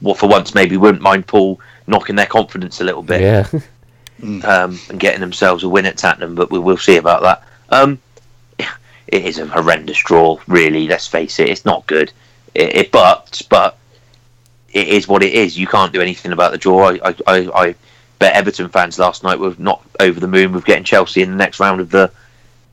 well, 0.00 0.14
for 0.14 0.28
once, 0.28 0.54
maybe 0.54 0.76
wouldn't 0.76 1.02
mind 1.02 1.26
Poole 1.26 1.60
knocking 1.86 2.16
their 2.16 2.26
confidence 2.26 2.80
a 2.80 2.84
little 2.84 3.02
bit 3.02 3.20
Yeah. 3.20 3.46
um, 4.44 4.78
and 4.88 4.98
getting 4.98 5.20
themselves 5.20 5.62
a 5.62 5.68
win 5.68 5.86
at 5.86 5.96
Tatnam, 5.96 6.34
but 6.34 6.50
we 6.50 6.58
will 6.58 6.76
see 6.78 6.96
about 6.96 7.22
that. 7.22 7.42
Um, 7.68 7.98
it 8.58 9.24
is 9.24 9.38
a 9.38 9.46
horrendous 9.46 9.98
draw, 10.02 10.38
really. 10.48 10.88
Let's 10.88 11.06
face 11.06 11.38
it; 11.38 11.48
it's 11.48 11.64
not 11.64 11.86
good. 11.86 12.12
It, 12.54 12.74
it 12.76 12.90
but 12.92 13.42
but 13.48 13.76
it 14.76 14.88
is 14.88 15.08
what 15.08 15.22
it 15.22 15.32
is. 15.32 15.58
You 15.58 15.66
can't 15.66 15.92
do 15.92 16.02
anything 16.02 16.32
about 16.32 16.52
the 16.52 16.58
draw. 16.58 16.90
I, 16.90 17.14
I, 17.26 17.36
I, 17.54 17.74
bet 18.18 18.34
Everton 18.34 18.68
fans 18.68 18.98
last 18.98 19.22
night 19.22 19.38
were 19.38 19.54
not 19.58 19.82
over 20.00 20.20
the 20.20 20.28
moon 20.28 20.52
with 20.52 20.64
getting 20.64 20.84
Chelsea 20.84 21.22
in 21.22 21.30
the 21.30 21.36
next 21.36 21.60
round 21.60 21.80
of 21.80 21.90
the 21.90 22.10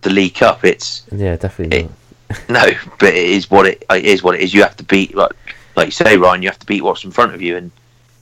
the 0.02 0.10
League 0.10 0.36
Cup. 0.36 0.66
It's 0.66 1.06
yeah, 1.12 1.38
definitely 1.38 1.80
It- 1.80 1.84
not. 1.84 2.50
no, 2.50 2.66
but 3.00 3.10
it 3.14 3.30
is 3.30 3.50
what 3.50 3.68
it, 3.68 3.86
it 3.90 4.06
is. 4.06 4.24
What 4.24 4.36
it 4.36 4.42
is. 4.42 4.54
You 4.54 4.64
have 4.64 4.76
to 4.78 4.84
beat, 4.84 5.16
like, 5.16 5.32
like 5.76 5.88
you 5.88 5.92
say, 5.92 6.18
Ryan. 6.18 6.42
You 6.42 6.50
have 6.50 6.60
to 6.60 6.66
beat 6.66 6.84
what's 6.84 7.04
in 7.04 7.12
front 7.12 7.34
of 7.34 7.42
you, 7.42 7.56
and 7.58 7.72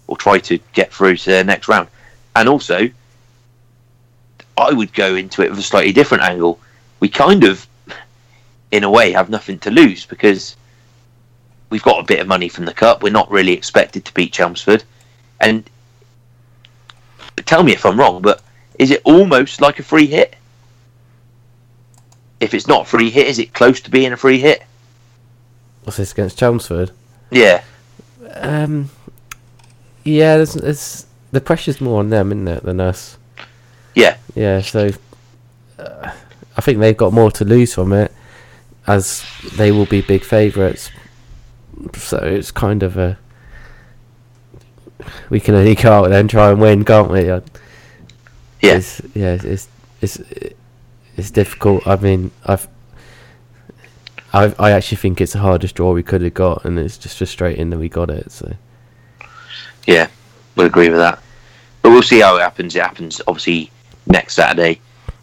or 0.08 0.18
try 0.18 0.38
to 0.38 0.60
get 0.74 0.94
through 0.94 1.18
to 1.18 1.30
the 1.32 1.44
next 1.44 1.68
round. 1.68 1.88
And 2.36 2.50
also, 2.50 2.90
I 4.58 4.74
would 4.74 4.94
go 4.94 5.16
into 5.16 5.42
it 5.44 5.50
with 5.50 5.60
a 5.60 5.64
slightly 5.64 5.94
different 5.94 6.24
angle. 6.24 6.60
We 7.00 7.10
kind 7.10 7.46
of, 7.46 7.66
in 8.72 8.84
a 8.84 8.92
way, 8.92 9.12
have 9.14 9.30
nothing 9.30 9.60
to 9.60 9.72
lose 9.72 10.06
because 10.06 10.56
we've 11.72 11.82
got 11.82 12.00
a 12.00 12.04
bit 12.04 12.20
of 12.20 12.28
money 12.28 12.48
from 12.50 12.66
the 12.66 12.74
cup. 12.74 13.02
We're 13.02 13.12
not 13.12 13.32
really 13.32 13.54
expected 13.54 14.06
to 14.06 14.14
beat 14.14 14.32
Chelmsford, 14.32 14.84
and 15.40 15.68
tell 17.38 17.64
me 17.64 17.72
if 17.72 17.84
I'm 17.86 18.00
wrong, 18.00 18.22
but 18.22 18.44
is 18.78 18.92
it 18.92 19.02
almost 19.04 19.60
like 19.62 19.80
a 19.80 19.84
free 19.84 20.06
hit? 20.06 20.36
If 22.40 22.54
it's 22.54 22.68
not 22.68 22.84
a 22.84 22.86
free 22.86 23.10
hit, 23.10 23.28
is 23.28 23.40
it 23.40 23.54
close 23.54 23.82
to 23.82 23.90
being 23.92 24.12
a 24.14 24.18
free 24.18 24.40
hit? 24.40 24.64
What's 25.84 25.98
this 25.98 26.12
against 26.12 26.38
Chelmsford? 26.38 26.92
Yeah, 27.32 27.64
Um, 28.36 28.90
yeah, 30.04 30.38
there's, 30.38 30.54
there's 30.54 31.06
the 31.32 31.42
pressure's 31.42 31.80
more 31.80 32.00
on 32.00 32.10
them, 32.10 32.32
isn't 32.32 32.48
it, 32.48 32.64
than 32.64 32.80
us? 32.80 33.18
yeah, 33.96 34.18
Yeah, 34.36 34.62
so 34.62 34.90
uh, 35.80 36.12
I 36.58 36.62
think 36.62 36.80
they've 36.80 36.98
got 36.98 37.14
more 37.14 37.32
to 37.32 37.46
lose 37.46 37.74
from 37.74 37.94
it, 37.94 38.12
as 38.88 39.24
they 39.56 39.72
will 39.72 39.86
be 39.86 40.02
big 40.02 40.24
favourites. 40.24 40.90
So 41.96 42.18
it's 42.18 42.52
kind 42.52 42.84
of 42.84 42.98
a 42.98 43.18
we 45.30 45.40
can 45.40 45.56
only 45.56 45.76
go 45.76 45.92
out 45.92 46.12
and 46.12 46.30
try 46.30 46.52
and 46.52 46.62
win, 46.62 46.86
can't 46.86 47.10
we? 47.10 47.30
Uh, 47.30 47.42
yeah. 48.62 48.76
It's, 48.76 49.02
yeah, 49.14 49.38
it's 49.42 49.68
it's 50.02 50.20
it's 51.18 51.32
difficult. 51.32 51.86
I 51.88 51.96
mean, 51.96 52.32
I've 52.46 52.68
I 54.34 54.54
I 54.60 54.72
actually 54.72 54.98
think 54.98 55.22
it's 55.22 55.34
the 55.34 55.40
hardest 55.40 55.76
draw 55.76 55.94
we 55.94 56.04
could 56.04 56.22
have 56.22 56.34
got, 56.34 56.66
and 56.66 56.78
it's 56.78 56.98
just 56.98 57.18
frustrating 57.18 57.70
that 57.72 57.80
we 57.80 57.90
got 57.90 58.10
it. 58.10 58.32
So 58.32 58.54
Yeah, 59.88 60.08
would 60.56 60.68
agree 60.68 60.90
with 60.90 61.00
that. 61.00 61.20
But 61.82 61.90
we'll 61.90 62.04
see 62.04 62.20
how 62.20 62.38
it 62.38 62.42
happens. 62.42 62.76
It 62.76 62.84
happens 62.84 63.22
obviously 63.28 63.72
next 64.06 64.36
Saturday. 64.36 64.80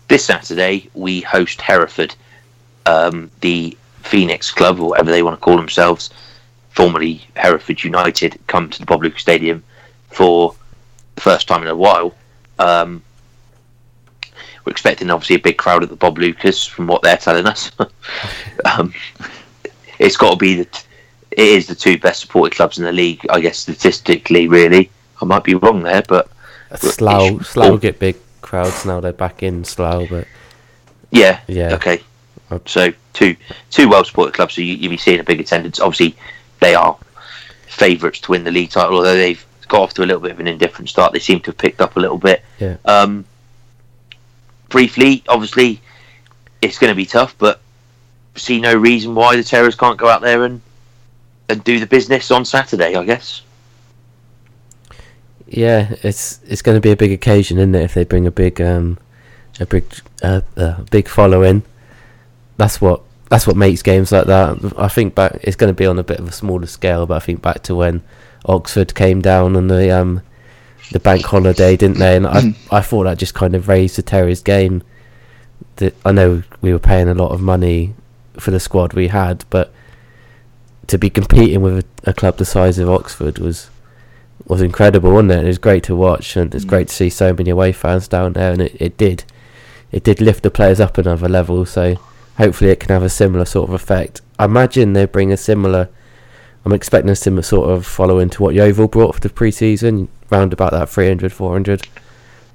This 0.08 0.24
Saturday 0.24 0.90
we 0.94 1.20
host 1.20 1.60
Hereford, 1.60 2.14
um, 2.86 3.30
the 3.40 3.76
Phoenix 4.02 4.50
Club 4.50 4.80
or 4.80 4.90
whatever 4.90 5.10
they 5.10 5.22
want 5.22 5.38
to 5.38 5.44
call 5.44 5.56
themselves, 5.56 6.10
formerly 6.78 7.20
Hereford 7.34 7.82
United, 7.82 8.38
come 8.46 8.70
to 8.70 8.78
the 8.78 8.86
Bob 8.86 9.02
Lucas 9.02 9.20
Stadium 9.20 9.64
for 10.10 10.54
the 11.16 11.20
first 11.20 11.48
time 11.48 11.62
in 11.62 11.68
a 11.68 11.74
while. 11.74 12.14
Um, 12.60 13.02
we're 14.64 14.70
expecting 14.70 15.10
obviously 15.10 15.34
a 15.34 15.40
big 15.40 15.58
crowd 15.58 15.82
at 15.82 15.88
the 15.88 15.96
Bob 15.96 16.18
Lucas 16.18 16.64
from 16.64 16.86
what 16.86 17.02
they're 17.02 17.16
telling 17.16 17.46
us. 17.46 17.72
um, 18.64 18.94
it's 19.98 20.16
got 20.16 20.30
to 20.30 20.36
be 20.36 20.54
the 20.54 20.66
t- 20.66 20.86
it 21.32 21.40
is 21.48 21.66
the 21.66 21.74
two 21.74 21.98
best 21.98 22.20
supported 22.20 22.54
clubs 22.54 22.78
in 22.78 22.84
the 22.84 22.92
league, 22.92 23.26
I 23.28 23.40
guess 23.40 23.58
statistically. 23.58 24.46
Really, 24.46 24.88
I 25.20 25.24
might 25.24 25.42
be 25.42 25.56
wrong 25.56 25.82
there, 25.82 26.04
but 26.06 26.30
Slough 26.76 27.44
Slough 27.44 27.80
get 27.80 27.98
big 27.98 28.14
crowds 28.40 28.86
now. 28.86 29.00
They're 29.00 29.12
back 29.12 29.42
in 29.42 29.64
Slough, 29.64 30.10
but 30.10 30.28
yeah, 31.10 31.40
Yeah. 31.48 31.74
okay. 31.74 32.02
Uh, 32.52 32.60
So 32.66 32.92
two 33.14 33.34
two 33.72 33.88
well 33.88 34.04
supported 34.04 34.34
clubs, 34.34 34.54
so 34.54 34.60
you'll 34.60 34.90
be 34.90 34.96
seeing 34.96 35.18
a 35.18 35.24
big 35.24 35.40
attendance. 35.40 35.80
Obviously, 35.80 36.16
they 36.60 36.74
are 36.74 36.96
favourites 37.66 38.20
to 38.20 38.32
win 38.32 38.44
the 38.44 38.50
league 38.50 38.70
title, 38.70 38.96
although 38.96 39.16
they've 39.16 39.44
got 39.68 39.82
off 39.82 39.94
to 39.94 40.02
a 40.02 40.06
little 40.06 40.20
bit 40.20 40.32
of 40.32 40.40
an 40.40 40.46
indifferent 40.46 40.88
start. 40.88 41.12
They 41.12 41.18
seem 41.18 41.40
to 41.40 41.50
have 41.50 41.58
picked 41.58 41.80
up 41.80 41.96
a 41.96 42.00
little 42.00 42.18
bit. 42.18 42.42
Yeah. 42.58 42.76
Um, 42.84 43.24
briefly, 44.68 45.22
obviously, 45.28 45.80
it's 46.62 46.78
going 46.78 46.90
to 46.90 46.96
be 46.96 47.06
tough, 47.06 47.36
but 47.38 47.60
see 48.34 48.60
no 48.60 48.74
reason 48.74 49.14
why 49.14 49.36
the 49.36 49.44
Terras 49.44 49.74
can't 49.74 49.98
go 49.98 50.08
out 50.08 50.22
there 50.22 50.44
and 50.44 50.60
and 51.48 51.64
do 51.64 51.80
the 51.80 51.86
business 51.86 52.30
on 52.30 52.44
Saturday. 52.44 52.94
I 52.94 53.04
guess. 53.04 53.42
yeah, 55.48 55.94
it's 56.02 56.40
it's 56.46 56.62
going 56.62 56.76
to 56.76 56.80
be 56.80 56.90
a 56.90 56.96
big 56.96 57.12
occasion, 57.12 57.58
isn't 57.58 57.74
it? 57.74 57.82
If 57.82 57.94
they 57.94 58.04
bring 58.04 58.26
a 58.26 58.30
big 58.30 58.60
um 58.60 58.98
a 59.60 59.66
big 59.66 59.84
uh, 60.22 60.42
uh, 60.56 60.82
big 60.90 61.08
following, 61.08 61.62
that's 62.56 62.80
what 62.80 63.02
that's 63.30 63.46
what 63.46 63.56
makes 63.56 63.82
games 63.82 64.10
like 64.12 64.26
that. 64.26 64.72
I 64.78 64.88
think 64.88 65.14
back 65.14 65.38
it's 65.42 65.56
going 65.56 65.70
to 65.72 65.76
be 65.76 65.86
on 65.86 65.98
a 65.98 66.02
bit 66.04 66.18
of 66.20 66.28
a 66.28 66.32
smaller 66.32 66.66
scale, 66.66 67.06
but 67.06 67.16
I 67.16 67.20
think 67.24 67.42
back 67.42 67.62
to 67.64 67.74
when 67.74 68.02
Oxford 68.46 68.94
came 68.94 69.20
down 69.20 69.56
on 69.56 69.68
the 69.68 69.90
um 69.90 70.22
the 70.90 71.00
bank 71.00 71.26
holiday, 71.26 71.76
didn't 71.76 71.98
they? 71.98 72.16
And 72.16 72.26
I 72.26 72.54
I 72.70 72.80
thought 72.80 73.04
that 73.04 73.18
just 73.18 73.34
kind 73.34 73.54
of 73.54 73.68
raised 73.68 73.96
the 73.96 74.02
Terras 74.02 74.40
game. 74.42 74.82
That 75.76 75.94
I 76.04 76.12
know 76.12 76.42
we 76.60 76.72
were 76.72 76.78
paying 76.78 77.08
a 77.08 77.14
lot 77.14 77.32
of 77.32 77.40
money 77.40 77.94
for 78.38 78.50
the 78.50 78.60
squad 78.60 78.94
we 78.94 79.08
had, 79.08 79.44
but 79.50 79.72
to 80.86 80.96
be 80.98 81.10
competing 81.10 81.60
with 81.60 81.84
a, 82.04 82.10
a 82.10 82.14
club 82.14 82.38
the 82.38 82.44
size 82.44 82.78
of 82.78 82.88
Oxford 82.88 83.38
was 83.38 83.68
was 84.46 84.62
incredible, 84.62 85.12
wasn't 85.12 85.32
it? 85.32 85.44
It 85.44 85.48
was 85.48 85.58
great 85.58 85.82
to 85.84 85.94
watch, 85.96 86.34
and 86.36 86.54
it's 86.54 86.64
Mm. 86.64 86.68
great 86.68 86.88
to 86.88 86.94
see 86.94 87.10
so 87.10 87.34
many 87.34 87.50
away 87.50 87.72
fans 87.72 88.08
down 88.08 88.32
there, 88.32 88.52
and 88.52 88.62
it, 88.62 88.76
it 88.80 88.96
did 88.96 89.24
it 89.92 90.02
did 90.04 90.20
lift 90.20 90.42
the 90.42 90.50
players 90.50 90.80
up 90.80 90.96
another 90.98 91.28
level. 91.28 91.66
So 91.66 91.96
hopefully 92.38 92.70
it 92.70 92.80
can 92.80 92.88
have 92.88 93.02
a 93.02 93.10
similar 93.10 93.44
sort 93.44 93.68
of 93.68 93.74
effect. 93.74 94.22
I 94.38 94.46
imagine 94.46 94.92
they 94.92 95.04
bring 95.04 95.32
a 95.32 95.36
similar. 95.36 95.88
I'm 96.64 96.72
expecting 96.72 97.10
a 97.10 97.16
similar 97.16 97.42
sort 97.42 97.70
of 97.70 97.86
following 97.86 98.30
to 98.30 98.42
what 98.42 98.54
Yeovil 98.54 98.88
brought 98.88 99.14
for 99.14 99.20
the 99.20 99.28
pre-season, 99.28 100.08
round 100.30 100.52
about 100.52 100.72
that 100.72 100.88
300, 100.88 101.32
400 101.32 101.86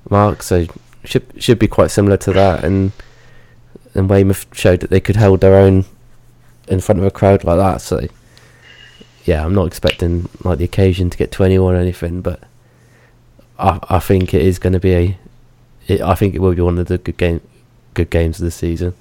mark. 0.09 0.41
So 0.41 0.67
should 1.03 1.25
should 1.37 1.59
be 1.59 1.67
quite 1.67 1.91
similar 1.91 2.17
to 2.17 2.33
that, 2.33 2.63
and 2.63 2.91
and 3.93 4.09
Weymouth 4.09 4.47
showed 4.53 4.79
that 4.79 4.89
they 4.89 4.99
could 4.99 5.17
hold 5.17 5.41
their 5.41 5.55
own 5.55 5.85
in 6.67 6.79
front 6.79 6.99
of 6.99 7.05
a 7.05 7.11
crowd 7.11 7.43
like 7.43 7.57
that. 7.57 7.81
So 7.81 8.07
yeah, 9.25 9.45
I'm 9.45 9.53
not 9.53 9.67
expecting 9.67 10.29
like 10.43 10.57
the 10.57 10.65
occasion 10.65 11.09
to 11.09 11.17
get 11.17 11.31
21 11.31 11.75
or 11.75 11.77
anything, 11.77 12.21
but 12.21 12.41
I 13.59 13.79
I 13.89 13.99
think 13.99 14.33
it 14.33 14.41
is 14.41 14.59
going 14.59 14.73
to 14.73 14.79
be 14.79 14.93
a. 14.93 15.17
It, 15.87 16.01
I 16.01 16.15
think 16.15 16.33
it 16.33 16.39
will 16.39 16.55
be 16.55 16.61
one 16.61 16.77
of 16.77 16.87
the 16.87 16.97
good 16.97 17.17
game, 17.17 17.41
good 17.93 18.09
games 18.09 18.39
of 18.39 18.45
the 18.45 18.51
season. 18.51 18.93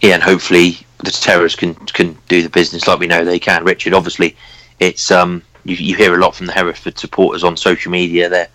Yeah, 0.00 0.14
and 0.14 0.22
hopefully 0.22 0.78
the 0.98 1.10
Terras 1.10 1.56
can 1.56 1.74
can 1.74 2.16
do 2.28 2.42
the 2.42 2.48
business 2.48 2.86
like 2.86 2.98
we 2.98 3.06
know 3.06 3.24
they 3.24 3.38
can. 3.38 3.64
Richard, 3.64 3.94
obviously, 3.94 4.36
it's 4.80 5.10
um 5.10 5.42
you, 5.64 5.76
you 5.76 5.96
hear 5.96 6.14
a 6.14 6.18
lot 6.18 6.34
from 6.34 6.46
the 6.46 6.52
Hereford 6.52 6.98
supporters 6.98 7.44
on 7.44 7.56
social 7.56 7.90
media. 7.90 8.28
They 8.28 8.46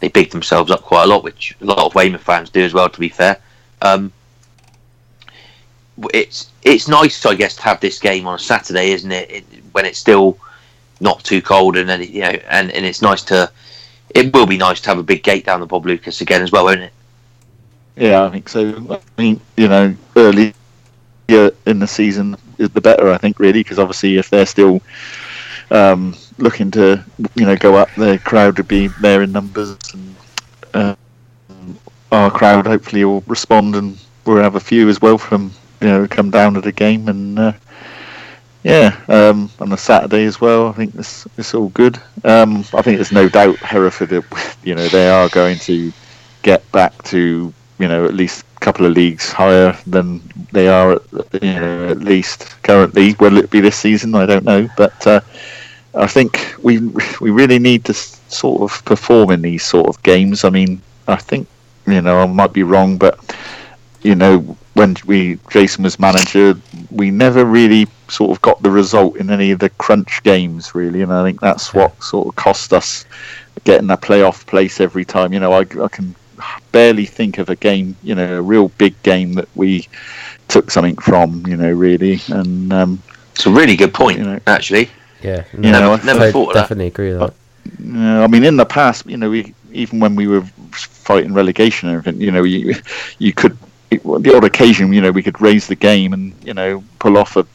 they 0.00 0.08
big 0.08 0.30
themselves 0.30 0.70
up 0.70 0.82
quite 0.82 1.04
a 1.04 1.06
lot, 1.06 1.24
which 1.24 1.56
a 1.60 1.64
lot 1.64 1.78
of 1.78 1.94
Weymouth 1.94 2.22
fans 2.22 2.50
do 2.50 2.62
as 2.62 2.74
well. 2.74 2.88
To 2.88 3.00
be 3.00 3.08
fair, 3.08 3.38
um, 3.80 4.12
it's 6.12 6.50
it's 6.62 6.88
nice, 6.88 7.24
I 7.26 7.34
guess, 7.34 7.56
to 7.56 7.62
have 7.62 7.80
this 7.80 7.98
game 7.98 8.26
on 8.26 8.34
a 8.34 8.38
Saturday, 8.38 8.92
isn't 8.92 9.12
it? 9.12 9.30
it 9.30 9.44
when 9.72 9.84
it's 9.84 9.98
still 9.98 10.38
not 11.00 11.22
too 11.24 11.42
cold, 11.42 11.76
and 11.76 11.88
then 11.88 12.02
you 12.02 12.20
know, 12.20 12.38
and, 12.48 12.70
and 12.70 12.86
it's 12.86 13.02
nice 13.02 13.22
to. 13.24 13.50
It 14.14 14.32
will 14.34 14.46
be 14.46 14.58
nice 14.58 14.80
to 14.82 14.90
have 14.90 14.98
a 14.98 15.02
big 15.02 15.22
gate 15.22 15.46
down 15.46 15.60
the 15.60 15.66
Bob 15.66 15.86
Lucas 15.86 16.20
again 16.20 16.42
as 16.42 16.52
well, 16.52 16.64
won't 16.64 16.80
it? 16.80 16.92
Yeah, 17.96 18.24
I 18.24 18.30
think 18.30 18.48
so. 18.48 18.86
I 18.90 19.20
mean, 19.20 19.40
you 19.56 19.68
know, 19.68 19.94
early 20.16 20.54
in 21.28 21.78
the 21.78 21.86
season, 21.86 22.36
is 22.58 22.70
the 22.70 22.80
better. 22.80 23.10
I 23.10 23.18
think 23.18 23.38
really 23.38 23.60
because 23.60 23.78
obviously 23.78 24.18
if 24.18 24.30
they're 24.30 24.46
still 24.46 24.80
um, 25.70 26.14
looking 26.38 26.70
to 26.72 27.04
you 27.34 27.46
know 27.46 27.56
go 27.56 27.74
up. 27.76 27.88
The 27.96 28.18
crowd 28.24 28.58
would 28.58 28.68
be 28.68 28.88
there 29.00 29.22
in 29.22 29.32
numbers, 29.32 29.76
and 29.94 30.16
uh, 30.74 30.94
our 32.10 32.30
crowd 32.30 32.66
hopefully 32.66 33.04
will 33.04 33.22
respond, 33.26 33.74
and 33.76 33.98
we'll 34.24 34.42
have 34.42 34.56
a 34.56 34.60
few 34.60 34.88
as 34.88 35.00
well 35.00 35.18
from 35.18 35.52
you 35.80 35.88
know 35.88 36.06
come 36.08 36.30
down 36.30 36.54
to 36.54 36.60
the 36.60 36.72
game, 36.72 37.08
and 37.08 37.38
uh, 37.38 37.52
yeah, 38.62 38.96
um, 39.08 39.50
on 39.60 39.72
a 39.72 39.76
Saturday 39.76 40.24
as 40.24 40.40
well. 40.40 40.68
I 40.68 40.72
think 40.72 40.94
it's 40.94 41.26
it's 41.36 41.54
all 41.54 41.68
good. 41.70 41.96
Um, 42.24 42.58
I 42.74 42.82
think 42.82 42.98
there's 42.98 43.12
no 43.12 43.28
doubt 43.28 43.56
Hereford, 43.58 44.24
you 44.62 44.74
know, 44.74 44.88
they 44.88 45.08
are 45.08 45.28
going 45.30 45.58
to 45.60 45.92
get 46.42 46.70
back 46.72 47.00
to 47.04 47.52
you 47.82 47.88
know 47.88 48.04
at 48.04 48.14
least 48.14 48.44
a 48.56 48.60
couple 48.60 48.86
of 48.86 48.92
leagues 48.92 49.32
higher 49.32 49.76
than 49.88 50.22
they 50.52 50.68
are 50.68 50.92
at 50.92 51.42
you 51.42 51.54
know 51.60 51.88
at 51.88 51.98
least 51.98 52.62
currently. 52.62 53.14
Will 53.14 53.36
it 53.38 53.50
be 53.50 53.60
this 53.60 53.76
season? 53.76 54.14
I 54.14 54.24
don't 54.24 54.44
know, 54.44 54.68
but 54.76 55.04
uh, 55.04 55.20
I 55.94 56.06
think 56.06 56.54
we 56.62 56.78
we 57.20 57.30
really 57.30 57.58
need 57.58 57.84
to 57.86 57.94
sort 57.94 58.62
of 58.62 58.84
perform 58.84 59.32
in 59.32 59.42
these 59.42 59.64
sort 59.64 59.88
of 59.88 60.00
games. 60.04 60.44
I 60.44 60.50
mean, 60.50 60.80
I 61.08 61.16
think 61.16 61.48
you 61.88 62.00
know 62.00 62.20
I 62.20 62.26
might 62.26 62.52
be 62.52 62.62
wrong, 62.62 62.98
but 62.98 63.18
you 64.02 64.14
know 64.14 64.38
when 64.74 64.96
we 65.06 65.40
Jason 65.50 65.82
was 65.82 65.98
manager, 65.98 66.54
we 66.92 67.10
never 67.10 67.44
really 67.44 67.88
sort 68.08 68.30
of 68.30 68.40
got 68.42 68.62
the 68.62 68.70
result 68.70 69.16
in 69.16 69.28
any 69.28 69.50
of 69.50 69.58
the 69.58 69.70
crunch 69.70 70.22
games 70.22 70.72
really, 70.72 71.02
and 71.02 71.12
I 71.12 71.24
think 71.24 71.40
that's 71.40 71.74
what 71.74 72.00
sort 72.00 72.28
of 72.28 72.36
cost 72.36 72.72
us 72.72 73.06
getting 73.64 73.88
that 73.88 74.02
playoff 74.02 74.46
place 74.46 74.80
every 74.80 75.04
time. 75.04 75.32
You 75.32 75.40
know, 75.40 75.52
I, 75.52 75.60
I 75.60 75.88
can 75.88 76.14
barely 76.72 77.06
think 77.06 77.38
of 77.38 77.48
a 77.48 77.56
game, 77.56 77.96
you 78.02 78.14
know, 78.14 78.38
a 78.38 78.42
real 78.42 78.68
big 78.68 79.00
game 79.02 79.34
that 79.34 79.48
we 79.54 79.88
took 80.48 80.70
something 80.70 80.96
from, 80.96 81.46
you 81.46 81.56
know, 81.56 81.70
really, 81.70 82.20
and 82.28 82.72
um, 82.72 83.02
it's 83.32 83.46
a 83.46 83.50
really 83.50 83.76
good 83.76 83.94
point, 83.94 84.18
you 84.18 84.24
know, 84.24 84.40
actually. 84.46 84.90
Yeah, 85.22 85.44
you 85.52 85.70
know, 85.70 85.94
never, 85.94 86.04
never 86.04 86.32
thought 86.32 86.54
definitely 86.54 86.88
agree 86.88 87.12
with 87.12 87.20
that. 87.20 87.34
I 88.24 88.26
mean, 88.26 88.44
in 88.44 88.56
the 88.56 88.66
past, 88.66 89.06
you 89.06 89.16
know, 89.16 89.30
we 89.30 89.54
even 89.72 90.00
when 90.00 90.16
we 90.16 90.26
were 90.26 90.42
fighting 90.72 91.32
relegation 91.32 91.88
and 91.88 91.98
everything, 91.98 92.20
you 92.20 92.30
know, 92.30 92.42
you 92.42 92.74
you 93.18 93.32
could 93.32 93.56
the 93.90 94.34
odd 94.36 94.44
occasion, 94.44 94.92
you 94.92 95.00
know, 95.00 95.10
we 95.10 95.22
could 95.22 95.40
raise 95.40 95.66
the 95.66 95.74
game 95.74 96.12
and 96.12 96.34
you 96.44 96.54
know 96.54 96.82
pull 96.98 97.16
off 97.16 97.36
a, 97.36 97.46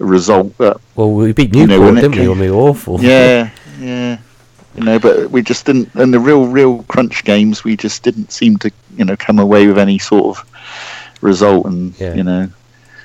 a 0.00 0.04
result. 0.04 0.56
But 0.58 0.80
well, 0.94 1.12
we 1.12 1.32
beat 1.32 1.52
Newport, 1.52 1.70
you 1.70 1.78
know, 1.78 1.94
didn't 1.94 2.18
we? 2.18 2.28
When 2.28 2.38
we 2.38 2.50
were 2.50 2.56
awful. 2.56 3.00
Yeah, 3.00 3.50
yeah. 3.80 4.18
You 4.80 4.86
know, 4.86 4.98
but 4.98 5.30
we 5.30 5.42
just 5.42 5.66
didn't. 5.66 5.94
In 5.94 6.10
the 6.10 6.18
real, 6.18 6.46
real 6.46 6.82
crunch 6.84 7.22
games, 7.24 7.62
we 7.62 7.76
just 7.76 8.02
didn't 8.02 8.32
seem 8.32 8.56
to, 8.60 8.72
you 8.96 9.04
know, 9.04 9.14
come 9.14 9.38
away 9.38 9.66
with 9.66 9.76
any 9.76 9.98
sort 9.98 10.38
of 10.38 11.20
result. 11.20 11.66
And 11.66 12.00
yeah. 12.00 12.14
you 12.14 12.22
know, 12.22 12.48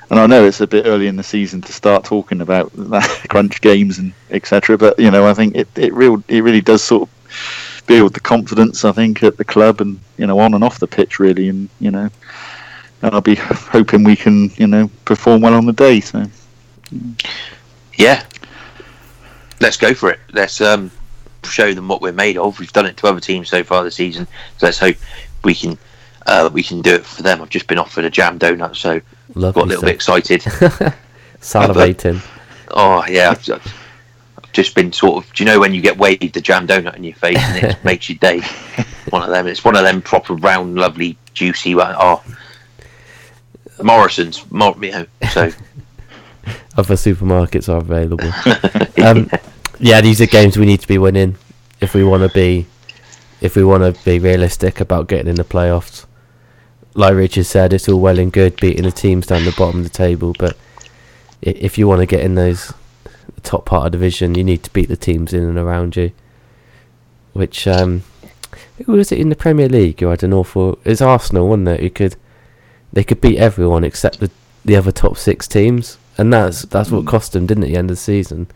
and 0.10 0.18
I 0.18 0.26
know 0.26 0.46
it's 0.46 0.62
a 0.62 0.68
bit 0.68 0.86
early 0.86 1.08
in 1.08 1.18
the 1.18 1.24
season 1.24 1.62
to 1.64 1.74
start 1.74 2.06
talking 2.06 2.40
about 2.40 2.72
that 2.76 3.26
crunch 3.28 3.60
games 3.60 4.00
and 4.00 4.14
etc. 4.30 4.78
But 4.78 4.98
you 4.98 5.12
know, 5.12 5.28
I 5.28 5.34
think 5.34 5.54
it 5.54 5.68
it 5.76 5.94
real 5.94 6.24
it 6.30 6.46
really 6.46 6.62
does 6.62 6.82
sort 6.82 7.10
of 7.10 7.84
build 7.88 8.14
the 8.14 8.22
confidence. 8.22 8.86
I 8.86 8.94
think 8.94 9.22
at 9.22 9.36
the 9.36 9.44
club 9.44 9.82
and 9.82 10.00
you 10.18 10.28
know 10.28 10.40
on 10.40 10.54
and 10.54 10.64
off 10.64 10.80
the 10.80 10.88
pitch 10.88 11.20
really, 11.20 11.50
and 11.50 11.68
you 11.82 11.92
know, 11.92 12.10
and 13.02 13.14
I'll 13.14 13.20
be 13.20 13.36
hoping 13.40 14.06
we 14.06 14.16
can 14.16 14.50
you 14.56 14.68
know 14.68 14.90
perform 15.04 15.42
well 15.42 15.56
on 15.56 15.66
the 15.66 15.74
day. 15.74 16.00
So 16.00 16.26
yeah, 17.98 18.24
let's 19.60 19.76
go 19.76 19.94
for 19.94 20.10
it. 20.12 20.22
Let's 20.32 20.62
um 20.62 20.90
show 21.50 21.74
them 21.74 21.88
what 21.88 22.02
we're 22.02 22.12
made 22.12 22.38
of. 22.38 22.60
We've 22.60 22.74
done 22.74 22.86
it 22.86 22.98
to 22.98 23.08
other 23.08 23.20
teams 23.20 23.50
so 23.50 23.64
far 23.64 23.84
this 23.84 23.96
season, 23.96 24.28
so 24.58 24.68
let's 24.68 24.80
hope 24.80 24.98
we 25.44 25.54
can 25.56 25.78
uh, 26.26 26.50
we 26.52 26.64
can 26.64 26.82
do 26.82 26.96
it 26.96 27.06
for 27.06 27.22
them. 27.22 27.42
I've 27.42 27.50
just 27.50 27.68
been 27.68 27.78
offered 27.78 28.06
a 28.06 28.10
jam 28.10 28.40
donut, 28.40 28.76
so 28.76 29.02
Lovely 29.36 29.62
got 29.62 29.66
a 29.66 29.70
little 29.70 29.84
bit 29.84 29.96
excited. 29.96 30.42
Salivating. 31.42 32.26
oh 32.72 33.06
yeah, 33.08 33.32
I've, 33.32 33.50
I've, 33.50 34.52
just 34.52 34.74
been 34.74 34.92
sort 34.92 35.24
of. 35.24 35.34
Do 35.34 35.44
you 35.44 35.50
know 35.50 35.60
when 35.60 35.74
you 35.74 35.82
get 35.82 35.98
waved 35.98 36.38
a 36.38 36.42
jam 36.42 36.66
donut 36.66 36.96
in 36.96 37.04
your 37.04 37.16
face 37.16 37.38
and 37.38 37.72
it 37.72 37.78
makes 37.84 38.10
your 38.10 38.18
day? 38.18 38.42
One 39.10 39.22
of 39.22 39.30
them. 39.30 39.48
It's 39.48 39.64
one 39.64 39.76
of 39.76 39.84
them 39.84 40.02
proper 40.02 40.34
round, 40.34 40.76
lovely, 40.76 41.18
juicy 41.34 41.76
one. 41.76 41.94
Oh, 41.98 42.24
Morrison's, 43.84 44.50
Mor- 44.52 44.78
you 44.82 44.92
know, 44.92 45.06
so. 45.32 45.52
Other 46.78 46.96
supermarkets 46.96 47.70
are 47.70 47.78
available. 47.78 48.28
um, 49.04 49.30
yeah, 49.32 49.40
these 50.02 50.22
are 50.22 50.26
games 50.26 50.58
we 50.58 50.66
need 50.66 50.82
to 50.82 50.88
be 50.88 50.98
winning 50.98 51.38
if 51.82 51.94
we 51.94 52.04
want 52.04 52.24
to 52.24 52.30
be 52.30 52.66
if 53.42 53.56
we 53.56 53.64
want 53.64 53.84
to 53.84 54.04
be 54.06 54.20
realistic 54.20 54.80
about 54.80 55.08
getting 55.08 55.28
in 55.28 55.36
the 55.36 55.44
playoffs. 55.44 56.06
Like 56.94 57.14
Richard 57.14 57.46
said, 57.46 57.74
it's 57.74 57.90
all 57.90 58.00
well 58.00 58.18
and 58.18 58.32
good 58.32 58.56
beating 58.56 58.84
the 58.84 58.92
teams 58.92 59.28
down 59.28 59.44
the 59.44 59.54
bottom 59.58 59.82
of 59.82 59.84
the 59.84 59.90
table, 59.90 60.34
but 60.40 60.58
if 61.42 61.78
you 61.78 61.88
want 61.88 62.00
to 62.00 62.06
get 62.06 62.24
in 62.24 62.36
those 62.36 62.74
top 63.44 63.66
part 63.66 63.86
of 63.86 63.92
the 63.92 63.98
division, 63.98 64.36
you 64.36 64.44
need 64.44 64.64
to 64.64 64.72
beat 64.72 64.88
the 64.88 64.96
teams 64.96 65.34
in 65.34 65.44
and 65.44 65.58
around 65.58 65.98
you. 65.98 66.12
Which 67.34 67.68
um, 67.68 68.04
who 68.86 68.94
was 68.94 69.12
it 69.12 69.20
in 69.20 69.28
the 69.28 69.36
Premier 69.36 69.68
League 69.68 70.00
who 70.00 70.08
had 70.08 70.24
an 70.24 70.34
awful? 70.34 70.80
It's 70.86 71.02
Arsenal, 71.02 71.50
wasn't 71.50 71.68
it? 71.68 71.82
Who 71.82 71.90
could 71.90 72.16
they 72.94 73.04
could 73.04 73.20
beat 73.20 73.38
everyone 73.38 73.84
except 73.84 74.22
the 74.22 74.32
the 74.64 74.78
other 74.78 74.94
top 74.94 75.18
six 75.18 75.50
teams, 75.50 75.98
and 76.18 76.32
that's 76.32 76.62
that's 76.64 76.90
what 76.90 77.02
hmm. 77.02 77.08
cost 77.08 77.34
them, 77.34 77.46
didn't 77.46 77.66
it? 77.66 77.68
At 77.68 77.72
the 77.72 77.78
end 77.78 77.92
of 77.92 77.98
the 77.98 78.02
season 78.02 78.48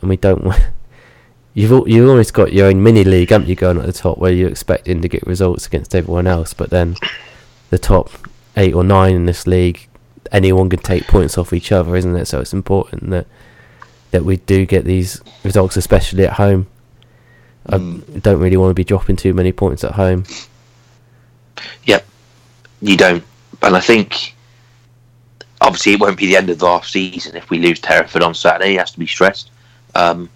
and 0.00 0.10
we 0.10 0.16
don't. 0.16 0.44
You've 1.56 1.86
you've 1.86 2.08
always 2.08 2.32
got 2.32 2.52
your 2.52 2.66
own 2.66 2.82
mini 2.82 3.04
league, 3.04 3.30
haven't 3.30 3.46
you, 3.46 3.54
going 3.54 3.78
at 3.78 3.86
the 3.86 3.92
top 3.92 4.18
where 4.18 4.32
you're 4.32 4.48
expecting 4.48 5.00
to 5.02 5.08
get 5.08 5.24
results 5.24 5.68
against 5.68 5.94
everyone 5.94 6.26
else, 6.26 6.52
but 6.52 6.70
then 6.70 6.96
the 7.70 7.78
top 7.78 8.10
eight 8.56 8.74
or 8.74 8.82
nine 8.82 9.14
in 9.14 9.26
this 9.26 9.46
league, 9.46 9.88
anyone 10.32 10.68
can 10.68 10.80
take 10.80 11.06
points 11.06 11.38
off 11.38 11.52
each 11.52 11.70
other, 11.70 11.94
isn't 11.94 12.16
it? 12.16 12.26
So 12.26 12.40
it's 12.40 12.52
important 12.52 13.10
that 13.10 13.28
that 14.10 14.24
we 14.24 14.38
do 14.38 14.66
get 14.66 14.84
these 14.84 15.22
results, 15.44 15.76
especially 15.76 16.26
at 16.26 16.34
home. 16.34 16.66
Mm. 17.68 18.16
I 18.16 18.18
don't 18.18 18.40
really 18.40 18.56
want 18.56 18.70
to 18.70 18.74
be 18.74 18.84
dropping 18.84 19.16
too 19.16 19.32
many 19.32 19.52
points 19.52 19.84
at 19.84 19.92
home. 19.92 20.24
Yep, 21.84 22.04
you 22.82 22.96
don't, 22.96 23.24
and 23.62 23.76
I 23.76 23.80
think 23.80 24.34
obviously 25.60 25.92
it 25.92 26.00
won't 26.00 26.18
be 26.18 26.26
the 26.26 26.36
end 26.36 26.50
of 26.50 26.58
the 26.58 26.66
off 26.66 26.86
season 26.86 27.36
if 27.36 27.48
we 27.50 27.58
lose 27.58 27.84
Hereford 27.84 28.22
on 28.22 28.34
Saturday. 28.34 28.74
It 28.74 28.78
has 28.78 28.90
to 28.92 28.98
be 28.98 29.06
stressed. 29.06 29.50
Um, 29.94 30.28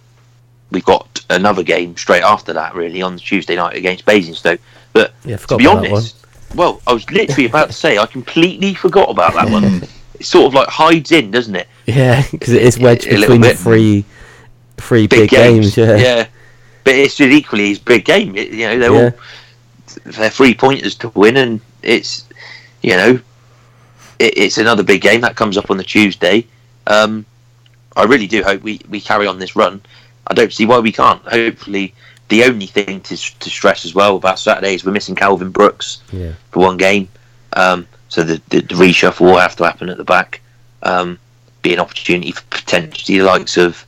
we've 0.70 0.84
got 0.84 1.24
another 1.30 1.62
game 1.62 1.96
straight 1.96 2.22
after 2.22 2.52
that, 2.52 2.74
really, 2.74 3.02
on 3.02 3.18
Tuesday 3.18 3.56
night 3.56 3.76
against 3.76 4.04
Basingstoke. 4.04 4.60
But 4.92 5.12
yeah, 5.24 5.36
to 5.36 5.56
be 5.56 5.66
honest, 5.66 6.16
well, 6.54 6.80
I 6.86 6.92
was 6.92 7.08
literally 7.10 7.46
about 7.46 7.68
to 7.68 7.72
say 7.72 7.98
I 7.98 8.06
completely 8.06 8.74
forgot 8.74 9.10
about 9.10 9.34
that 9.34 9.50
one. 9.50 9.82
It 10.14 10.26
sort 10.26 10.46
of 10.46 10.54
like 10.54 10.66
hides 10.66 11.12
in, 11.12 11.30
doesn't 11.30 11.54
it? 11.54 11.68
Yeah, 11.86 12.26
because 12.32 12.52
it 12.52 12.62
is 12.62 12.76
wedged 12.76 13.08
between 13.08 13.40
the 13.40 13.54
three, 13.54 14.04
three 14.76 15.06
big, 15.06 15.20
big 15.20 15.30
games. 15.30 15.76
games. 15.76 15.76
Yeah. 15.76 15.96
yeah, 15.96 16.26
but 16.82 16.96
it's 16.96 17.14
just 17.14 17.30
equally 17.30 17.70
as 17.70 17.78
big 17.78 18.04
game. 18.04 18.34
It, 18.34 18.50
you 18.50 18.66
know, 18.66 18.78
they're 18.80 18.92
yeah. 18.92 19.10
all 19.10 19.18
they're 20.04 20.30
three 20.30 20.54
pointers 20.54 20.96
to 20.96 21.08
win, 21.10 21.36
and 21.36 21.60
it's 21.82 22.28
you 22.82 22.96
know, 22.96 23.20
it, 24.18 24.38
it's 24.38 24.58
another 24.58 24.82
big 24.82 25.02
game 25.02 25.20
that 25.20 25.36
comes 25.36 25.56
up 25.56 25.70
on 25.70 25.76
the 25.76 25.84
Tuesday. 25.84 26.46
Um, 26.88 27.24
I 27.98 28.04
really 28.04 28.28
do 28.28 28.42
hope 28.42 28.62
we, 28.62 28.80
we 28.88 29.00
carry 29.00 29.26
on 29.26 29.38
this 29.38 29.56
run. 29.56 29.82
I 30.26 30.34
don't 30.34 30.52
see 30.52 30.64
why 30.64 30.78
we 30.78 30.92
can't. 30.92 31.20
Hopefully, 31.22 31.94
the 32.28 32.44
only 32.44 32.66
thing 32.66 33.00
to, 33.00 33.16
to 33.16 33.50
stress 33.50 33.84
as 33.84 33.94
well 33.94 34.16
about 34.16 34.38
Saturday 34.38 34.74
is 34.74 34.84
we're 34.84 34.92
missing 34.92 35.16
Calvin 35.16 35.50
Brooks 35.50 36.02
yeah. 36.12 36.32
for 36.52 36.60
one 36.60 36.76
game. 36.76 37.08
Um, 37.54 37.88
so 38.08 38.22
the, 38.22 38.40
the, 38.50 38.60
the, 38.60 38.74
reshuffle 38.74 39.20
will 39.20 39.38
have 39.38 39.56
to 39.56 39.64
happen 39.64 39.88
at 39.88 39.96
the 39.96 40.04
back. 40.04 40.40
Um, 40.82 41.18
be 41.62 41.72
an 41.72 41.80
opportunity 41.80 42.30
for 42.30 42.42
potentially 42.50 43.18
the 43.18 43.24
likes 43.24 43.56
of 43.56 43.84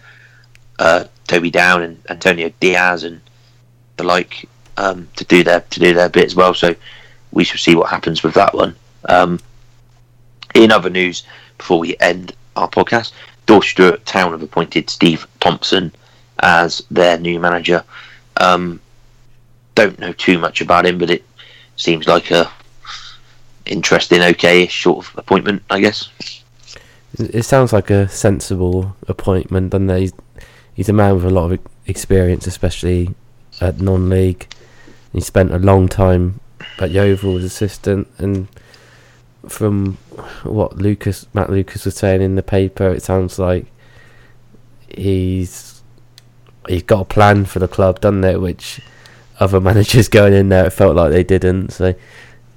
uh, 0.79 1.05
Toby 1.29 1.51
Down 1.51 1.83
and 1.83 2.01
Antonio 2.09 2.53
Diaz 2.59 3.05
and 3.05 3.21
the 3.97 4.05
like 4.05 4.49
um, 4.77 5.09
to 5.17 5.25
do 5.25 5.45
their 5.45 5.61
to 5.61 5.81
do 5.81 5.95
their 5.95 6.09
bit 6.09 6.25
as 6.25 6.35
well. 6.35 6.55
So 6.55 6.75
we 7.31 7.45
shall 7.45 7.59
see 7.59 7.77
what 7.77 7.91
happens 7.91 8.23
with 8.23 8.35
that 8.35 8.55
one. 8.55 8.75
Um, 9.05 9.39
in 10.55 10.73
other 10.73 10.91
news, 10.91 11.23
before 11.59 11.79
we 11.79 11.97
end 12.01 12.35
our 12.57 12.69
podcast, 12.69 13.13
Dorchester 13.51 13.96
Town 13.96 14.30
have 14.30 14.42
appointed 14.42 14.88
Steve 14.88 15.26
Thompson 15.40 15.90
as 16.38 16.84
their 16.88 17.18
new 17.18 17.40
manager. 17.40 17.82
Um, 18.36 18.78
don't 19.74 19.98
know 19.98 20.12
too 20.12 20.38
much 20.38 20.61
about 20.61 20.86
him, 20.86 20.98
but 20.98 21.11
it 21.11 21.24
seems 21.74 22.07
like 22.07 22.30
a 22.30 22.48
interesting, 23.66 24.22
okay-ish 24.22 24.84
sort 24.84 25.05
of 25.05 25.18
appointment, 25.18 25.64
I 25.68 25.80
guess. 25.80 26.09
It 27.18 27.42
sounds 27.42 27.72
like 27.72 27.90
a 27.90 28.09
sensible 28.09 28.94
appointment, 29.09 29.70
doesn't 29.70 29.90
it? 29.90 29.98
He's, 29.98 30.12
he's 30.72 30.88
a 30.88 30.92
man 30.92 31.16
with 31.16 31.24
a 31.24 31.30
lot 31.30 31.51
of 31.51 31.59
experience, 31.88 32.46
especially 32.46 33.16
at 33.61 33.80
non-league. 33.80 34.46
He 35.12 35.20
spent 35.20 35.51
a 35.51 35.59
long 35.59 35.88
time 35.88 36.38
at 36.78 36.92
Yeovil 36.92 37.38
as 37.38 37.42
assistant, 37.42 38.07
and 38.16 38.46
from 39.49 39.97
what 40.43 40.76
Lucas 40.76 41.26
Matt 41.32 41.51
Lucas 41.51 41.84
was 41.84 41.97
saying 41.97 42.22
in 42.22 42.34
the 42.34 42.43
paper, 42.43 42.88
it 42.88 43.03
sounds 43.03 43.38
like 43.38 43.66
he's 44.88 45.82
he's 46.68 46.82
got 46.82 47.01
a 47.01 47.05
plan 47.05 47.45
for 47.45 47.59
the 47.59 47.68
club, 47.68 48.01
doesn't 48.01 48.24
it? 48.24 48.41
Which 48.41 48.80
other 49.38 49.61
managers 49.61 50.09
going 50.09 50.34
in 50.34 50.49
there, 50.49 50.66
it 50.66 50.72
felt 50.72 50.97
like 50.97 51.11
they 51.11 51.24
didn't. 51.24 51.70
So 51.70 51.95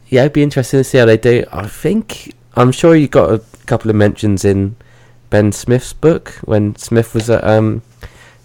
yeah, 0.08 0.22
it'd 0.22 0.34
be 0.34 0.44
interesting 0.44 0.80
to 0.80 0.84
see 0.84 0.98
how 0.98 1.06
they 1.06 1.18
do. 1.18 1.46
I 1.52 1.68
think 1.68 2.34
I'm 2.56 2.72
sure 2.72 2.96
you 2.96 3.08
got 3.08 3.32
a 3.32 3.42
couple 3.66 3.90
of 3.90 3.96
mentions 3.96 4.46
in 4.46 4.76
Ben 5.30 5.52
Smith's 5.52 5.94
book 5.94 6.30
when 6.44 6.76
Smith 6.76 7.14
was 7.16 7.30
at 7.30 7.44
um, 7.44 7.82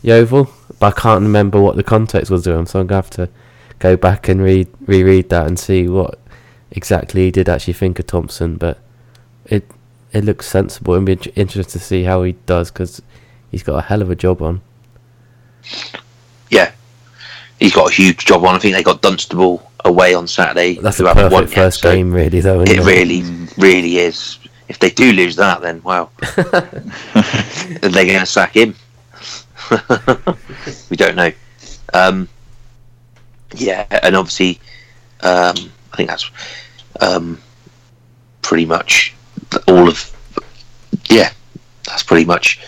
Yeovil. 0.02 0.50
but 0.78 0.96
I 0.96 1.00
can't 1.00 1.22
remember 1.22 1.60
what 1.60 1.76
the 1.76 1.82
context 1.82 2.30
was 2.30 2.46
him, 2.46 2.66
so 2.66 2.80
I'm 2.80 2.86
gonna 2.86 2.96
have 2.96 3.10
to 3.10 3.28
go 3.78 3.96
back 3.96 4.28
and 4.28 4.42
read 4.42 4.68
reread 4.86 5.28
that 5.28 5.46
and 5.46 5.58
see 5.58 5.88
what 5.88 6.18
exactly 6.70 7.24
he 7.24 7.30
did 7.30 7.48
actually 7.48 7.74
think 7.74 7.98
of 7.98 8.06
Thompson. 8.06 8.56
But 8.56 8.78
it 9.46 9.70
it 10.12 10.24
looks 10.24 10.46
sensible. 10.46 10.94
and 10.94 11.06
be 11.06 11.12
int- 11.12 11.36
interested 11.36 11.78
to 11.78 11.84
see 11.84 12.04
how 12.04 12.22
he 12.22 12.32
does 12.46 12.70
because 12.70 13.02
he's 13.50 13.62
got 13.62 13.76
a 13.76 13.82
hell 13.82 14.02
of 14.02 14.10
a 14.10 14.16
job 14.16 14.42
on. 14.42 14.60
Yeah, 16.50 16.72
he's 17.58 17.74
got 17.74 17.90
a 17.90 17.94
huge 17.94 18.24
job 18.24 18.44
on. 18.44 18.54
I 18.54 18.58
think 18.58 18.74
they 18.74 18.82
got 18.82 19.02
Dunstable 19.02 19.70
away 19.84 20.14
on 20.14 20.26
Saturday. 20.26 20.74
That's 20.74 21.00
a 21.00 21.04
won 21.04 21.14
perfect 21.14 21.50
yet, 21.50 21.56
first 21.56 21.80
so 21.80 21.92
game, 21.92 22.12
really, 22.12 22.40
though. 22.40 22.62
Isn't 22.62 22.78
It 22.78 22.84
really, 22.84 23.22
really 23.56 23.98
is. 23.98 24.38
If 24.68 24.78
they 24.78 24.90
do 24.90 25.12
lose 25.12 25.36
that, 25.36 25.62
then 25.62 25.82
wow, 25.82 26.10
they're 26.36 27.90
going 27.90 28.20
to 28.20 28.26
sack 28.26 28.54
him. 28.54 28.74
we 30.90 30.96
don't 30.96 31.16
know. 31.16 31.32
Um, 31.94 32.28
yeah, 33.54 33.86
and 34.02 34.14
obviously, 34.14 34.60
um, 35.20 35.56
think 35.98 36.08
that's 36.10 36.30
um, 37.00 37.40
pretty 38.42 38.64
much 38.64 39.14
all 39.66 39.88
of. 39.88 40.14
Yeah, 41.10 41.30
that's 41.86 42.02
pretty 42.04 42.24
much 42.24 42.60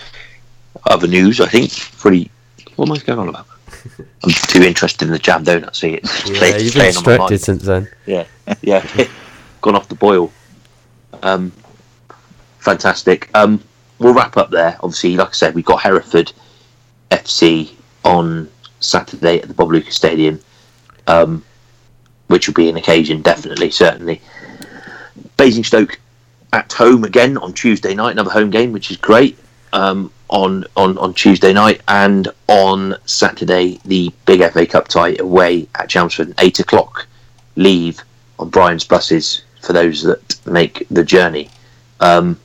other 0.87 1.07
news. 1.07 1.41
I 1.41 1.47
think 1.47 1.73
pretty. 1.99 2.31
What 2.77 2.89
am 2.89 2.93
I 2.95 2.99
going 2.99 3.19
on 3.21 3.29
about? 3.29 3.47
I'm 4.25 4.31
too 4.31 4.63
interested 4.63 5.07
in 5.07 5.13
the 5.13 5.19
jam 5.19 5.45
donut. 5.45 5.75
See, 5.77 5.95
it's 5.95 6.29
Yeah, 6.29 6.39
play- 6.39 6.63
you've 6.63 6.75
been 6.75 6.93
playing 6.93 6.97
on 6.97 7.03
my 7.05 7.17
mind 7.19 7.29
distracted 7.31 7.45
since 7.45 7.63
then. 7.63 7.89
yeah, 8.07 8.25
yeah, 8.63 9.07
gone 9.63 9.77
off 9.77 9.89
the 9.89 9.95
boil. 9.95 10.33
Um, 11.23 11.53
fantastic. 12.59 13.31
Um, 13.35 13.63
we'll 13.99 14.15
wrap 14.15 14.37
up 14.37 14.51
there. 14.51 14.77
Obviously, 14.83 15.17
like 15.17 15.29
I 15.29 15.33
said, 15.33 15.55
we've 15.55 15.65
got 15.65 15.81
Hereford 15.83 16.33
FC 17.11 17.71
on 18.05 18.51
Saturday 18.81 19.41
at 19.41 19.49
the 19.49 19.55
Bob 19.55 19.71
Lucas 19.71 19.95
Stadium, 19.95 20.41
um, 21.07 21.45
which 22.31 22.47
will 22.47 22.55
be 22.55 22.69
an 22.69 22.77
occasion, 22.77 23.23
definitely, 23.23 23.71
certainly. 23.71 24.21
Basingstoke 25.37 25.99
at 26.53 26.73
home 26.73 27.03
again 27.05 27.37
on 27.37 27.53
Tuesday 27.53 27.95
night, 27.95 28.13
another 28.13 28.31
home 28.31 28.51
game, 28.51 28.73
which 28.73 28.91
is 28.91 28.97
great. 28.97 29.37
Um, 29.73 30.13
on, 30.29 30.65
on 30.77 30.97
on 30.99 31.13
Tuesday 31.13 31.53
night 31.53 31.81
and 31.89 32.29
on 32.47 32.95
Saturday, 33.05 33.81
the 33.85 34.13
big 34.27 34.49
FA 34.53 34.65
Cup 34.65 34.87
tie 34.87 35.17
away 35.19 35.67
at 35.75 35.89
Chelmsford, 35.89 36.35
eight 36.39 36.61
o'clock. 36.61 37.07
Leave 37.57 38.01
on 38.39 38.49
Brian's 38.49 38.85
buses 38.85 39.43
for 39.61 39.73
those 39.73 40.03
that 40.05 40.47
make 40.47 40.87
the 40.89 41.05
journey. 41.05 41.51
Um, 41.99 42.39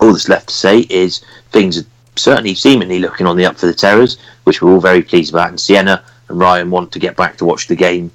all 0.00 0.12
that's 0.12 0.28
left 0.28 0.48
to 0.48 0.54
say 0.54 0.80
is 0.90 1.24
things 1.50 1.78
are 1.78 1.86
certainly 2.16 2.54
seemingly 2.54 2.98
looking 2.98 3.26
on 3.26 3.36
the 3.36 3.46
up 3.46 3.56
for 3.56 3.66
the 3.66 3.74
Terras, 3.74 4.18
which 4.44 4.60
we're 4.60 4.72
all 4.72 4.80
very 4.80 5.02
pleased 5.02 5.32
about. 5.32 5.48
And 5.48 5.60
Sienna 5.60 6.04
and 6.28 6.38
Ryan 6.38 6.70
want 6.70 6.92
to 6.92 6.98
get 6.98 7.16
back 7.16 7.38
to 7.38 7.44
watch 7.46 7.66
the 7.66 7.76
game, 7.76 8.10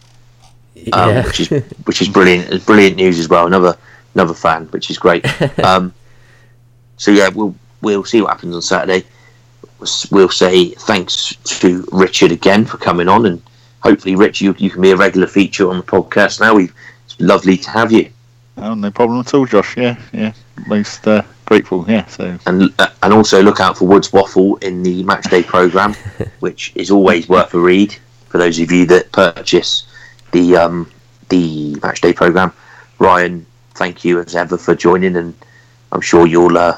um, 0.92 1.10
yeah. 1.10 1.26
which 1.26 1.40
is 1.40 1.50
which 1.86 2.02
is 2.02 2.10
brilliant. 2.10 2.52
It's 2.52 2.66
brilliant 2.66 2.96
news 2.96 3.20
as 3.20 3.30
well. 3.30 3.48
Another 3.48 3.78
another 4.16 4.34
fan, 4.34 4.66
which 4.68 4.90
is 4.90 4.98
great. 4.98 5.26
um, 5.64 5.94
so 6.98 7.12
yeah, 7.12 7.30
we'll 7.30 7.56
we'll 7.82 8.06
see 8.06 8.22
what 8.22 8.32
happens 8.32 8.56
on 8.56 8.62
Saturday. 8.62 9.06
We'll 10.12 10.30
say 10.30 10.70
thanks 10.70 11.36
to 11.60 11.86
Richard 11.92 12.32
again 12.32 12.66
for 12.66 12.78
coming 12.78 13.10
on, 13.10 13.26
and 13.26 13.42
hopefully, 13.82 14.16
Rich, 14.16 14.40
you, 14.40 14.56
you 14.58 14.70
can 14.70 14.82
be 14.82 14.92
a 14.92 14.96
regular 14.96 15.28
feature 15.28 15.70
on 15.70 15.78
the 15.78 15.84
podcast 15.84 16.40
now. 16.40 16.56
We 16.56 16.70
it's 17.06 17.20
lovely 17.20 17.58
to 17.58 17.70
have 17.70 17.92
you, 17.92 18.10
Oh, 18.58 18.74
no 18.76 18.92
problem 18.92 19.20
at 19.20 19.34
all, 19.34 19.46
Josh. 19.46 19.76
Yeah, 19.76 19.98
yeah. 20.12 20.34
Most 20.68 21.08
uh, 21.08 21.24
grateful. 21.46 21.86
Yeah. 21.88 22.06
So 22.06 22.38
and 22.46 22.74
uh, 22.80 22.88
and 23.02 23.14
also 23.14 23.42
look 23.42 23.60
out 23.60 23.78
for 23.78 23.86
Woods 23.86 24.14
Waffle 24.14 24.58
in 24.58 24.84
the 24.84 25.04
match 25.04 25.30
day 25.30 25.44
program, 25.44 25.94
which 26.40 26.72
is 26.76 26.92
always 26.92 27.28
worth 27.28 27.54
a 27.54 27.60
read 27.60 27.96
for 28.28 28.38
those 28.38 28.60
of 28.60 28.72
you 28.72 28.86
that 28.88 29.12
purchase 29.12 29.88
the 30.34 30.58
um, 30.58 30.92
the 31.30 31.76
match 31.82 32.02
day 32.02 32.12
program. 32.12 32.52
Ryan, 33.00 33.46
thank 33.76 34.04
you 34.04 34.20
as 34.20 34.36
ever 34.36 34.58
for 34.58 34.76
joining, 34.76 35.16
and 35.16 35.34
I'm 35.92 36.02
sure 36.02 36.28
you'll 36.28 36.58
uh, 36.58 36.78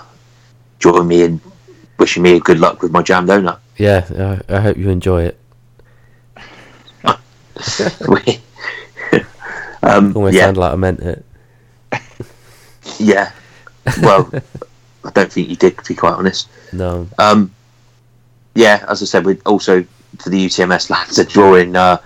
join 0.79 1.07
me 1.07 1.23
in 1.23 1.41
wishing 1.97 2.21
me 2.23 2.39
good 2.39 2.59
luck 2.59 2.81
with 2.83 2.91
my 2.91 3.01
jam 3.01 3.25
donut. 3.25 3.57
yeah, 3.77 4.05
I, 4.47 4.55
I 4.55 4.59
hope 4.59 4.77
you 4.77 4.89
enjoy 4.89 5.23
it. 5.23 5.39
um, 9.83 10.15
Almost 10.15 10.35
yeah, 10.35 10.41
sounded 10.41 10.59
like 10.59 10.73
I 10.73 10.75
meant 10.75 10.99
it. 10.99 11.25
yeah. 12.99 13.31
Well, 14.01 14.29
I 15.05 15.11
don't 15.11 15.31
think 15.31 15.49
you 15.49 15.55
did, 15.55 15.77
to 15.77 15.83
be 15.87 15.95
quite 15.95 16.13
honest. 16.13 16.49
No. 16.73 17.07
Um, 17.17 17.51
yeah, 18.55 18.85
as 18.89 19.01
I 19.01 19.05
said, 19.05 19.25
we 19.25 19.39
also 19.45 19.85
for 20.19 20.29
the 20.29 20.45
UTMS 20.45 20.89
lads 20.89 21.19
are 21.19 21.25
drawing 21.25 21.75
uh, 21.75 21.97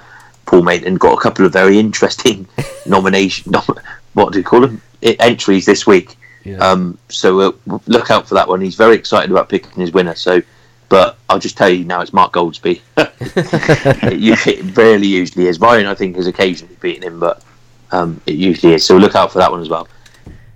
Paul 0.50 0.64
Maitland 0.64 1.00
got 1.00 1.16
a 1.16 1.22
couple 1.22 1.45
of 1.45 1.54
very 1.54 1.78
interesting 1.78 2.47
nomination. 2.88 3.52
Nom- 3.52 3.80
what 4.16 4.34
do 4.34 4.39
you 4.39 4.43
call 4.43 4.62
them? 4.62 4.82
Entries 5.04 5.64
this 5.64 5.86
week. 5.86 6.18
Yeah. 6.43 6.58
Um, 6.58 6.97
so 7.08 7.39
uh, 7.39 7.80
look 7.86 8.10
out 8.10 8.28
for 8.28 8.34
that 8.34 8.47
one. 8.47 8.60
He's 8.60 8.74
very 8.74 8.95
excited 8.95 9.30
about 9.30 9.47
picking 9.47 9.80
his 9.80 9.91
winner. 9.91 10.16
So, 10.16 10.41
but 10.89 11.20
I'll 11.30 11.38
just 11.38 11.56
tell 11.56 11.70
you 11.70 11.86
now, 11.86 12.02
it's 12.02 12.14
Mark 12.14 12.34
Goldsby. 12.34 12.82
it 12.97 14.76
rarely 14.76 15.06
usually 15.06 15.45
is. 15.45 15.60
Ryan, 15.60 15.86
I 15.86 15.93
think, 15.93 16.16
has 16.16 16.26
occasionally 16.26 16.78
beaten 16.82 17.04
him, 17.04 17.20
but 17.20 17.43
um, 17.91 18.20
it 18.26 18.34
usually 18.34 18.74
is. 18.74 18.84
So 18.84 18.97
look 18.97 19.14
out 19.14 19.32
for 19.32 19.38
that 19.38 19.52
one 19.52 19.62
as 19.62 19.70
well. 19.70 19.88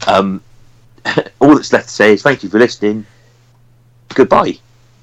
Um, 0.07 0.41
all 1.39 1.53
that's 1.55 1.71
left 1.71 1.89
to 1.89 1.93
say 1.93 2.13
is 2.13 2.23
thank 2.23 2.41
you 2.41 2.49
for 2.49 2.57
listening. 2.57 3.05
Goodbye. 4.15 4.57